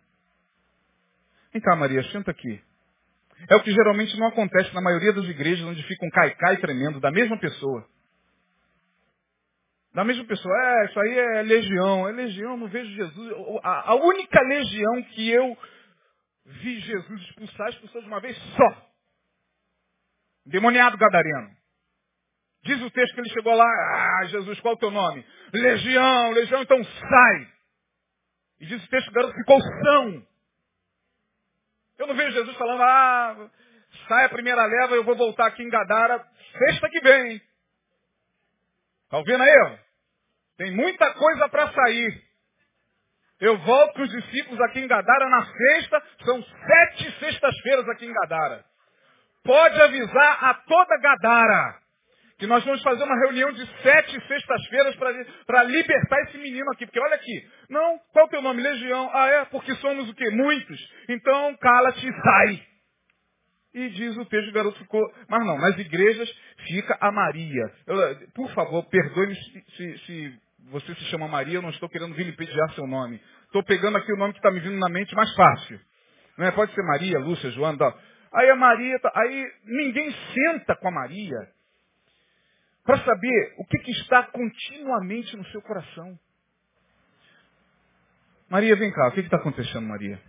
Vem 1.52 1.62
cá, 1.62 1.76
Maria, 1.76 2.04
senta 2.12 2.30
aqui. 2.30 2.62
É 3.50 3.56
o 3.56 3.64
que 3.64 3.72
geralmente 3.72 4.18
não 4.20 4.28
acontece 4.28 4.74
na 4.76 4.82
maioria 4.82 5.14
das 5.14 5.26
igrejas 5.26 5.66
onde 5.66 5.82
fica 5.84 6.06
um 6.06 6.10
caicai 6.10 6.58
tremendo 6.58 7.00
da 7.00 7.10
mesma 7.10 7.40
pessoa. 7.40 7.88
Da 9.94 10.04
mesma 10.04 10.26
pessoa. 10.26 10.54
É, 10.56 10.86
isso 10.86 11.00
aí 11.00 11.18
é 11.18 11.42
legião. 11.42 12.08
É 12.08 12.12
legião, 12.12 12.58
não 12.58 12.68
vejo 12.68 12.92
Jesus. 12.92 13.34
A, 13.64 13.96
única 13.96 14.40
legião 14.42 15.04
que 15.04 15.30
eu 15.30 15.58
vi 16.46 16.80
Jesus 16.82 17.22
expulsar, 17.22 17.70
expulsou 17.70 18.02
de 18.02 18.08
uma 18.08 18.20
vez 18.20 18.38
só. 18.56 18.90
Demoniado 20.46 20.98
gadareno. 20.98 21.59
Diz 22.64 22.82
o 22.82 22.92
texto 22.92 23.14
que 23.14 23.22
ele 23.22 23.30
chegou 23.30 23.56
lá, 23.56 23.66
ah, 23.66 24.26
Jesus, 24.26 24.60
qual 24.60 24.74
é 24.74 24.76
o 24.76 24.80
teu 24.80 24.92
nome? 24.92 25.26
Legião, 25.54 26.32
legião, 26.32 26.62
então 26.62 26.84
sai. 26.84 27.48
E 28.60 28.66
diz 28.66 28.84
o 28.84 28.90
texto 28.90 29.06
que 29.06 29.12
o 29.12 29.14
garoto 29.14 29.36
ficou 29.36 29.62
são. 29.62 30.28
Eu 31.98 32.08
não 32.08 32.16
vejo 32.16 32.32
Jesus 32.32 32.58
falando, 32.58 32.82
ah, 32.82 33.50
sai 34.08 34.26
a 34.26 34.30
primeira 34.30 34.66
leva, 34.66 34.96
eu 34.96 35.04
vou 35.04 35.16
voltar 35.16 35.48
aqui 35.48 35.64
em 35.64 35.70
Gadara 35.70 36.26
sexta 36.58 36.90
que 36.90 37.00
vem. 37.00 37.42
Está 39.06 39.18
ouvindo 39.18 39.42
aí? 39.42 39.80
Tem 40.58 40.72
muita 40.72 41.14
coisa 41.14 41.48
para 41.48 41.72
sair. 41.72 42.24
Eu 43.40 43.58
volto 43.60 43.94
com 43.94 44.02
os 44.02 44.10
discípulos 44.10 44.60
aqui 44.62 44.80
em 44.82 44.88
Gadara 44.88 45.30
na 45.30 45.46
sexta, 45.46 46.04
são 46.26 46.44
sete 46.44 47.20
sextas-feiras 47.20 47.88
aqui 47.88 48.06
em 48.06 48.14
Gadara. 48.14 48.66
Pode 49.44 49.82
avisar 49.82 50.44
a 50.44 50.54
toda 50.56 51.00
Gadara 51.00 51.80
que 52.40 52.48
nós 52.48 52.64
vamos 52.64 52.82
fazer 52.82 53.04
uma 53.04 53.20
reunião 53.26 53.52
de 53.52 53.66
sete 53.84 54.28
sextas-feiras 54.28 54.96
para 55.46 55.64
libertar 55.64 56.22
esse 56.22 56.38
menino 56.38 56.72
aqui. 56.72 56.86
Porque 56.86 57.00
olha 57.00 57.16
aqui, 57.16 57.48
não, 57.70 58.00
qual 58.14 58.24
é 58.24 58.28
o 58.28 58.32
teu 58.32 58.42
nome? 58.42 58.64
Legião. 58.64 59.10
Ah, 59.14 59.28
é? 59.28 59.46
Porque 59.46 59.76
somos 59.76 60.10
o 60.10 60.16
quê? 60.16 60.30
Muitos. 60.32 60.94
Então, 61.10 61.56
cala-te 61.58 62.08
e 62.08 62.22
sai. 62.22 62.64
E 63.74 63.90
diz 63.90 64.18
o 64.18 64.26
texto, 64.26 64.50
o 64.50 64.54
garoto 64.54 64.80
ficou. 64.80 65.02
Mas 65.28 65.46
não, 65.46 65.58
nas 65.58 65.78
igrejas 65.78 66.34
fica 66.66 66.98
a 67.02 67.12
Maria. 67.12 67.74
Eu, 67.86 67.98
por 68.34 68.50
favor, 68.54 68.86
perdoe-me 68.86 69.36
se, 69.36 69.66
se, 69.76 69.98
se, 70.06 70.40
você 70.72 70.96
se 70.96 71.04
chama 71.06 71.28
Maria, 71.28 71.56
eu 71.56 71.62
não 71.62 71.70
estou 71.72 71.90
querendo 71.90 72.16
vilipendiar 72.16 72.72
seu 72.72 72.88
nome. 72.88 73.22
Estou 73.48 73.64
pegando 73.66 73.98
aqui 73.98 74.14
o 74.14 74.18
nome 74.18 74.32
que 74.32 74.40
está 74.40 74.50
me 74.50 74.62
vindo 74.62 74.80
na 74.80 74.88
mente 74.88 75.14
mais 75.14 75.32
fácil. 75.36 75.78
Não 76.38 76.48
é? 76.48 76.52
Pode 76.52 76.74
ser 76.74 76.84
Maria, 76.84 77.20
Lúcia, 77.20 77.52
Joana. 77.52 77.78
Tal. 77.78 78.00
Aí 78.34 78.50
a 78.50 78.56
Maria, 78.56 78.98
tá, 79.00 79.12
aí 79.14 79.46
ninguém 79.66 80.10
senta 80.34 80.76
com 80.78 80.88
a 80.88 80.92
Maria 80.92 81.59
para 82.84 83.04
saber 83.04 83.56
o 83.58 83.66
que, 83.66 83.78
que 83.80 83.92
está 83.92 84.24
continuamente 84.24 85.36
no 85.38 85.46
seu 85.48 85.62
coração. 85.62 86.18
Maria, 88.50 88.76
vem 88.76 88.92
cá, 88.92 89.10
o 89.10 89.12
que 89.12 89.20
está 89.20 89.38
acontecendo, 89.38 89.88
Maria? 89.88 90.20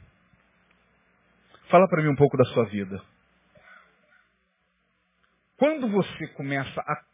Fala 1.71 1.89
para 1.89 2.03
mim 2.03 2.09
um 2.09 2.17
pouco 2.17 2.37
da 2.37 2.45
sua 2.47 2.65
vida. 2.67 3.03
Quando 5.57 5.89
você 5.89 6.27
começa 6.29 6.81
a 6.81 7.05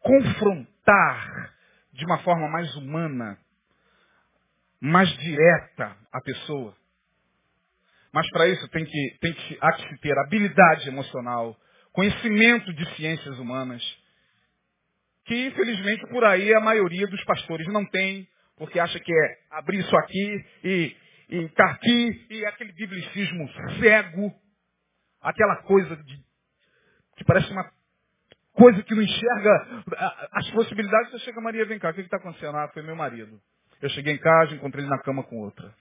confrontar 0.00 1.54
de 1.92 2.04
uma 2.04 2.18
forma 2.18 2.48
mais 2.48 2.74
humana, 2.76 3.38
mais 4.80 5.08
direta 5.18 5.96
a 6.12 6.20
pessoa, 6.20 6.74
mas 8.12 8.28
para 8.30 8.48
isso 8.48 8.66
tem 8.68 8.84
que, 8.84 9.18
tem 9.20 9.32
que, 9.32 9.58
há 9.60 9.72
que 9.72 9.88
se 9.88 10.00
ter 10.00 10.18
habilidade 10.18 10.88
emocional, 10.88 11.56
conhecimento 11.92 12.72
de 12.72 12.96
ciências 12.96 13.38
humanas, 13.38 13.82
que 15.30 15.46
infelizmente 15.46 16.04
por 16.08 16.24
aí 16.24 16.52
a 16.52 16.58
maioria 16.58 17.06
dos 17.06 17.22
pastores 17.22 17.64
não 17.68 17.86
tem, 17.86 18.28
porque 18.56 18.80
acha 18.80 18.98
que 18.98 19.12
é 19.12 19.38
abrir 19.52 19.78
isso 19.78 19.96
aqui 19.96 20.44
e, 20.64 20.96
e 21.28 21.50
aqui, 21.56 22.26
e 22.30 22.46
aquele 22.46 22.72
biblicismo 22.72 23.48
cego, 23.78 24.34
aquela 25.22 25.62
coisa 25.62 25.94
de, 25.94 26.16
que 27.16 27.22
parece 27.22 27.48
uma 27.52 27.70
coisa 28.54 28.82
que 28.82 28.92
não 28.92 29.02
enxerga 29.02 29.84
as 30.32 30.50
possibilidades. 30.50 31.12
Você 31.12 31.20
chega, 31.20 31.40
Maria, 31.40 31.64
vem 31.64 31.78
cá, 31.78 31.90
o 31.90 31.94
que 31.94 32.00
está 32.00 32.16
acontecendo? 32.16 32.56
Ah, 32.56 32.68
foi 32.74 32.82
meu 32.82 32.96
marido. 32.96 33.40
Eu 33.80 33.88
cheguei 33.90 34.14
em 34.14 34.18
casa, 34.18 34.52
encontrei 34.56 34.84
ele 34.84 34.90
na 34.90 35.00
cama 35.00 35.22
com 35.22 35.36
outra. 35.38 35.72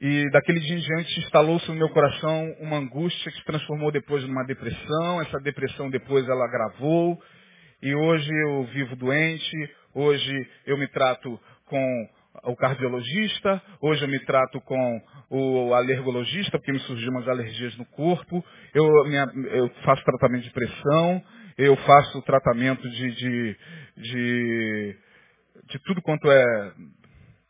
E 0.00 0.30
daquele 0.30 0.60
dia 0.60 0.76
em 0.76 0.80
diante 0.80 1.18
instalou-se 1.18 1.66
no 1.68 1.74
meu 1.74 1.88
coração 1.88 2.54
uma 2.60 2.76
angústia 2.76 3.32
que 3.32 3.38
se 3.38 3.44
transformou 3.44 3.90
depois 3.90 4.22
numa 4.22 4.44
depressão. 4.44 5.20
Essa 5.20 5.40
depressão 5.40 5.90
depois 5.90 6.28
ela 6.28 6.44
agravou. 6.44 7.20
E 7.82 7.92
hoje 7.92 8.30
eu 8.44 8.62
vivo 8.66 8.94
doente. 8.94 9.74
Hoje 9.92 10.48
eu 10.66 10.78
me 10.78 10.86
trato 10.86 11.40
com 11.66 12.08
o 12.44 12.54
cardiologista. 12.54 13.60
Hoje 13.80 14.04
eu 14.04 14.08
me 14.08 14.20
trato 14.20 14.60
com 14.60 15.02
o 15.30 15.74
alergologista, 15.74 16.58
porque 16.58 16.70
me 16.70 16.78
surgiram 16.80 17.14
umas 17.14 17.26
alergias 17.26 17.76
no 17.76 17.84
corpo. 17.86 18.44
Eu, 18.72 18.86
minha, 19.06 19.26
eu 19.50 19.68
faço 19.84 20.04
tratamento 20.04 20.44
de 20.44 20.52
pressão. 20.52 21.24
Eu 21.56 21.76
faço 21.76 22.22
tratamento 22.22 22.88
de, 22.88 23.10
de, 23.16 23.56
de, 23.96 24.96
de 25.70 25.78
tudo 25.80 26.00
quanto 26.02 26.30
é 26.30 26.72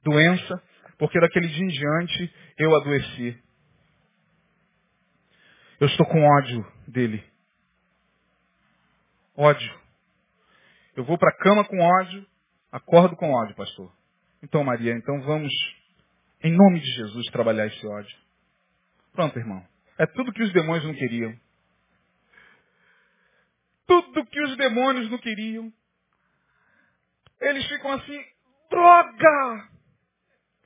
doença 0.03 0.63
porque 0.99 1.21
daquele 1.21 1.49
dia 1.49 1.65
em 1.65 1.69
diante 1.69 2.35
eu 2.59 2.75
adoeci. 2.75 3.43
Eu 5.81 5.87
estou 5.87 6.05
com 6.07 6.25
ódio 6.25 6.67
dele. 6.89 7.25
Ódio. 9.37 9.79
Eu 10.97 11.05
vou 11.05 11.17
para 11.17 11.31
a 11.31 11.37
cama 11.37 11.65
com 11.65 11.79
ódio, 11.79 12.27
acordo 12.73 13.15
com 13.15 13.31
ódio, 13.31 13.55
pastor. 13.55 13.93
Então, 14.43 14.65
Maria, 14.65 14.93
então 14.95 15.21
vamos, 15.23 15.53
em 16.43 16.53
nome 16.53 16.81
de 16.81 16.93
Jesus, 16.95 17.27
trabalhar 17.27 17.67
esse 17.67 17.87
ódio. 17.87 18.17
Pronto, 19.13 19.39
irmão. 19.39 19.65
É 19.97 20.07
tudo 20.07 20.33
que 20.33 20.43
os 20.43 20.53
demônios 20.53 20.85
não 20.85 20.95
queriam. 20.95 21.39
Tudo 23.87 24.27
que 24.27 24.43
os 24.43 24.57
demônios 24.57 25.09
não 25.11 25.19
queriam. 25.19 25.73
Eles 27.41 27.65
ficam 27.69 27.93
assim, 27.93 28.25
droga! 28.69 29.78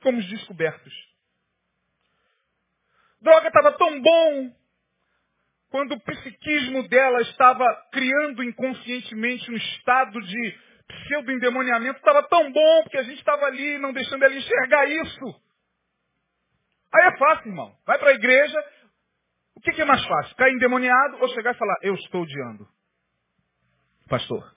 Fomos 0.03 0.25
descobertos. 0.29 0.93
Droga 3.21 3.47
estava 3.47 3.71
tão 3.71 4.01
bom 4.01 4.55
quando 5.69 5.93
o 5.93 5.99
psiquismo 6.01 6.87
dela 6.87 7.21
estava 7.21 7.65
criando 7.91 8.43
inconscientemente 8.43 9.49
um 9.49 9.55
estado 9.55 10.21
de 10.21 10.59
pseudo-endemoniamento, 10.87 11.97
estava 11.97 12.21
tão 12.27 12.51
bom 12.51 12.83
porque 12.83 12.99
a 12.99 13.03
gente 13.03 13.17
estava 13.17 13.45
ali 13.45 13.79
não 13.79 13.91
deixando 13.91 14.23
ela 14.23 14.35
enxergar 14.35 14.85
isso. 14.85 15.41
Aí 16.93 17.07
é 17.07 17.17
fácil, 17.17 17.47
irmão. 17.47 17.75
Vai 17.87 17.97
para 17.97 18.11
a 18.11 18.13
igreja. 18.13 18.63
O 19.55 19.61
que, 19.61 19.71
que, 19.71 19.81
é 19.81 19.85
mais 19.85 20.05
fácil? 20.05 20.35
Cair 20.35 20.53
endemoniado 20.53 21.17
ou 21.21 21.27
chegar 21.29 21.55
e 21.55 21.57
falar, 21.57 21.75
eu 21.81 21.95
estou 21.95 22.21
odiando? 22.21 22.67
Pastor, 24.07 24.55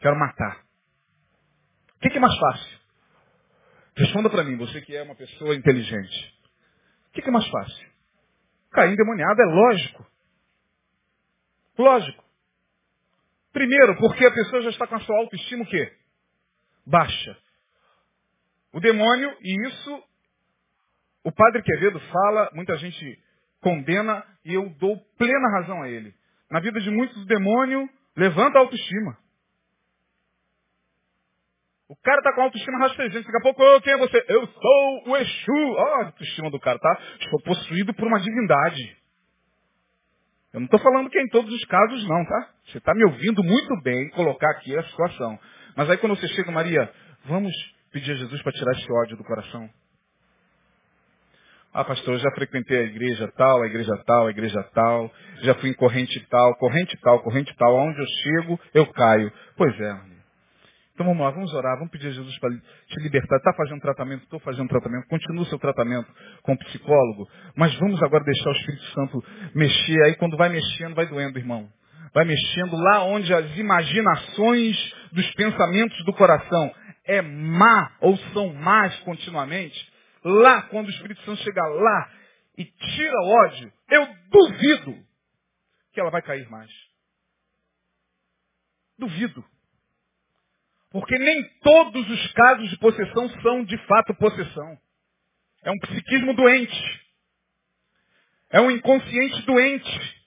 quero 0.00 0.16
matar. 0.16 0.64
O 1.96 2.00
que, 2.00 2.08
que 2.08 2.16
é 2.16 2.20
mais 2.20 2.38
fácil? 2.38 2.73
Responda 3.96 4.28
para 4.28 4.42
mim, 4.42 4.56
você 4.56 4.80
que 4.80 4.96
é 4.96 5.02
uma 5.02 5.14
pessoa 5.14 5.54
inteligente. 5.54 6.34
O 7.08 7.12
que, 7.12 7.28
é 7.28 7.30
mais 7.30 7.46
fácil? 7.48 7.88
Cair 8.72 8.92
endemoniado 8.92 9.40
é 9.40 9.44
lógico. 9.46 10.06
Lógico. 11.78 12.24
Primeiro, 13.52 13.96
porque 13.98 14.26
a 14.26 14.32
pessoa 14.32 14.62
já 14.62 14.70
está 14.70 14.86
com 14.86 14.96
a 14.96 15.00
sua 15.00 15.16
autoestima 15.18 15.62
o 15.62 15.66
quê? 15.66 15.92
Baixa. 16.84 17.38
O 18.72 18.80
demônio, 18.80 19.36
e 19.40 19.68
isso 19.68 20.04
o 21.22 21.30
padre 21.30 21.62
Quevedo 21.62 22.00
fala, 22.00 22.50
muita 22.52 22.76
gente 22.76 23.18
condena, 23.60 24.24
e 24.44 24.52
eu 24.52 24.68
dou 24.78 24.98
plena 25.16 25.60
razão 25.60 25.82
a 25.82 25.88
ele. 25.88 26.12
Na 26.50 26.60
vida 26.60 26.80
de 26.80 26.90
muitos, 26.90 27.16
o 27.22 27.26
demônio 27.26 27.88
levanta 28.16 28.58
a 28.58 28.60
autoestima. 28.60 29.16
O 31.88 31.96
cara 31.96 32.22
tá 32.22 32.32
com 32.34 32.42
autoestima 32.42 32.78
rastejante. 32.78 33.26
Daqui 33.26 33.36
a 33.36 33.42
pouco, 33.42 33.62
oh, 33.62 33.80
quem 33.82 33.92
é 33.92 33.98
você? 33.98 34.24
Eu 34.28 34.46
sou 34.46 35.08
o 35.08 35.16
Exu. 35.16 35.52
Oh, 35.52 35.80
a 35.80 36.06
autoestima 36.06 36.50
do 36.50 36.58
cara, 36.58 36.78
tá? 36.78 36.98
Estou 37.20 37.42
possuído 37.42 37.92
por 37.94 38.06
uma 38.06 38.18
divindade. 38.20 38.96
Eu 40.52 40.60
não 40.60 40.66
estou 40.66 40.80
falando 40.80 41.10
que 41.10 41.18
é 41.18 41.22
em 41.22 41.28
todos 41.28 41.52
os 41.52 41.64
casos, 41.64 42.08
não, 42.08 42.24
tá? 42.24 42.50
Você 42.66 42.78
está 42.78 42.94
me 42.94 43.04
ouvindo 43.04 43.42
muito 43.42 43.82
bem 43.82 44.08
colocar 44.10 44.50
aqui 44.52 44.76
a 44.78 44.82
situação. 44.84 45.38
Mas 45.76 45.90
aí 45.90 45.98
quando 45.98 46.16
você 46.16 46.28
chega, 46.28 46.50
Maria, 46.52 46.90
vamos 47.24 47.52
pedir 47.92 48.12
a 48.12 48.14
Jesus 48.14 48.40
para 48.42 48.52
tirar 48.52 48.72
esse 48.72 48.92
ódio 48.92 49.16
do 49.16 49.24
coração. 49.24 49.68
Ah, 51.72 51.84
pastor, 51.84 52.14
eu 52.14 52.20
já 52.20 52.30
frequentei 52.36 52.78
a 52.78 52.82
igreja 52.84 53.30
tal, 53.36 53.62
a 53.62 53.66
igreja 53.66 53.96
tal, 54.06 54.28
a 54.28 54.30
igreja 54.30 54.62
tal, 54.72 55.12
já 55.42 55.56
fui 55.56 55.70
em 55.70 55.74
corrente 55.74 56.24
tal, 56.30 56.54
corrente 56.54 56.96
tal, 57.00 57.20
corrente 57.20 57.52
tal, 57.56 57.76
aonde 57.76 57.98
eu 57.98 58.06
chego, 58.06 58.60
eu 58.72 58.86
caio. 58.92 59.32
Pois 59.56 59.80
é, 59.80 60.13
Então 60.94 61.06
vamos 61.06 61.24
lá, 61.24 61.30
vamos 61.32 61.52
orar, 61.52 61.76
vamos 61.76 61.90
pedir 61.90 62.06
a 62.06 62.12
Jesus 62.12 62.38
para 62.38 62.50
te 62.50 63.00
libertar. 63.00 63.36
Está 63.36 63.52
fazendo 63.52 63.80
tratamento? 63.80 64.22
Estou 64.22 64.38
fazendo 64.38 64.68
tratamento. 64.68 65.08
Continua 65.08 65.42
o 65.42 65.46
seu 65.46 65.58
tratamento 65.58 66.08
com 66.42 66.52
o 66.52 66.58
psicólogo. 66.58 67.28
Mas 67.56 67.74
vamos 67.80 68.00
agora 68.00 68.22
deixar 68.22 68.50
o 68.50 68.52
Espírito 68.52 68.84
Santo 68.92 69.24
mexer. 69.56 70.04
Aí 70.04 70.14
quando 70.14 70.36
vai 70.36 70.48
mexendo, 70.50 70.94
vai 70.94 71.06
doendo, 71.06 71.36
irmão. 71.36 71.68
Vai 72.14 72.24
mexendo 72.24 72.76
lá 72.76 73.02
onde 73.02 73.34
as 73.34 73.56
imaginações 73.56 74.94
dos 75.10 75.28
pensamentos 75.32 76.04
do 76.04 76.12
coração 76.12 76.72
é 77.04 77.20
má 77.20 77.96
ou 78.00 78.16
são 78.32 78.54
más 78.54 78.96
continuamente. 79.00 79.92
Lá, 80.24 80.62
quando 80.62 80.86
o 80.86 80.90
Espírito 80.90 81.20
Santo 81.22 81.42
chegar 81.42 81.66
lá 81.66 82.10
e 82.56 82.64
tira 82.64 83.20
o 83.20 83.30
ódio, 83.46 83.72
eu 83.90 84.08
duvido 84.30 84.96
que 85.92 86.00
ela 86.00 86.10
vai 86.10 86.22
cair 86.22 86.48
mais. 86.48 86.70
Duvido. 88.96 89.44
Porque 90.94 91.18
nem 91.18 91.42
todos 91.58 92.08
os 92.08 92.32
casos 92.34 92.70
de 92.70 92.78
possessão 92.78 93.28
são 93.42 93.64
de 93.64 93.76
fato 93.78 94.14
possessão. 94.14 94.78
É 95.64 95.70
um 95.72 95.78
psiquismo 95.80 96.32
doente. 96.34 97.04
É 98.48 98.60
um 98.60 98.70
inconsciente 98.70 99.42
doente. 99.42 100.24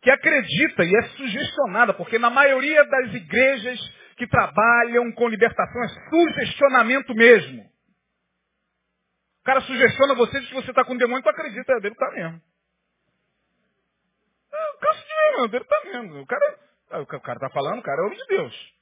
Que 0.00 0.12
acredita 0.12 0.84
e 0.84 0.96
é 0.96 1.02
sugestionada, 1.08 1.92
porque 1.92 2.20
na 2.20 2.30
maioria 2.30 2.84
das 2.84 3.12
igrejas 3.14 3.80
que 4.16 4.28
trabalham 4.28 5.10
com 5.10 5.26
libertação 5.26 5.82
é 5.82 5.88
sugestionamento 6.08 7.12
mesmo. 7.16 7.64
O 9.40 9.44
cara 9.44 9.60
sugestiona 9.62 10.14
você, 10.14 10.38
diz 10.38 10.50
que 10.50 10.54
você 10.54 10.70
está 10.70 10.84
com 10.84 10.94
um 10.94 10.98
demônio, 10.98 11.24
tu 11.24 11.30
acredita, 11.30 11.72
é 11.72 11.80
dele 11.80 11.96
tá 11.96 12.12
mesmo. 12.12 12.40
É, 14.52 14.70
o 14.70 14.78
cara, 14.78 15.44
é 15.44 15.48
dele 15.48 15.64
tá 15.64 15.80
mesmo. 15.84 16.20
O 16.20 16.26
cara, 16.26 16.58
o 17.00 17.20
cara 17.20 17.40
tá 17.40 17.50
falando, 17.50 17.80
o 17.80 17.82
cara 17.82 18.00
é 18.00 18.04
homem 18.04 18.18
de 18.18 18.26
Deus. 18.28 18.77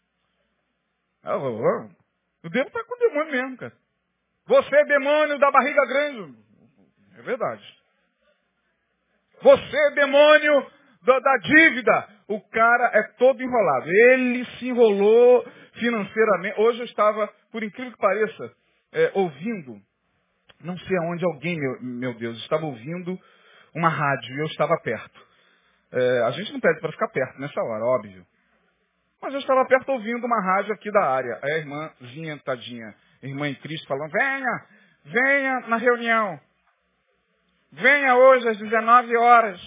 Ah, 1.27 1.37
o 1.37 2.49
devo 2.49 2.69
está 2.69 2.85
com 2.85 2.95
o 2.95 2.99
demônio 2.99 3.33
mesmo, 3.33 3.57
cara. 3.57 3.73
Você 4.47 4.77
é 4.77 4.85
demônio 4.85 5.39
da 5.41 5.51
barriga 5.51 5.85
grande. 5.87 6.37
É 7.19 7.23
verdade. 7.23 7.63
Você 9.43 9.77
é 9.77 9.91
demônio 9.91 10.71
da, 11.03 11.19
da 11.19 11.37
dívida. 11.39 12.09
O 12.29 12.41
cara 12.41 12.93
é 12.95 13.03
todo 13.19 13.43
enrolado. 13.43 13.91
Ele 13.91 14.45
se 14.45 14.69
enrolou 14.69 15.45
financeiramente. 15.73 16.61
Hoje 16.61 16.79
eu 16.79 16.85
estava, 16.85 17.29
por 17.51 17.65
incrível 17.65 17.93
que 17.93 17.99
pareça, 17.99 18.53
é, 18.93 19.11
ouvindo, 19.15 19.81
não 20.63 20.79
sei 20.79 20.97
aonde 20.99 21.25
alguém, 21.25 21.59
meu, 21.59 21.83
meu, 21.83 22.15
Deus, 22.15 22.39
estava 22.39 22.65
ouvindo 22.67 23.19
uma 23.75 23.89
rádio 23.89 24.37
e 24.37 24.41
eu 24.41 24.47
estava 24.47 24.79
perto. 24.81 25.27
É, 25.91 26.23
a 26.23 26.31
gente 26.31 26.53
não 26.53 26.61
pede 26.61 26.81
para 26.81 26.93
ficar 26.93 27.09
perto 27.09 27.41
nessa 27.41 27.61
hora, 27.61 27.85
óbvio. 27.85 28.25
Mas 29.21 29.33
eu 29.33 29.41
estava 29.41 29.65
perto 29.67 29.91
ouvindo 29.91 30.25
uma 30.25 30.41
rádio 30.41 30.75
aqui 30.75 30.91
da 30.91 31.05
área. 31.05 31.39
Aí 31.43 31.53
a 31.53 31.59
irmãzinha, 31.59 32.39
tadinha, 32.45 32.95
irmã 33.23 33.49
em 33.49 33.55
Cristo, 33.55 33.87
falando, 33.87 34.11
venha, 34.11 34.67
venha 35.05 35.61
na 35.69 35.77
reunião. 35.77 36.41
Venha 37.73 38.17
hoje 38.17 38.49
às 38.49 38.59
19 38.59 39.17
horas. 39.17 39.61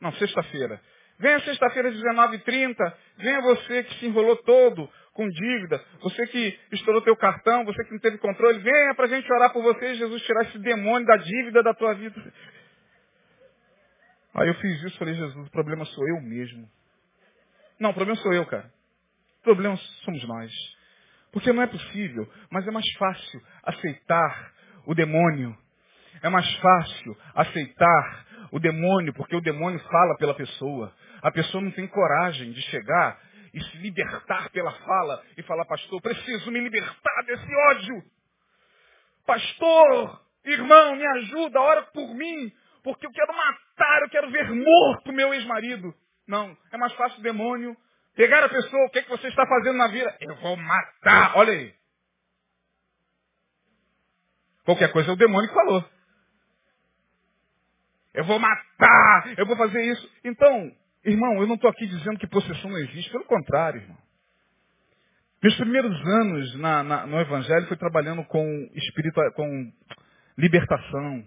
Não, 0.00 0.12
sexta-feira. 0.12 0.80
Venha 1.18 1.40
sexta-feira 1.40 1.88
às 1.88 1.94
19h30. 1.94 2.76
Venha 3.18 3.40
você 3.42 3.84
que 3.84 3.94
se 4.00 4.06
enrolou 4.06 4.36
todo 4.36 4.88
com 5.12 5.28
dívida. 5.28 5.82
Você 6.00 6.26
que 6.26 6.58
estourou 6.72 7.02
teu 7.02 7.16
cartão, 7.16 7.64
você 7.64 7.84
que 7.84 7.92
não 7.92 8.00
teve 8.00 8.18
controle. 8.18 8.58
Venha 8.58 8.94
para 8.94 9.06
a 9.06 9.08
gente 9.08 9.32
orar 9.32 9.52
por 9.52 9.62
você, 9.62 9.94
Jesus, 9.94 10.22
tirar 10.22 10.42
esse 10.42 10.58
demônio 10.58 11.06
da 11.06 11.16
dívida 11.16 11.62
da 11.62 11.74
tua 11.74 11.94
vida. 11.94 12.20
Aí 14.34 14.48
eu 14.48 14.54
fiz 14.54 14.82
isso, 14.82 14.98
falei, 14.98 15.14
Jesus, 15.14 15.46
o 15.46 15.50
problema 15.50 15.84
sou 15.84 16.08
eu 16.08 16.20
mesmo. 16.22 16.68
Não, 17.82 17.90
o 17.90 17.94
problema 17.94 18.16
sou 18.20 18.32
eu, 18.32 18.46
cara. 18.46 18.72
O 19.40 19.42
problema 19.42 19.76
somos 20.04 20.22
nós. 20.28 20.52
Porque 21.32 21.52
não 21.52 21.64
é 21.64 21.66
possível, 21.66 22.32
mas 22.48 22.64
é 22.64 22.70
mais 22.70 22.88
fácil 22.92 23.42
aceitar 23.64 24.52
o 24.86 24.94
demônio. 24.94 25.58
É 26.22 26.28
mais 26.28 26.48
fácil 26.58 27.16
aceitar 27.34 28.26
o 28.52 28.60
demônio, 28.60 29.12
porque 29.14 29.34
o 29.34 29.40
demônio 29.40 29.80
fala 29.80 30.16
pela 30.16 30.32
pessoa. 30.32 30.94
A 31.22 31.32
pessoa 31.32 31.60
não 31.60 31.72
tem 31.72 31.88
coragem 31.88 32.52
de 32.52 32.62
chegar 32.62 33.18
e 33.52 33.60
se 33.60 33.78
libertar 33.78 34.48
pela 34.50 34.70
fala 34.70 35.20
e 35.36 35.42
falar, 35.42 35.64
pastor, 35.64 36.00
preciso 36.00 36.52
me 36.52 36.60
libertar 36.60 37.24
desse 37.26 37.52
ódio. 37.70 38.00
Pastor, 39.26 40.22
irmão, 40.44 40.94
me 40.94 41.06
ajuda, 41.18 41.60
ora 41.60 41.82
por 41.82 42.14
mim, 42.14 42.52
porque 42.84 43.08
eu 43.08 43.10
quero 43.10 43.36
matar, 43.36 44.02
eu 44.02 44.08
quero 44.08 44.30
ver 44.30 44.48
morto 44.52 45.12
meu 45.12 45.34
ex-marido. 45.34 45.92
Não, 46.26 46.56
é 46.70 46.76
mais 46.76 46.92
fácil 46.94 47.20
o 47.20 47.22
demônio 47.22 47.76
pegar 48.14 48.44
a 48.44 48.48
pessoa, 48.48 48.86
o 48.86 48.90
que, 48.90 49.00
é 49.00 49.02
que 49.02 49.10
você 49.10 49.28
está 49.28 49.46
fazendo 49.46 49.76
na 49.76 49.88
vida? 49.88 50.16
Eu 50.20 50.36
vou 50.36 50.56
matar, 50.56 51.36
olha 51.36 51.52
aí. 51.52 51.74
Qualquer 54.64 54.92
coisa 54.92 55.10
é 55.10 55.12
o 55.12 55.16
demônio 55.16 55.48
que 55.48 55.54
falou. 55.54 55.84
Eu 58.14 58.24
vou 58.24 58.38
matar, 58.38 59.34
eu 59.36 59.46
vou 59.46 59.56
fazer 59.56 59.82
isso. 59.90 60.10
Então, 60.24 60.70
irmão, 61.04 61.40
eu 61.40 61.46
não 61.46 61.54
estou 61.54 61.70
aqui 61.70 61.86
dizendo 61.86 62.18
que 62.18 62.26
possessão 62.26 62.70
não 62.70 62.78
existe, 62.78 63.10
pelo 63.10 63.24
contrário, 63.24 63.80
irmão. 63.80 63.98
Meus 65.42 65.56
primeiros 65.56 66.06
anos 66.06 66.54
na, 66.56 66.84
na, 66.84 67.06
no 67.06 67.20
Evangelho 67.20 67.66
foi 67.66 67.76
trabalhando 67.76 68.22
com 68.26 68.70
espírito, 68.74 69.20
com 69.34 69.72
libertação. 70.38 71.26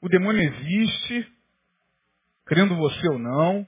O 0.00 0.08
demônio 0.08 0.40
existe, 0.40 1.26
crendo 2.46 2.76
você 2.76 3.08
ou 3.08 3.18
não. 3.18 3.66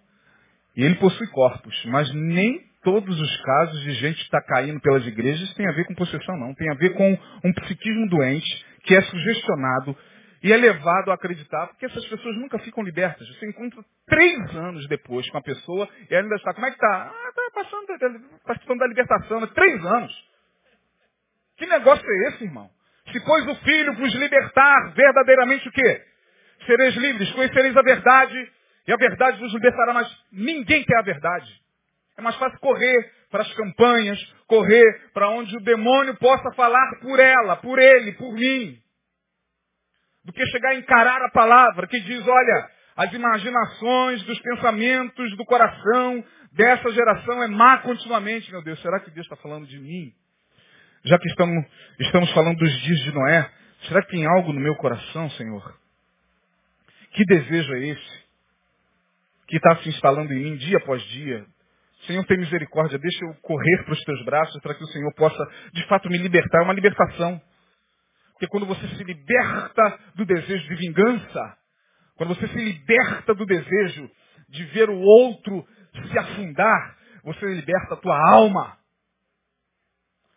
E 0.76 0.84
ele 0.84 0.94
possui 0.96 1.26
corpos, 1.28 1.84
mas 1.86 2.12
nem 2.14 2.60
todos 2.82 3.20
os 3.20 3.42
casos 3.42 3.82
de 3.82 3.92
gente 3.94 4.16
que 4.16 4.24
está 4.24 4.40
caindo 4.42 4.80
pelas 4.80 5.06
igrejas 5.06 5.52
tem 5.54 5.68
a 5.68 5.72
ver 5.72 5.84
com 5.84 5.94
possessão, 5.94 6.36
não. 6.36 6.54
Tem 6.54 6.70
a 6.70 6.74
ver 6.74 6.94
com 6.94 7.18
um 7.44 7.52
psiquismo 7.52 8.08
doente 8.08 8.66
que 8.84 8.94
é 8.94 9.02
sugestionado 9.02 9.96
e 10.42 10.52
é 10.52 10.56
levado 10.56 11.10
a 11.10 11.14
acreditar, 11.14 11.66
porque 11.66 11.84
essas 11.84 12.04
pessoas 12.06 12.34
nunca 12.36 12.58
ficam 12.60 12.82
libertas. 12.82 13.28
Você 13.28 13.46
encontra 13.46 13.84
três 14.06 14.56
anos 14.56 14.88
depois 14.88 15.28
com 15.30 15.38
a 15.38 15.42
pessoa 15.42 15.88
e 16.10 16.14
ela 16.14 16.24
ainda 16.24 16.36
está, 16.36 16.54
como 16.54 16.66
é 16.66 16.70
que 16.70 16.76
está? 16.76 17.12
Ah, 17.12 17.28
está 17.28 17.62
passando, 17.62 17.86
tá 17.98 18.38
participando 18.46 18.78
da 18.78 18.86
libertação, 18.86 19.40
né? 19.40 19.48
três 19.54 19.84
anos. 19.84 20.30
Que 21.58 21.66
negócio 21.66 22.04
é 22.06 22.28
esse, 22.28 22.44
irmão? 22.44 22.70
Se 23.12 23.20
pois 23.24 23.46
o 23.48 23.54
Filho 23.56 23.94
vos 23.94 24.14
libertar, 24.14 24.92
verdadeiramente 24.94 25.68
o 25.68 25.72
quê? 25.72 26.02
Sereis 26.64 26.94
livres, 26.94 27.30
conhecereis 27.32 27.76
a 27.76 27.82
verdade 27.82 28.52
e 28.86 28.92
a 28.92 28.96
verdade 28.96 29.38
vos 29.38 29.52
libertará, 29.52 29.92
mas 29.92 30.08
ninguém 30.32 30.84
quer 30.84 30.98
a 30.98 31.02
verdade. 31.02 31.50
É 32.16 32.22
mais 32.22 32.36
fácil 32.36 32.58
correr 32.60 33.12
para 33.30 33.42
as 33.42 33.54
campanhas, 33.54 34.18
correr 34.46 35.10
para 35.14 35.30
onde 35.30 35.56
o 35.56 35.60
demônio 35.60 36.14
possa 36.16 36.50
falar 36.52 36.98
por 37.00 37.18
ela, 37.18 37.56
por 37.56 37.78
ele, 37.78 38.12
por 38.12 38.32
mim. 38.32 38.78
Do 40.24 40.32
que 40.32 40.44
chegar 40.46 40.70
a 40.70 40.74
encarar 40.74 41.22
a 41.22 41.30
palavra 41.30 41.86
que 41.86 42.00
diz, 42.00 42.26
olha, 42.26 42.70
as 42.96 43.12
imaginações 43.12 44.22
dos 44.24 44.38
pensamentos 44.40 45.36
do 45.36 45.44
coração 45.46 46.24
dessa 46.52 46.90
geração 46.90 47.42
é 47.42 47.48
má 47.48 47.78
continuamente. 47.78 48.50
Meu 48.50 48.62
Deus, 48.62 48.80
será 48.82 49.00
que 49.00 49.10
Deus 49.10 49.24
está 49.24 49.36
falando 49.36 49.66
de 49.66 49.78
mim? 49.78 50.12
Já 51.04 51.18
que 51.18 51.28
estamos, 51.28 51.64
estamos 52.00 52.30
falando 52.32 52.58
dos 52.58 52.72
dias 52.82 52.98
de 53.00 53.12
Noé, 53.12 53.50
será 53.88 54.02
que 54.02 54.10
tem 54.10 54.26
algo 54.26 54.52
no 54.52 54.60
meu 54.60 54.76
coração, 54.76 55.30
Senhor? 55.30 55.78
Que 57.12 57.24
desejo 57.24 57.74
é 57.74 57.88
esse? 57.88 58.19
Que 59.50 59.56
está 59.56 59.76
se 59.82 59.88
instalando 59.88 60.32
em 60.32 60.44
mim 60.44 60.56
dia 60.56 60.78
após 60.78 61.02
dia. 61.02 61.44
Senhor, 62.06 62.24
tem 62.24 62.38
misericórdia, 62.38 62.98
deixa 62.98 63.24
eu 63.24 63.34
correr 63.42 63.84
para 63.84 63.92
os 63.92 64.00
teus 64.04 64.24
braços 64.24 64.62
para 64.62 64.74
que 64.74 64.84
o 64.84 64.86
Senhor 64.86 65.12
possa, 65.14 65.44
de 65.74 65.84
fato, 65.86 66.08
me 66.08 66.16
libertar. 66.18 66.60
É 66.60 66.64
uma 66.64 66.72
libertação. 66.72 67.40
Porque 68.32 68.46
quando 68.46 68.64
você 68.64 68.86
se 68.96 69.04
liberta 69.04 69.98
do 70.14 70.24
desejo 70.24 70.68
de 70.68 70.74
vingança, 70.76 71.56
quando 72.16 72.34
você 72.34 72.46
se 72.46 72.56
liberta 72.56 73.34
do 73.34 73.44
desejo 73.44 74.08
de 74.48 74.64
ver 74.66 74.88
o 74.88 74.98
outro 74.98 75.66
se 76.08 76.18
afundar, 76.18 76.96
você 77.24 77.44
liberta 77.46 77.94
a 77.94 77.98
tua 77.98 78.16
alma. 78.32 78.78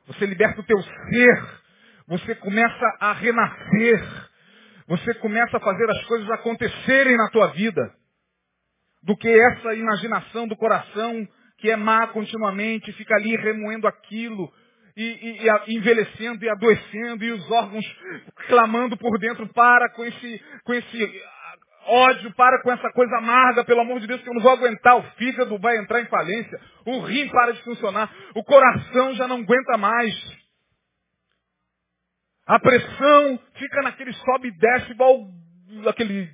Você 0.08 0.26
liberta 0.26 0.60
o 0.60 0.66
teu 0.66 0.82
ser. 0.82 1.62
Você 2.08 2.36
começa 2.36 2.98
a 3.00 3.14
renascer. 3.14 4.30
Você 4.88 5.14
começa 5.16 5.56
a 5.56 5.62
fazer 5.62 5.90
as 5.90 6.04
coisas 6.06 6.30
acontecerem 6.32 7.16
na 7.16 7.30
tua 7.30 7.48
vida 7.52 8.03
do 9.04 9.16
que 9.18 9.30
essa 9.30 9.74
imaginação 9.74 10.48
do 10.48 10.56
coração 10.56 11.28
que 11.58 11.70
é 11.70 11.76
má 11.76 12.08
continuamente, 12.08 12.92
fica 12.94 13.16
ali 13.16 13.36
remoendo 13.38 13.88
aquilo, 13.88 14.52
e, 14.96 15.04
e, 15.04 15.48
e, 15.48 15.78
envelhecendo 15.78 16.44
e 16.44 16.50
adoecendo, 16.50 17.24
e 17.24 17.32
os 17.32 17.52
órgãos 17.52 17.86
clamando 18.48 18.98
por 18.98 19.18
dentro, 19.18 19.48
para 19.54 19.90
com 19.94 20.04
esse, 20.04 20.42
com 20.64 20.74
esse 20.74 21.24
ódio, 21.86 22.34
para 22.34 22.62
com 22.62 22.72
essa 22.72 22.92
coisa 22.92 23.18
amarga, 23.18 23.64
pelo 23.64 23.82
amor 23.82 24.00
de 24.00 24.08
Deus, 24.08 24.22
que 24.22 24.30
eu 24.30 24.34
não 24.34 24.42
vou 24.42 24.52
aguentar, 24.52 24.98
o 24.98 25.04
fígado 25.14 25.58
vai 25.58 25.78
entrar 25.78 26.02
em 26.02 26.06
falência, 26.08 26.60
o 26.86 27.00
rim 27.02 27.30
para 27.30 27.54
de 27.54 27.64
funcionar, 27.64 28.14
o 28.36 28.44
coração 28.44 29.16
já 29.16 29.28
não 29.28 29.38
aguenta 29.38 29.78
mais. 29.78 30.44
A 32.46 32.60
pressão 32.60 33.40
fica 33.56 33.82
naquele 33.82 34.14
sobe 34.14 34.50
e 34.50 34.58
desce, 34.58 34.92
igual 34.92 35.28
aquele 35.88 36.30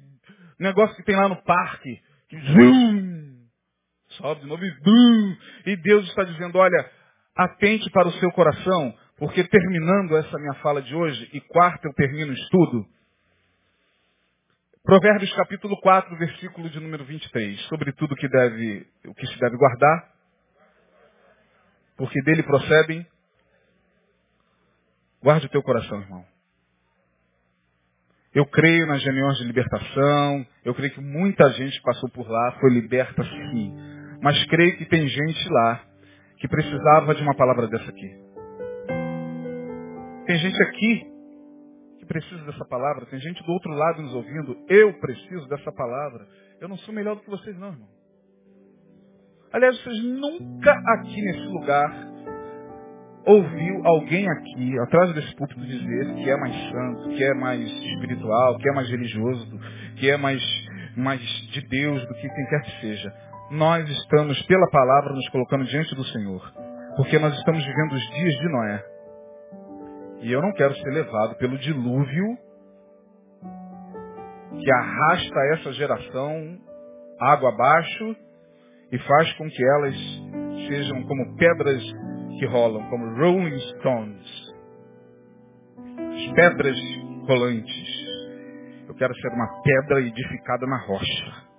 negócio 0.60 0.96
que 0.96 1.04
tem 1.04 1.16
lá 1.16 1.30
no 1.30 1.42
parque. 1.44 2.02
Zum, 2.32 3.48
sobe 4.10 4.42
de 4.42 4.48
novo 4.48 4.64
e 4.64 4.72
bum. 4.82 5.38
E 5.66 5.76
Deus 5.78 6.08
está 6.08 6.24
dizendo, 6.24 6.58
olha, 6.58 6.92
atente 7.36 7.90
para 7.92 8.08
o 8.08 8.14
seu 8.14 8.32
coração, 8.32 8.94
porque 9.18 9.44
terminando 9.48 10.18
essa 10.18 10.38
minha 10.38 10.54
fala 10.56 10.82
de 10.82 10.94
hoje, 10.96 11.30
e 11.34 11.42
quarta 11.42 11.88
eu 11.88 11.94
termino 11.94 12.32
o 12.32 12.36
estudo, 12.36 12.86
Provérbios 14.84 15.32
capítulo 15.36 15.80
4, 15.82 16.18
versículo 16.18 16.68
de 16.70 16.80
número 16.80 17.06
23, 17.06 17.62
sobre 17.68 17.92
tudo 17.94 18.16
que 18.16 18.28
deve, 18.28 18.88
o 19.06 19.14
que 19.14 19.28
se 19.28 19.40
deve 19.40 19.56
guardar, 19.56 20.16
porque 21.96 22.20
dele 22.24 22.42
procedem. 22.42 23.06
Guarde 25.22 25.46
o 25.46 25.50
teu 25.50 25.62
coração, 25.62 26.02
irmão. 26.02 26.26
Eu 28.34 28.46
creio 28.46 28.86
nas 28.86 29.04
reuniões 29.04 29.38
de 29.38 29.46
libertação, 29.46 30.46
eu 30.64 30.76
creio 30.76 30.94
que 30.94 31.02
muita 31.02 31.50
gente 31.52 31.82
passou 31.82 32.10
por 32.10 32.30
lá, 32.30 32.52
foi 32.60 32.72
liberta 32.72 33.24
sim. 33.24 33.76
Mas 34.22 34.44
creio 34.46 34.78
que 34.78 34.86
tem 34.86 35.08
gente 35.08 35.50
lá 35.50 35.82
que 36.38 36.48
precisava 36.48 37.16
de 37.16 37.24
uma 37.24 37.36
palavra 37.36 37.68
dessa 37.68 37.90
aqui. 37.90 38.16
Tem 40.28 40.38
gente 40.38 40.62
aqui 40.62 41.08
que 42.00 42.06
precisa 42.06 42.46
dessa 42.46 42.66
palavra, 42.66 43.08
tem 43.08 43.20
gente 43.20 43.44
do 43.44 43.52
outro 43.52 43.72
lado 43.72 44.02
nos 44.02 44.14
ouvindo. 44.14 44.56
Eu 44.68 44.94
preciso 45.00 45.48
dessa 45.48 45.72
palavra. 45.72 46.28
Eu 46.62 46.70
não 46.70 46.78
sou 46.78 46.94
melhor 46.94 47.16
do 47.16 47.22
que 47.22 47.30
vocês, 47.30 47.58
não, 47.58 47.70
irmão. 47.70 47.90
Aliás, 49.52 49.82
vocês 49.82 50.04
nunca 50.04 50.72
aqui 50.72 51.20
nesse 51.20 51.48
lugar 51.48 52.09
ouviu 53.30 53.82
alguém 53.86 54.28
aqui, 54.28 54.80
atrás 54.80 55.14
desse 55.14 55.36
púlpito, 55.36 55.62
dizer 55.62 56.16
que 56.16 56.30
é 56.30 56.38
mais 56.38 56.56
santo, 56.72 57.10
que 57.10 57.24
é 57.24 57.34
mais 57.36 57.62
espiritual, 57.62 58.58
que 58.58 58.70
é 58.70 58.74
mais 58.74 58.90
religioso, 58.90 59.60
que 59.98 60.10
é 60.10 60.18
mais, 60.18 60.42
mais 60.98 61.22
de 61.52 61.62
Deus 61.68 62.02
do 62.08 62.14
que 62.16 62.28
quem 62.28 62.46
quer 62.48 62.62
que 62.64 62.82
seja. 62.82 63.14
Nós 63.52 63.88
estamos, 63.88 64.42
pela 64.44 64.68
palavra, 64.72 65.14
nos 65.14 65.30
colocando 65.30 65.66
diante 65.66 65.94
do 65.96 66.04
Senhor. 66.06 66.42
Porque 66.98 67.20
nós 67.20 67.34
estamos 67.38 67.64
vivendo 67.64 67.94
os 67.94 68.10
dias 68.16 68.34
de 68.34 68.50
Noé. 68.50 68.84
E 70.22 70.32
eu 70.32 70.42
não 70.42 70.52
quero 70.54 70.76
ser 70.76 70.90
levado 70.90 71.36
pelo 71.38 71.58
dilúvio 71.58 72.38
que 74.60 74.72
arrasta 74.72 75.40
essa 75.54 75.72
geração 75.74 76.58
água 77.22 77.50
abaixo 77.50 78.16
e 78.92 78.98
faz 78.98 79.34
com 79.34 79.48
que 79.48 79.64
elas 79.64 79.96
sejam 80.68 81.04
como 81.04 81.38
pedras 81.38 81.82
que 82.40 82.46
rolam, 82.46 82.90
como 82.90 83.16
rolling 83.18 83.60
stones. 83.60 84.54
As 85.78 86.34
pedras 86.34 86.78
rolantes. 87.28 88.10
Eu 88.88 88.96
quero 88.96 89.14
ser 89.16 89.30
uma 89.34 89.62
pedra 89.62 90.02
edificada 90.02 90.66
na 90.66 90.78
rocha. 90.78 91.50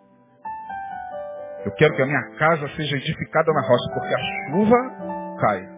Eu 1.64 1.72
quero 1.72 1.94
que 1.94 2.02
a 2.02 2.06
minha 2.06 2.30
casa 2.38 2.66
seja 2.74 2.96
edificada 2.96 3.52
na 3.52 3.60
rocha, 3.60 3.94
porque 3.94 4.14
a 4.14 4.50
chuva 4.50 4.76
cai. 5.40 5.68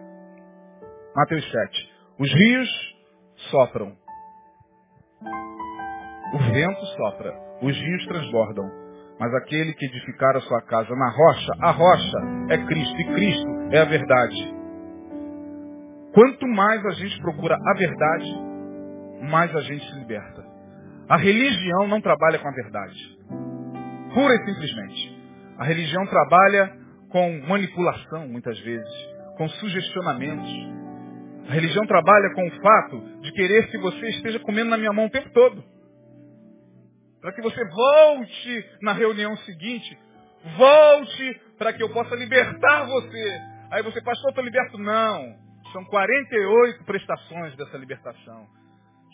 Mateus 1.15 1.51
7. 1.51 1.93
Os 2.19 2.33
rios 2.33 2.69
sopram. 3.51 3.95
O 6.33 6.37
vento 6.53 6.85
sopra. 6.97 7.33
Os 7.61 7.77
rios 7.77 8.05
transbordam. 8.07 8.71
Mas 9.19 9.33
aquele 9.35 9.73
que 9.73 9.85
edificar 9.85 10.35
a 10.35 10.41
sua 10.41 10.61
casa 10.61 10.95
na 10.95 11.09
rocha, 11.09 11.51
a 11.61 11.71
rocha 11.71 12.17
é 12.49 12.57
Cristo 12.65 13.01
e 13.01 13.13
Cristo 13.13 13.47
é 13.71 13.79
a 13.79 13.85
verdade. 13.85 14.52
Quanto 16.13 16.47
mais 16.47 16.85
a 16.85 16.91
gente 16.91 17.19
procura 17.21 17.55
a 17.55 17.73
verdade, 17.73 18.35
mais 19.29 19.55
a 19.55 19.61
gente 19.61 19.83
se 19.85 19.99
liberta. 19.99 20.45
A 21.09 21.17
religião 21.17 21.87
não 21.87 21.99
trabalha 22.01 22.37
com 22.37 22.47
a 22.47 22.51
verdade. 22.51 23.17
Pura 24.13 24.35
e 24.35 24.45
simplesmente. 24.45 25.23
A 25.57 25.63
religião 25.63 26.05
trabalha 26.05 26.77
com 27.09 27.39
manipulação, 27.47 28.27
muitas 28.27 28.59
vezes, 28.59 28.93
com 29.37 29.49
sugestionamentos. 29.49 30.49
A 31.49 31.53
religião 31.53 31.85
trabalha 31.87 32.33
com 32.35 32.47
o 32.47 32.61
fato 32.61 33.21
de 33.21 33.31
querer 33.31 33.69
que 33.69 33.77
você 33.79 34.09
esteja 34.09 34.39
comendo 34.39 34.69
na 34.69 34.77
minha 34.77 34.93
mão 34.93 35.05
o 35.05 35.09
tempo 35.09 35.29
todo. 35.31 35.63
Para 37.21 37.33
que 37.33 37.41
você 37.41 37.63
volte 37.65 38.65
na 38.81 38.93
reunião 38.93 39.35
seguinte, 39.37 39.97
volte 40.57 41.41
para 41.57 41.73
que 41.73 41.81
eu 41.81 41.89
possa 41.89 42.15
libertar 42.15 42.85
você. 42.85 43.41
Aí 43.71 43.81
você, 43.81 44.01
pastor, 44.01 44.29
estou 44.29 44.43
liberto. 44.43 44.77
Não. 44.77 45.42
São 45.73 45.83
48 45.85 46.83
prestações 46.85 47.55
dessa 47.57 47.77
libertação. 47.77 48.47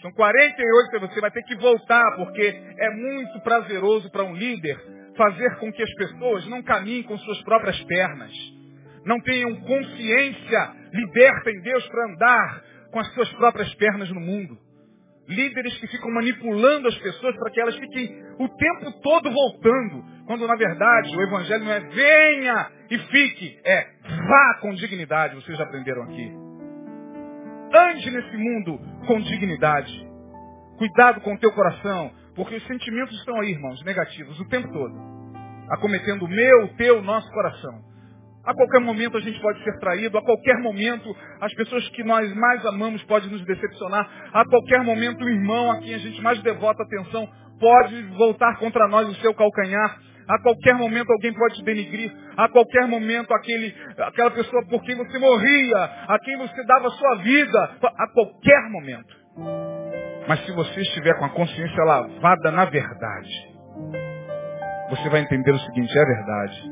São 0.02 0.12
48 0.12 0.92
que 0.92 1.00
você 1.00 1.22
vai 1.22 1.32
ter 1.32 1.44
que 1.44 1.56
voltar, 1.56 2.16
porque 2.18 2.42
é 2.78 2.90
muito 2.92 3.40
prazeroso 3.42 4.12
para 4.12 4.24
um 4.24 4.36
líder 4.36 4.78
fazer 5.16 5.58
com 5.58 5.72
que 5.72 5.82
as 5.82 5.94
pessoas 5.96 6.48
não 6.48 6.62
caminhem 6.62 7.04
com 7.04 7.18
suas 7.18 7.42
próprias 7.44 7.82
pernas. 7.84 8.32
Não 9.06 9.20
tenham 9.22 9.56
consciência 9.62 10.72
liberta 10.94 11.50
em 11.50 11.62
Deus 11.62 11.88
para 11.88 12.06
andar 12.06 12.64
com 12.92 13.00
as 13.00 13.14
suas 13.14 13.32
próprias 13.34 13.74
pernas 13.76 14.10
no 14.12 14.20
mundo. 14.20 14.58
Líderes 15.28 15.78
que 15.78 15.88
ficam 15.88 16.12
manipulando 16.12 16.88
as 16.88 16.98
pessoas 16.98 17.36
para 17.36 17.52
que 17.52 17.62
elas 17.62 17.76
fiquem 17.76 18.10
o 18.40 18.50
tempo 18.50 18.92
todo 19.02 19.32
voltando. 19.32 20.04
Quando 20.26 20.48
na 20.48 20.56
verdade 20.56 21.16
o 21.16 21.22
evangelho 21.22 21.66
não 21.66 21.72
é 21.72 21.80
venha 21.82 22.72
e 22.90 22.98
fique, 22.98 23.60
é 23.64 23.86
vá 24.28 24.60
com 24.62 24.74
dignidade. 24.74 25.36
Vocês 25.36 25.58
já 25.58 25.64
aprenderam 25.64 26.04
aqui. 26.04 26.49
Ande 27.74 28.10
nesse 28.10 28.38
mundo 28.38 28.80
com 29.06 29.22
dignidade. 29.22 30.08
Cuidado 30.78 31.22
com 31.22 31.34
o 31.34 31.38
teu 31.38 31.52
coração, 31.52 32.12
porque 32.36 32.56
os 32.56 32.66
sentimentos 32.68 33.16
estão 33.20 33.40
aí, 33.40 33.52
irmãos, 33.52 33.84
negativos, 33.84 34.40
o 34.40 34.48
tempo 34.48 34.72
todo. 34.72 34.94
Acometendo 35.70 36.26
o 36.26 36.28
meu, 36.28 36.64
o 36.64 36.68
teu, 36.70 37.00
o 37.00 37.02
nosso 37.04 37.30
coração. 37.32 37.90
A 38.44 38.54
qualquer 38.56 38.80
momento 38.80 39.18
a 39.18 39.20
gente 39.20 39.40
pode 39.42 39.64
ser 39.64 39.78
traído, 39.80 40.18
a 40.18 40.24
qualquer 40.24 40.58
momento 40.60 41.16
as 41.42 41.54
pessoas 41.54 41.88
que 41.90 42.04
nós 42.04 42.34
mais 42.34 42.66
amamos 42.66 43.04
podem 43.04 43.30
nos 43.30 43.46
decepcionar, 43.46 44.10
a 44.34 44.46
qualquer 44.46 44.82
momento 44.84 45.24
o 45.24 45.30
irmão 45.30 45.72
a 45.72 45.80
quem 45.80 45.94
a 45.94 46.00
gente 46.00 46.20
mais 46.22 46.42
devota 46.42 46.82
atenção 46.82 47.30
pode 47.60 48.02
voltar 48.18 48.58
contra 48.58 48.88
nós 48.88 49.08
o 49.10 49.16
seu 49.16 49.34
calcanhar. 49.34 50.00
A 50.30 50.38
qualquer 50.44 50.76
momento 50.76 51.12
alguém 51.12 51.34
pode 51.34 51.56
te 51.56 51.64
denigrir. 51.64 52.16
A 52.38 52.48
qualquer 52.50 52.88
momento 52.88 53.34
aquele, 53.34 53.76
aquela 53.98 54.30
pessoa 54.30 54.64
por 54.68 54.84
quem 54.84 54.96
você 54.96 55.18
morria, 55.18 55.78
a 56.08 56.20
quem 56.20 56.38
você 56.38 56.64
dava 56.66 56.88
sua 56.92 57.16
vida. 57.16 57.72
A 57.82 58.08
qualquer 58.14 58.70
momento. 58.70 59.18
Mas 60.28 60.46
se 60.46 60.52
você 60.52 60.82
estiver 60.82 61.18
com 61.18 61.26
a 61.26 61.30
consciência 61.30 61.84
lavada 61.84 62.52
na 62.52 62.66
verdade, 62.66 63.30
você 64.92 65.10
vai 65.10 65.22
entender 65.22 65.52
o 65.52 65.60
seguinte, 65.60 65.98
é 65.98 66.06
verdade. 66.06 66.72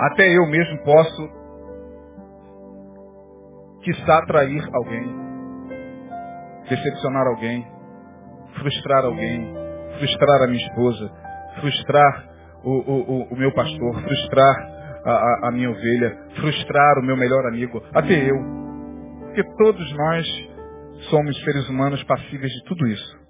Até 0.00 0.34
eu 0.34 0.46
mesmo 0.46 0.82
posso, 0.84 1.28
quiçá 3.82 4.18
atrair 4.18 4.66
alguém, 4.72 5.14
decepcionar 6.70 7.26
alguém, 7.26 7.66
frustrar 8.54 9.04
alguém, 9.04 9.61
frustrar 9.98 10.42
a 10.42 10.46
minha 10.46 10.66
esposa, 10.66 11.10
frustrar 11.60 12.28
o, 12.64 12.70
o, 12.70 13.22
o 13.32 13.36
meu 13.36 13.52
pastor, 13.52 14.02
frustrar 14.02 14.72
a, 15.04 15.10
a, 15.10 15.48
a 15.48 15.52
minha 15.52 15.70
ovelha, 15.70 16.18
frustrar 16.36 16.98
o 16.98 17.02
meu 17.02 17.16
melhor 17.16 17.46
amigo, 17.46 17.82
até 17.92 18.30
eu. 18.30 18.36
Porque 19.20 19.42
todos 19.56 19.92
nós 19.96 20.26
somos 21.10 21.36
seres 21.44 21.68
humanos 21.68 22.02
passíveis 22.04 22.52
de 22.52 22.64
tudo 22.64 22.86
isso. 22.86 23.22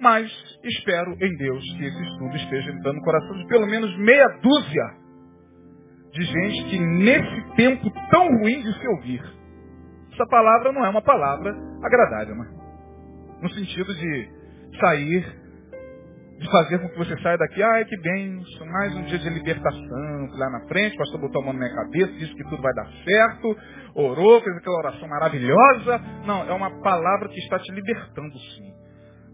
Mas 0.00 0.30
espero 0.64 1.12
em 1.20 1.36
Deus 1.36 1.62
que 1.76 1.84
esse 1.84 2.02
estudo 2.02 2.36
esteja 2.36 2.70
entrando 2.70 2.96
no 2.96 3.02
coração 3.02 3.36
de 3.36 3.46
pelo 3.48 3.66
menos 3.66 3.94
meia 3.98 4.28
dúzia 4.42 5.00
de 6.12 6.22
gente 6.22 6.70
que 6.70 6.78
nesse 6.78 7.54
tempo 7.54 7.90
tão 8.10 8.26
ruim 8.38 8.62
de 8.62 8.72
se 8.78 8.88
ouvir, 8.88 9.22
essa 10.12 10.26
palavra 10.26 10.72
não 10.72 10.84
é 10.84 10.88
uma 10.88 11.02
palavra 11.02 11.54
agradável, 11.82 12.34
mas 12.34 12.48
no 13.42 13.50
sentido 13.50 13.94
de 13.94 14.28
sair 14.80 15.24
de 16.40 16.50
fazer 16.50 16.78
com 16.78 16.88
que 16.88 16.96
você 16.96 17.14
saia 17.18 17.36
daqui, 17.36 17.62
ai 17.62 17.84
que 17.84 17.96
bem, 17.98 18.42
mais 18.72 18.96
um 18.96 19.02
dia 19.02 19.18
de 19.18 19.28
libertação, 19.28 20.26
lá 20.38 20.48
na 20.48 20.66
frente, 20.68 20.94
o 20.94 20.98
pastor 20.98 21.20
botou 21.20 21.42
a 21.42 21.44
mão 21.44 21.52
na 21.52 21.58
minha 21.58 21.74
cabeça, 21.74 22.12
disse 22.14 22.34
que 22.34 22.44
tudo 22.44 22.62
vai 22.62 22.72
dar 22.72 22.88
certo, 23.04 23.58
orou, 23.94 24.40
fez 24.40 24.56
aquela 24.56 24.78
oração 24.78 25.06
maravilhosa. 25.06 26.00
Não, 26.24 26.48
é 26.48 26.52
uma 26.54 26.70
palavra 26.80 27.28
que 27.28 27.38
está 27.40 27.58
te 27.58 27.70
libertando 27.72 28.38
sim. 28.38 28.72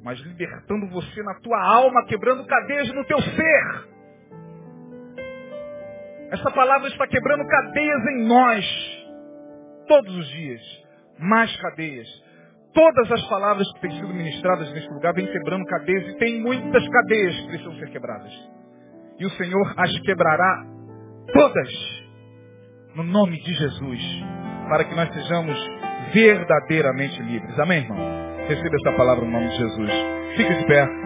Mas 0.02 0.18
libertando 0.18 0.88
você 0.88 1.22
na 1.22 1.34
tua 1.34 1.64
alma, 1.76 2.04
quebrando 2.07 2.44
cadeias 2.44 2.92
no 2.92 3.04
teu 3.04 3.20
ser. 3.22 3.88
Essa 6.32 6.50
palavra 6.50 6.88
está 6.88 7.07
quebrando 7.07 7.46
cadeias 7.46 8.04
em 8.07 8.26
nós. 8.26 8.64
Todos 9.86 10.16
os 10.16 10.28
dias. 10.28 10.61
Mais 11.20 11.57
cadeias 11.61 12.26
Todas 12.77 13.11
as 13.11 13.22
palavras 13.29 13.66
que 13.72 13.81
têm 13.81 13.91
sido 13.93 14.09
ministradas 14.09 14.70
neste 14.74 14.91
lugar 14.91 15.14
vêm 15.14 15.27
quebrando 15.27 15.64
cadeias 15.64 16.09
e 16.09 16.18
tem 16.18 16.43
muitas 16.43 16.87
cadeias 16.87 17.35
que 17.35 17.47
precisam 17.47 17.74
ser 17.77 17.89
quebradas. 17.89 18.33
E 19.18 19.24
o 19.24 19.31
Senhor 19.31 19.74
as 19.79 19.99
quebrará 20.01 20.62
todas 21.33 21.70
no 22.95 23.03
nome 23.03 23.41
de 23.41 23.55
Jesus, 23.55 24.01
para 24.68 24.85
que 24.85 24.95
nós 24.95 25.09
sejamos 25.11 25.59
verdadeiramente 26.12 27.22
livres. 27.22 27.59
Amém, 27.59 27.79
irmão? 27.79 27.99
Receba 28.47 28.77
essa 28.77 28.93
palavra 28.93 29.24
no 29.24 29.31
nome 29.31 29.49
de 29.49 29.57
Jesus. 29.57 29.91
Fique 30.37 30.55
de 30.55 30.66
pé. 30.66 31.05